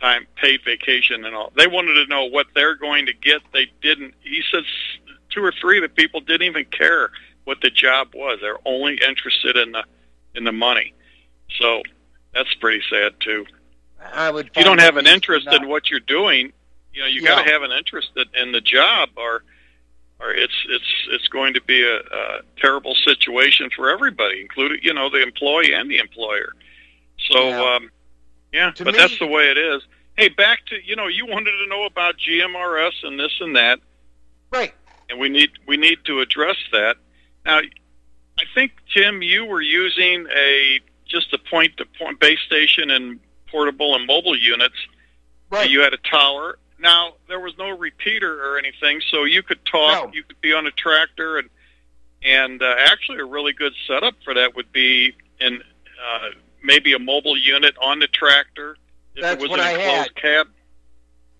time, 0.00 0.26
paid 0.36 0.60
vacation 0.64 1.24
and 1.24 1.34
all. 1.34 1.52
They 1.56 1.66
wanted 1.66 1.94
to 1.94 2.06
know 2.06 2.24
what 2.24 2.46
they're 2.54 2.74
going 2.76 3.06
to 3.06 3.12
get. 3.12 3.42
They 3.52 3.66
didn't. 3.82 4.14
He 4.20 4.42
says 4.50 4.64
two 5.30 5.44
or 5.44 5.52
three 5.60 5.78
of 5.78 5.82
the 5.82 5.88
people 5.88 6.20
didn't 6.20 6.46
even 6.46 6.64
care 6.66 7.10
what 7.44 7.60
the 7.60 7.70
job 7.70 8.08
was. 8.14 8.38
They're 8.40 8.58
only 8.64 8.98
interested 9.06 9.56
in 9.56 9.72
the 9.72 9.84
in 10.34 10.44
the 10.44 10.52
money. 10.52 10.94
So 11.58 11.82
that's 12.32 12.52
pretty 12.54 12.82
sad 12.90 13.14
too. 13.20 13.44
I 14.14 14.30
would. 14.30 14.46
If 14.46 14.56
you 14.56 14.64
don't 14.64 14.80
have 14.80 14.96
an 14.96 15.06
interest 15.06 15.48
in 15.52 15.68
what 15.68 15.90
you're 15.90 16.00
doing, 16.00 16.52
you 16.94 17.02
know 17.02 17.06
you 17.08 17.20
Yeah. 17.22 17.28
got 17.36 17.44
to 17.44 17.52
have 17.52 17.62
an 17.62 17.72
interest 17.72 18.10
in- 18.16 18.40
in 18.40 18.52
the 18.52 18.60
job, 18.60 19.10
or 19.16 19.42
or 20.20 20.30
it's 20.32 20.54
it's 20.68 20.92
it's 21.10 21.28
going 21.28 21.54
to 21.54 21.62
be 21.62 21.82
a, 21.82 21.96
a 21.98 22.40
terrible 22.58 22.94
situation 22.94 23.70
for 23.74 23.90
everybody, 23.90 24.40
including 24.40 24.78
you 24.82 24.92
know 24.94 25.08
the 25.10 25.22
employee 25.22 25.72
and 25.72 25.90
the 25.90 25.98
employer. 25.98 26.52
So 27.30 27.48
Yeah. 27.48 27.62
um, 27.76 27.90
yeah, 28.52 28.70
To 28.72 28.84
but 28.84 28.94
me- 28.94 28.98
that's 29.00 29.18
the 29.18 29.26
way 29.26 29.50
it 29.50 29.58
is. 29.58 29.82
Hey, 30.16 30.28
back 30.28 30.66
to 30.66 30.76
you 30.84 30.96
know 30.96 31.06
you 31.06 31.26
wanted 31.26 31.52
to 31.62 31.66
know 31.68 31.84
about 31.86 32.16
GMRS 32.18 33.02
and 33.04 33.18
this 33.18 33.32
and 33.40 33.56
that, 33.56 33.80
right? 34.52 34.74
And 35.08 35.18
we 35.18 35.28
need 35.28 35.50
we 35.66 35.76
need 35.76 35.98
to 36.04 36.20
address 36.20 36.56
that. 36.72 36.96
Now, 37.46 37.58
I 37.58 38.42
think 38.54 38.72
Tim, 38.94 39.22
you 39.22 39.44
were 39.46 39.62
using 39.62 40.26
a 40.34 40.80
just 41.08 41.32
a 41.32 41.38
point 41.38 41.76
to 41.78 41.86
point 41.98 42.20
base 42.20 42.38
station 42.46 42.90
and 42.90 43.18
portable 43.50 43.94
and 43.96 44.06
mobile 44.06 44.36
units 44.36 44.76
Right. 45.50 45.68
You 45.68 45.80
had 45.80 45.92
a 45.92 45.98
tower. 45.98 46.58
Now 46.80 47.14
there 47.28 47.40
was 47.40 47.52
no 47.58 47.76
repeater 47.76 48.44
or 48.44 48.58
anything, 48.58 49.00
so 49.10 49.24
you 49.24 49.42
could 49.42 49.64
talk. 49.64 50.06
No. 50.06 50.12
You 50.12 50.22
could 50.22 50.40
be 50.40 50.52
on 50.52 50.66
a 50.66 50.70
tractor, 50.70 51.38
and 51.38 51.48
and 52.22 52.62
uh, 52.62 52.74
actually 52.78 53.18
a 53.18 53.24
really 53.24 53.52
good 53.52 53.72
setup 53.86 54.14
for 54.24 54.34
that 54.34 54.54
would 54.56 54.72
be 54.72 55.14
in 55.40 55.56
uh, 55.56 56.28
maybe 56.62 56.92
a 56.92 56.98
mobile 56.98 57.36
unit 57.36 57.74
on 57.80 57.98
the 57.98 58.06
tractor. 58.06 58.76
If 59.14 59.22
That's 59.22 59.34
it 59.36 59.42
was 59.42 59.50
what 59.50 59.60
an 59.60 59.80
enclosed 59.80 60.14
cab. 60.14 60.48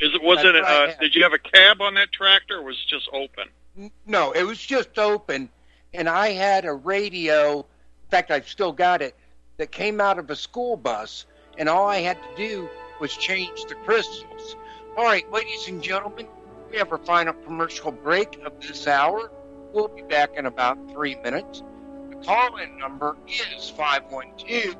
Is 0.00 0.14
it 0.14 0.22
was 0.22 0.42
That's 0.42 0.56
it? 0.56 0.64
Uh, 0.64 0.92
did 1.00 1.14
you 1.14 1.22
have 1.22 1.32
a 1.32 1.38
cab 1.38 1.80
on 1.80 1.94
that 1.94 2.10
tractor, 2.12 2.58
or 2.58 2.62
was 2.62 2.76
it 2.76 2.88
just 2.88 3.08
open? 3.12 3.90
No, 4.06 4.32
it 4.32 4.44
was 4.44 4.58
just 4.58 4.98
open, 4.98 5.48
and 5.94 6.08
I 6.08 6.30
had 6.30 6.64
a 6.64 6.72
radio. 6.72 7.60
In 7.60 8.10
fact, 8.10 8.30
I've 8.30 8.48
still 8.48 8.72
got 8.72 9.02
it. 9.02 9.14
That 9.58 9.70
came 9.70 10.00
out 10.00 10.18
of 10.18 10.30
a 10.30 10.36
school 10.36 10.78
bus, 10.78 11.26
and 11.58 11.68
all 11.68 11.86
I 11.86 11.98
had 11.98 12.16
to 12.16 12.36
do 12.36 12.68
was 12.98 13.14
change 13.14 13.64
the 13.68 13.74
crystals. 13.74 14.56
All 14.96 15.04
right, 15.04 15.30
ladies 15.30 15.68
and 15.68 15.80
gentlemen, 15.80 16.26
we 16.70 16.78
have 16.78 16.90
our 16.90 16.98
final 16.98 17.32
commercial 17.32 17.92
break 17.92 18.40
of 18.44 18.60
this 18.60 18.88
hour. 18.88 19.30
We'll 19.72 19.88
be 19.88 20.02
back 20.02 20.34
in 20.36 20.46
about 20.46 20.90
three 20.90 21.14
minutes. 21.14 21.62
The 22.10 22.16
call-in 22.16 22.76
number 22.76 23.16
is 23.28 23.70
512 23.70 24.74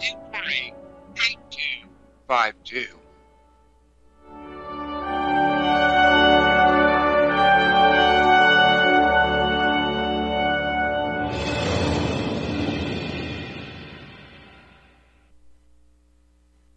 248 0.00 0.74
8252. 1.16 2.98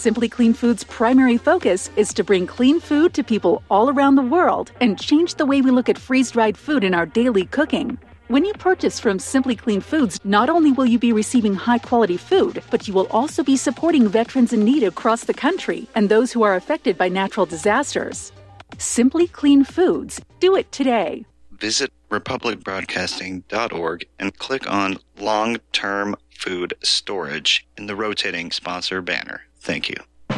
Simply 0.00 0.30
Clean 0.30 0.54
Foods' 0.54 0.82
primary 0.82 1.36
focus 1.36 1.90
is 1.94 2.14
to 2.14 2.24
bring 2.24 2.46
clean 2.46 2.80
food 2.80 3.12
to 3.12 3.22
people 3.22 3.62
all 3.68 3.90
around 3.90 4.14
the 4.14 4.22
world 4.22 4.72
and 4.80 4.98
change 4.98 5.34
the 5.34 5.44
way 5.44 5.60
we 5.60 5.70
look 5.70 5.90
at 5.90 5.98
freeze 5.98 6.30
dried 6.30 6.56
food 6.56 6.84
in 6.84 6.94
our 6.94 7.04
daily 7.04 7.44
cooking. 7.44 7.98
When 8.28 8.46
you 8.46 8.54
purchase 8.54 8.98
from 8.98 9.18
Simply 9.18 9.54
Clean 9.54 9.82
Foods, 9.82 10.18
not 10.24 10.48
only 10.48 10.72
will 10.72 10.86
you 10.86 10.98
be 10.98 11.12
receiving 11.12 11.52
high 11.54 11.76
quality 11.76 12.16
food, 12.16 12.62
but 12.70 12.88
you 12.88 12.94
will 12.94 13.08
also 13.10 13.42
be 13.42 13.58
supporting 13.58 14.08
veterans 14.08 14.54
in 14.54 14.64
need 14.64 14.84
across 14.84 15.24
the 15.24 15.34
country 15.34 15.86
and 15.94 16.08
those 16.08 16.32
who 16.32 16.44
are 16.44 16.54
affected 16.54 16.96
by 16.96 17.10
natural 17.10 17.44
disasters. 17.44 18.32
Simply 18.78 19.26
Clean 19.26 19.64
Foods. 19.64 20.18
Do 20.38 20.56
it 20.56 20.72
today. 20.72 21.26
Visit 21.50 21.92
republicbroadcasting.org 22.08 24.06
and 24.18 24.38
click 24.38 24.66
on 24.66 24.96
Long 25.18 25.58
Term 25.72 26.16
Food 26.30 26.72
Storage 26.82 27.66
in 27.76 27.84
the 27.84 27.94
rotating 27.94 28.50
sponsor 28.50 29.02
banner. 29.02 29.42
Thank 29.60 29.88
you. 29.90 30.09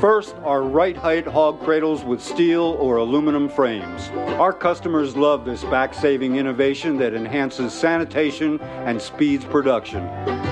First, 0.00 0.34
our 0.44 0.62
right 0.62 0.96
height 0.96 1.26
hog 1.26 1.60
cradles 1.60 2.04
with 2.04 2.20
steel 2.20 2.76
or 2.80 2.96
aluminum 2.96 3.48
frames. 3.48 4.08
Our 4.38 4.52
customers 4.52 5.16
love 5.16 5.44
this 5.44 5.62
back 5.64 5.94
saving 5.94 6.36
innovation 6.36 6.98
that 6.98 7.14
enhances 7.14 7.72
sanitation 7.72 8.60
and 8.60 9.00
speeds 9.00 9.44
production. 9.44 10.04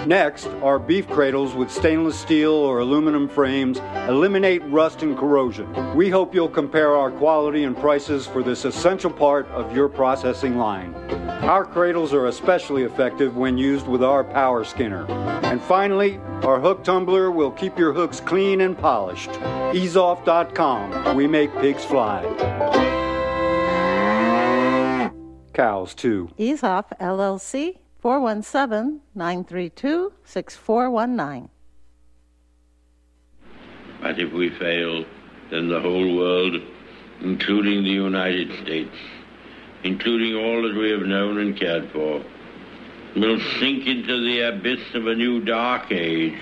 Next, 0.06 0.46
our 0.62 0.78
beef 0.78 1.08
cradles 1.08 1.54
with 1.54 1.70
stainless 1.70 2.18
steel 2.18 2.52
or 2.52 2.78
aluminum 2.78 3.28
frames 3.28 3.78
eliminate 4.08 4.62
rust 4.66 5.02
and 5.02 5.18
corrosion. 5.18 5.94
We 5.94 6.08
hope 6.08 6.34
you'll 6.34 6.48
compare 6.48 6.96
our 6.96 7.10
quality 7.10 7.64
and 7.64 7.76
prices 7.76 8.26
for 8.26 8.42
this 8.42 8.64
essential 8.64 9.10
part 9.10 9.48
of 9.48 9.74
your 9.74 9.88
processing 9.88 10.56
line. 10.56 10.94
Our 11.42 11.64
cradles 11.64 12.12
are 12.14 12.26
especially 12.26 12.84
effective 12.84 13.36
when 13.36 13.58
used 13.58 13.88
with 13.88 14.04
our 14.04 14.22
power 14.22 14.64
skinner. 14.64 15.04
And 15.42 15.60
finally, 15.60 16.18
our 16.44 16.58
hook 16.60 16.82
tumbler 16.82 17.30
will 17.30 17.50
keep 17.50 17.78
your 17.78 17.92
hooks 17.92 18.20
clean 18.20 18.60
and 18.60 18.78
polished. 18.78 19.31
EaseOff.com. 19.72 21.16
We 21.16 21.26
make 21.26 21.52
pigs 21.60 21.84
fly. 21.84 22.22
Cows, 25.54 25.94
too. 25.94 26.30
Ease 26.36 26.62
Off 26.62 26.90
LLC 27.00 27.78
417 28.00 29.00
932 29.14 30.12
6419. 30.24 31.48
But 34.00 34.18
if 34.18 34.32
we 34.32 34.50
fail, 34.50 35.04
then 35.50 35.68
the 35.68 35.80
whole 35.80 36.16
world, 36.16 36.60
including 37.20 37.84
the 37.84 37.90
United 37.90 38.50
States, 38.62 38.96
including 39.84 40.34
all 40.34 40.62
that 40.62 40.74
we 40.74 40.90
have 40.90 41.02
known 41.02 41.38
and 41.38 41.56
cared 41.56 41.90
for, 41.92 42.22
will 43.14 43.40
sink 43.60 43.86
into 43.86 44.20
the 44.24 44.40
abyss 44.40 44.94
of 44.94 45.06
a 45.06 45.14
new 45.14 45.40
dark 45.44 45.92
age, 45.92 46.40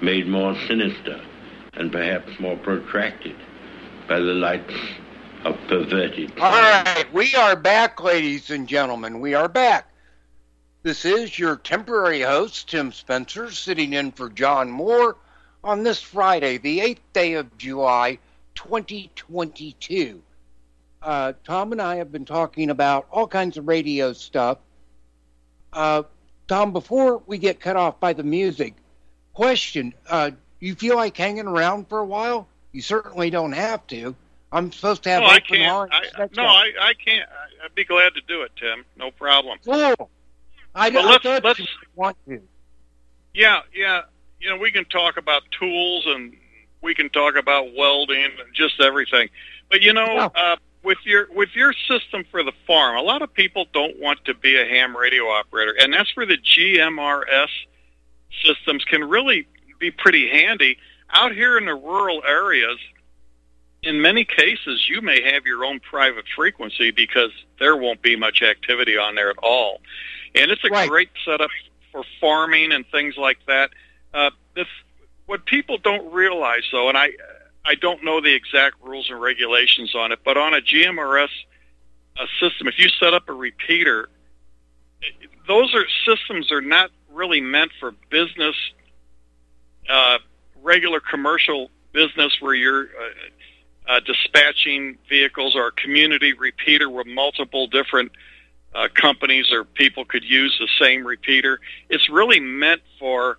made 0.00 0.26
more 0.26 0.56
sinister 0.66 1.20
and 1.76 1.92
perhaps 1.92 2.38
more 2.40 2.56
protracted 2.56 3.36
by 4.08 4.18
the 4.18 4.34
lights 4.34 4.74
of 5.44 5.56
perverted. 5.68 6.32
All 6.38 6.50
right, 6.50 7.06
we 7.12 7.34
are 7.34 7.56
back, 7.56 8.02
ladies 8.02 8.50
and 8.50 8.66
gentlemen. 8.66 9.20
We 9.20 9.34
are 9.34 9.48
back. 9.48 9.88
This 10.82 11.04
is 11.04 11.38
your 11.38 11.56
temporary 11.56 12.22
host, 12.22 12.70
Tim 12.70 12.92
Spencer, 12.92 13.50
sitting 13.50 13.92
in 13.92 14.12
for 14.12 14.28
John 14.28 14.70
Moore 14.70 15.16
on 15.62 15.82
this 15.82 16.00
Friday, 16.00 16.58
the 16.58 16.78
8th 16.78 16.98
day 17.12 17.34
of 17.34 17.58
July, 17.58 18.18
2022. 18.54 20.22
Uh, 21.02 21.32
Tom 21.44 21.72
and 21.72 21.82
I 21.82 21.96
have 21.96 22.10
been 22.10 22.24
talking 22.24 22.70
about 22.70 23.06
all 23.10 23.26
kinds 23.26 23.56
of 23.56 23.68
radio 23.68 24.12
stuff. 24.12 24.58
Uh, 25.72 26.04
Tom, 26.48 26.72
before 26.72 27.22
we 27.26 27.38
get 27.38 27.60
cut 27.60 27.76
off 27.76 28.00
by 28.00 28.12
the 28.12 28.22
music, 28.22 28.74
question 29.34 29.92
uh, 30.08 30.30
you 30.60 30.74
feel 30.74 30.96
like 30.96 31.16
hanging 31.16 31.46
around 31.46 31.88
for 31.88 31.98
a 31.98 32.04
while? 32.04 32.46
You 32.72 32.82
certainly 32.82 33.30
don't 33.30 33.52
have 33.52 33.86
to. 33.88 34.14
I'm 34.52 34.70
supposed 34.72 35.02
to 35.04 35.10
have 35.10 35.22
no, 35.22 35.26
I 35.28 35.36
open 35.36 35.46
can't. 35.48 35.90
I, 35.92 36.28
no. 36.36 36.44
I, 36.44 36.70
I 36.80 36.94
can't. 36.94 37.28
I- 37.28 37.64
I'd 37.64 37.74
be 37.74 37.84
glad 37.84 38.14
to 38.14 38.20
do 38.28 38.42
it, 38.42 38.52
Tim. 38.56 38.84
No 38.96 39.10
problem. 39.10 39.58
Cool. 39.64 40.10
I, 40.74 40.86
I 40.86 40.90
let's- 40.90 41.24
let's- 41.24 41.58
you 41.58 41.66
want 41.96 42.16
to. 42.28 42.40
Yeah, 43.34 43.62
yeah. 43.74 44.02
You 44.40 44.50
know, 44.50 44.56
we 44.58 44.70
can 44.70 44.84
talk 44.84 45.16
about 45.16 45.42
tools, 45.58 46.04
and 46.06 46.36
we 46.82 46.94
can 46.94 47.08
talk 47.08 47.34
about 47.36 47.74
welding 47.74 48.22
and 48.22 48.32
just 48.54 48.80
everything. 48.80 49.30
But 49.70 49.82
you 49.82 49.92
know, 49.94 50.30
uh, 50.34 50.56
with 50.82 50.98
your 51.04 51.26
with 51.32 51.48
your 51.56 51.72
system 51.88 52.24
for 52.30 52.42
the 52.44 52.52
farm, 52.66 52.96
a 52.96 53.02
lot 53.02 53.22
of 53.22 53.32
people 53.34 53.66
don't 53.72 53.98
want 53.98 54.24
to 54.26 54.34
be 54.34 54.56
a 54.60 54.64
ham 54.66 54.96
radio 54.96 55.24
operator, 55.28 55.74
and 55.80 55.92
that's 55.92 56.14
where 56.14 56.26
the 56.26 56.36
GMRS 56.38 57.48
systems 58.44 58.84
can 58.84 59.02
really 59.02 59.48
be 59.78 59.90
pretty 59.90 60.28
handy. 60.28 60.78
Out 61.10 61.32
here 61.32 61.56
in 61.56 61.66
the 61.66 61.74
rural 61.74 62.22
areas, 62.26 62.78
in 63.82 64.00
many 64.00 64.24
cases, 64.24 64.88
you 64.88 65.00
may 65.00 65.22
have 65.32 65.46
your 65.46 65.64
own 65.64 65.80
private 65.80 66.24
frequency 66.34 66.90
because 66.90 67.30
there 67.58 67.76
won't 67.76 68.02
be 68.02 68.16
much 68.16 68.42
activity 68.42 68.98
on 68.98 69.14
there 69.14 69.30
at 69.30 69.38
all. 69.42 69.80
And 70.34 70.50
it's 70.50 70.64
a 70.64 70.68
Right. 70.68 70.88
great 70.88 71.10
setup 71.24 71.50
for 71.92 72.04
farming 72.20 72.72
and 72.72 72.86
things 72.88 73.16
like 73.16 73.38
that. 73.46 73.70
Uh, 74.12 74.30
this, 74.54 74.66
what 75.26 75.46
people 75.46 75.78
don't 75.78 76.12
realize, 76.12 76.64
though, 76.72 76.88
and 76.88 76.98
I, 76.98 77.10
I 77.64 77.74
don't 77.74 78.02
know 78.02 78.20
the 78.20 78.34
exact 78.34 78.76
rules 78.82 79.08
and 79.10 79.20
regulations 79.20 79.94
on 79.94 80.12
it, 80.12 80.20
but 80.24 80.36
on 80.36 80.54
a 80.54 80.60
GMRS 80.60 81.28
uh, 82.18 82.26
system, 82.40 82.66
if 82.66 82.78
you 82.78 82.88
set 82.88 83.14
up 83.14 83.28
a 83.28 83.32
repeater, 83.32 84.08
those 85.46 85.74
are 85.74 85.84
systems 86.04 86.50
are 86.50 86.60
not 86.60 86.90
really 87.12 87.40
meant 87.40 87.70
for 87.78 87.92
business, 88.10 88.56
uh, 89.88 90.18
regular 90.62 91.00
commercial 91.00 91.70
business 91.92 92.36
where 92.40 92.54
you're 92.54 92.84
uh, 92.84 93.88
uh, 93.88 94.00
dispatching 94.00 94.98
vehicles 95.08 95.54
or 95.54 95.68
a 95.68 95.72
community 95.72 96.32
repeater 96.32 96.90
where 96.90 97.04
multiple 97.04 97.66
different 97.66 98.12
uh, 98.74 98.88
companies 98.94 99.50
or 99.52 99.64
people 99.64 100.04
could 100.04 100.24
use 100.24 100.56
the 100.58 100.68
same 100.84 101.06
repeater. 101.06 101.60
It's 101.88 102.08
really 102.08 102.40
meant 102.40 102.82
for 102.98 103.38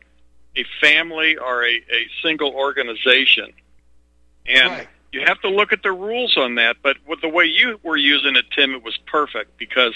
a 0.55 0.65
family 0.81 1.37
or 1.37 1.63
a, 1.63 1.75
a 1.75 2.07
single 2.23 2.51
organization. 2.53 3.53
And 4.47 4.87
you 5.11 5.21
have 5.25 5.39
to 5.41 5.49
look 5.49 5.73
at 5.73 5.83
the 5.83 5.91
rules 5.91 6.37
on 6.37 6.55
that. 6.55 6.77
But 6.81 6.97
with 7.07 7.21
the 7.21 7.29
way 7.29 7.45
you 7.45 7.79
were 7.83 7.97
using 7.97 8.35
it, 8.35 8.45
Tim, 8.55 8.73
it 8.73 8.83
was 8.83 8.97
perfect 9.05 9.57
because 9.57 9.93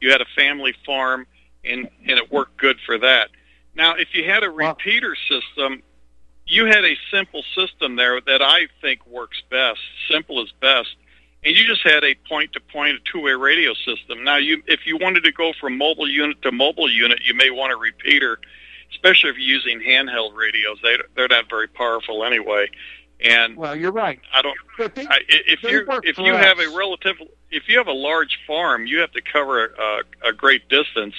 you 0.00 0.10
had 0.10 0.20
a 0.20 0.26
family 0.36 0.74
farm 0.84 1.26
and, 1.64 1.88
and 2.06 2.18
it 2.18 2.30
worked 2.30 2.56
good 2.56 2.78
for 2.84 2.98
that. 2.98 3.30
Now, 3.74 3.94
if 3.94 4.08
you 4.12 4.24
had 4.28 4.42
a 4.42 4.50
repeater 4.50 5.16
system, 5.28 5.82
you 6.46 6.66
had 6.66 6.84
a 6.84 6.96
simple 7.10 7.42
system 7.54 7.96
there 7.96 8.20
that 8.20 8.42
I 8.42 8.68
think 8.80 9.06
works 9.06 9.42
best. 9.50 9.80
Simple 10.10 10.42
is 10.42 10.52
best. 10.60 10.96
And 11.44 11.56
you 11.56 11.66
just 11.66 11.82
had 11.82 12.04
a 12.04 12.14
point-to-point, 12.28 13.00
two-way 13.10 13.32
radio 13.32 13.74
system. 13.74 14.22
Now, 14.22 14.36
you 14.36 14.62
if 14.66 14.86
you 14.86 14.96
wanted 14.96 15.24
to 15.24 15.32
go 15.32 15.52
from 15.60 15.76
mobile 15.76 16.08
unit 16.08 16.40
to 16.42 16.52
mobile 16.52 16.90
unit, 16.90 17.20
you 17.24 17.34
may 17.34 17.50
want 17.50 17.72
a 17.72 17.76
repeater, 17.76 18.38
especially 18.92 19.30
if 19.30 19.36
you're 19.38 19.48
using 19.48 19.80
handheld 19.80 20.36
radios. 20.36 20.78
They 20.82 20.96
they're 21.16 21.28
not 21.28 21.50
very 21.50 21.66
powerful 21.66 22.24
anyway. 22.24 22.68
And 23.24 23.56
Well, 23.56 23.74
you're 23.74 23.92
right. 23.92 24.20
I 24.32 24.42
don't. 24.42 24.56
I, 24.78 25.18
if 25.28 25.62
you 25.64 25.84
if 26.04 26.18
you 26.18 26.34
have 26.34 26.60
a 26.60 26.68
relative, 26.76 27.16
if 27.50 27.68
you 27.68 27.78
have 27.78 27.88
a 27.88 27.92
large 27.92 28.38
farm, 28.46 28.86
you 28.86 28.98
have 28.98 29.12
to 29.12 29.20
cover 29.20 29.66
a, 29.66 30.28
a 30.28 30.32
great 30.32 30.68
distance. 30.68 31.14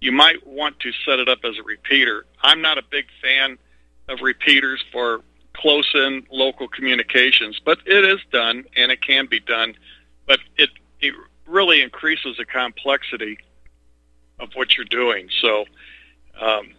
You 0.00 0.10
might 0.10 0.44
want 0.46 0.80
to 0.80 0.90
set 1.04 1.18
it 1.18 1.28
up 1.28 1.40
as 1.44 1.58
a 1.58 1.62
repeater. 1.62 2.24
I'm 2.42 2.60
not 2.60 2.78
a 2.78 2.82
big 2.82 3.06
fan 3.22 3.58
of 4.10 4.20
repeaters 4.20 4.82
for 4.92 5.22
close-in 5.54 6.26
local 6.30 6.68
communications, 6.68 7.60
but 7.64 7.78
it 7.86 8.04
is 8.04 8.20
done 8.32 8.64
and 8.76 8.92
it 8.92 9.02
can 9.02 9.26
be 9.26 9.40
done. 9.40 9.74
But 10.26 10.40
it 10.56 10.70
it 11.00 11.14
really 11.46 11.82
increases 11.82 12.36
the 12.36 12.44
complexity 12.44 13.38
of 14.38 14.50
what 14.54 14.76
you're 14.76 14.86
doing. 14.86 15.28
So. 15.40 15.64
Um, 16.40 16.74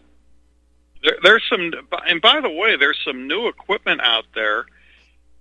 there, 1.04 1.18
there's 1.24 1.44
some, 1.50 1.72
and 2.08 2.22
by 2.22 2.42
the 2.42 2.50
way, 2.50 2.76
there's 2.76 3.00
some 3.04 3.28
new 3.28 3.48
equipment 3.48 4.02
out 4.02 4.26
there. 4.34 4.66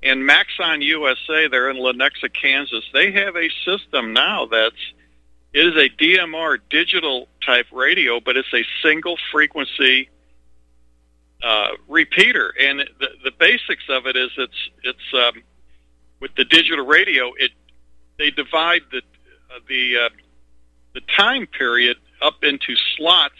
In 0.02 0.24
Maxon 0.24 0.80
USA, 0.80 1.48
they're 1.48 1.68
in 1.68 1.76
Lenexa, 1.76 2.32
Kansas. 2.32 2.84
They 2.92 3.12
have 3.12 3.36
a 3.36 3.50
system 3.64 4.12
now 4.12 4.46
that's 4.46 4.76
it 5.52 5.66
is 5.66 5.76
a 5.76 5.88
DMR 5.88 6.58
digital 6.70 7.28
type 7.44 7.66
radio, 7.72 8.20
but 8.20 8.36
it's 8.36 8.52
a 8.54 8.64
single 8.82 9.18
frequency 9.32 10.08
uh, 11.42 11.68
repeater. 11.88 12.52
And 12.60 12.80
the 12.98 13.08
the 13.24 13.32
basics 13.38 13.84
of 13.88 14.06
it 14.06 14.16
is 14.16 14.30
it's 14.36 14.70
it's 14.82 15.14
um, 15.14 15.42
with 16.20 16.34
the 16.36 16.44
digital 16.44 16.86
radio, 16.86 17.32
it 17.38 17.52
they 18.18 18.30
divide 18.30 18.82
the 18.90 18.98
uh, 18.98 19.60
the 19.68 19.96
uh, 19.96 20.08
the 20.94 21.00
time 21.16 21.46
period 21.46 21.96
up 22.22 22.44
into 22.44 22.74
slots 22.96 23.34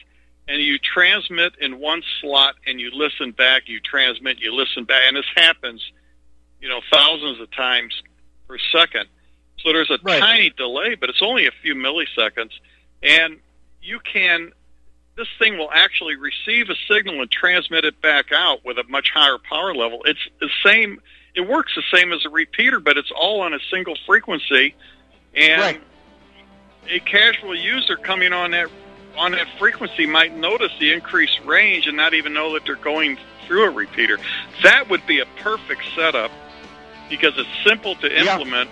and 0.51 0.61
you 0.61 0.79
transmit 0.79 1.53
in 1.61 1.79
one 1.79 2.03
slot 2.21 2.57
and 2.67 2.81
you 2.81 2.91
listen 2.93 3.31
back, 3.31 3.63
you 3.67 3.79
transmit, 3.81 4.41
you 4.41 4.53
listen 4.53 4.85
back, 4.85 5.03
and 5.07 5.17
this 5.17 5.27
happens, 5.37 5.81
you 6.61 6.69
know, 6.69 6.81
thousands 6.93 7.41
of 7.41 7.51
times 7.53 7.95
per 8.49 8.59
second. 8.73 9.07
So 9.61 9.73
there's 9.73 9.91
a 9.91 9.99
tiny 9.99 10.51
delay, 10.51 10.97
but 10.97 11.09
it's 11.09 11.23
only 11.23 11.47
a 11.47 11.53
few 11.63 11.75
milliseconds, 11.75 12.51
and 13.03 13.39
you 13.81 14.01
can. 14.01 14.53
This 15.17 15.29
thing 15.39 15.59
will 15.59 15.71
actually 15.73 16.17
receive 16.17 16.71
a 16.71 16.75
signal 16.89 17.21
and 17.21 17.31
transmit 17.31 17.85
it 17.85 18.01
back 18.01 18.33
out 18.33 18.65
with 18.65 18.79
a 18.79 18.85
much 18.85 19.11
higher 19.13 19.39
power 19.39 19.75
level. 19.75 20.03
It's 20.05 20.21
the 20.41 20.49
same. 20.65 21.01
It 21.35 21.43
works 21.43 21.73
the 21.77 21.83
same 21.97 22.13
as 22.13 22.25
a 22.25 22.31
repeater, 22.31 22.81
but 22.81 22.97
it's 22.97 23.11
all 23.15 23.41
on 23.43 23.55
a 23.55 23.59
single 23.71 23.97
frequency, 24.07 24.75
and 25.35 25.79
a 26.89 27.01
casual 27.01 27.55
user 27.55 27.97
coming 27.97 28.33
on 28.33 28.53
that 28.53 28.71
on 29.17 29.33
that 29.33 29.47
frequency 29.59 30.07
might 30.07 30.37
notice 30.37 30.73
the 30.79 30.93
increased 30.93 31.41
range 31.45 31.87
and 31.87 31.97
not 31.97 32.15
even 32.15 32.33
know 32.33 32.55
that 32.55 32.65
they're 32.65 32.77
going 32.77 33.19
through 33.47 33.65
a 33.65 33.71
repeater. 33.71 34.19
That 34.63 34.89
would 34.89 35.05
be 35.07 35.21
a 35.21 35.27
perfect 35.41 35.83
setup 35.95 36.31
because 37.09 37.33
it's 37.37 37.49
simple 37.65 37.97
to 37.97 38.19
implement 38.19 38.71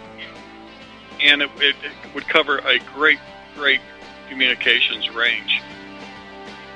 and 1.20 1.42
it, 1.42 1.50
it, 1.56 1.74
it 1.82 2.14
would 2.14 2.28
cover 2.28 2.58
a 2.58 2.78
great, 2.94 3.18
great 3.56 3.80
communications 4.28 5.10
range. 5.10 5.60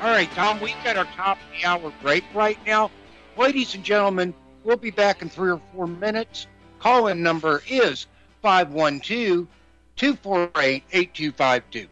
All 0.03 0.09
right, 0.11 0.29
Tom, 0.33 0.59
we've 0.59 0.75
got 0.83 0.97
our 0.97 1.05
top 1.05 1.39
of 1.39 1.45
the 1.57 1.65
hour 1.65 1.93
break 2.03 2.25
right 2.35 2.59
now. 2.67 2.91
Ladies 3.37 3.77
and 3.77 3.85
gentlemen, 3.85 4.35
we'll 4.65 4.77
be 4.77 4.91
back 4.91 5.23
in 5.23 5.29
three 5.29 5.53
or 5.53 5.61
four 5.73 5.87
minutes. 5.87 6.49
Call 6.81 7.07
in 7.07 7.23
number 7.23 7.63
is 7.69 8.09
512 8.43 9.47
248 9.95 10.83
8252. 10.93 11.92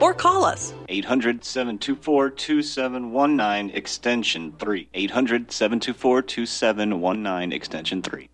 or 0.00 0.14
call 0.14 0.44
us 0.44 0.72
800 0.88 1.44
724 1.44 2.30
2719 2.30 3.70
extension 3.76 4.54
3. 4.58 4.88
800 4.94 5.52
724 5.52 6.22
2719 6.22 7.52
extension 7.52 8.02
3. 8.02 8.28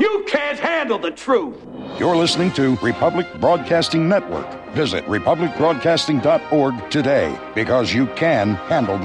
You 0.00 0.24
can't 0.26 0.58
handle 0.58 0.98
the 0.98 1.10
truth. 1.10 1.56
You're 1.98 2.16
listening 2.16 2.52
to 2.52 2.76
Republic 2.76 3.26
Broadcasting 3.38 4.08
Network. 4.08 4.48
Visit 4.70 5.04
republicbroadcasting.org 5.04 6.90
today 6.90 7.38
because 7.54 7.92
you 7.92 8.06
can 8.06 8.54
handle 8.54 8.98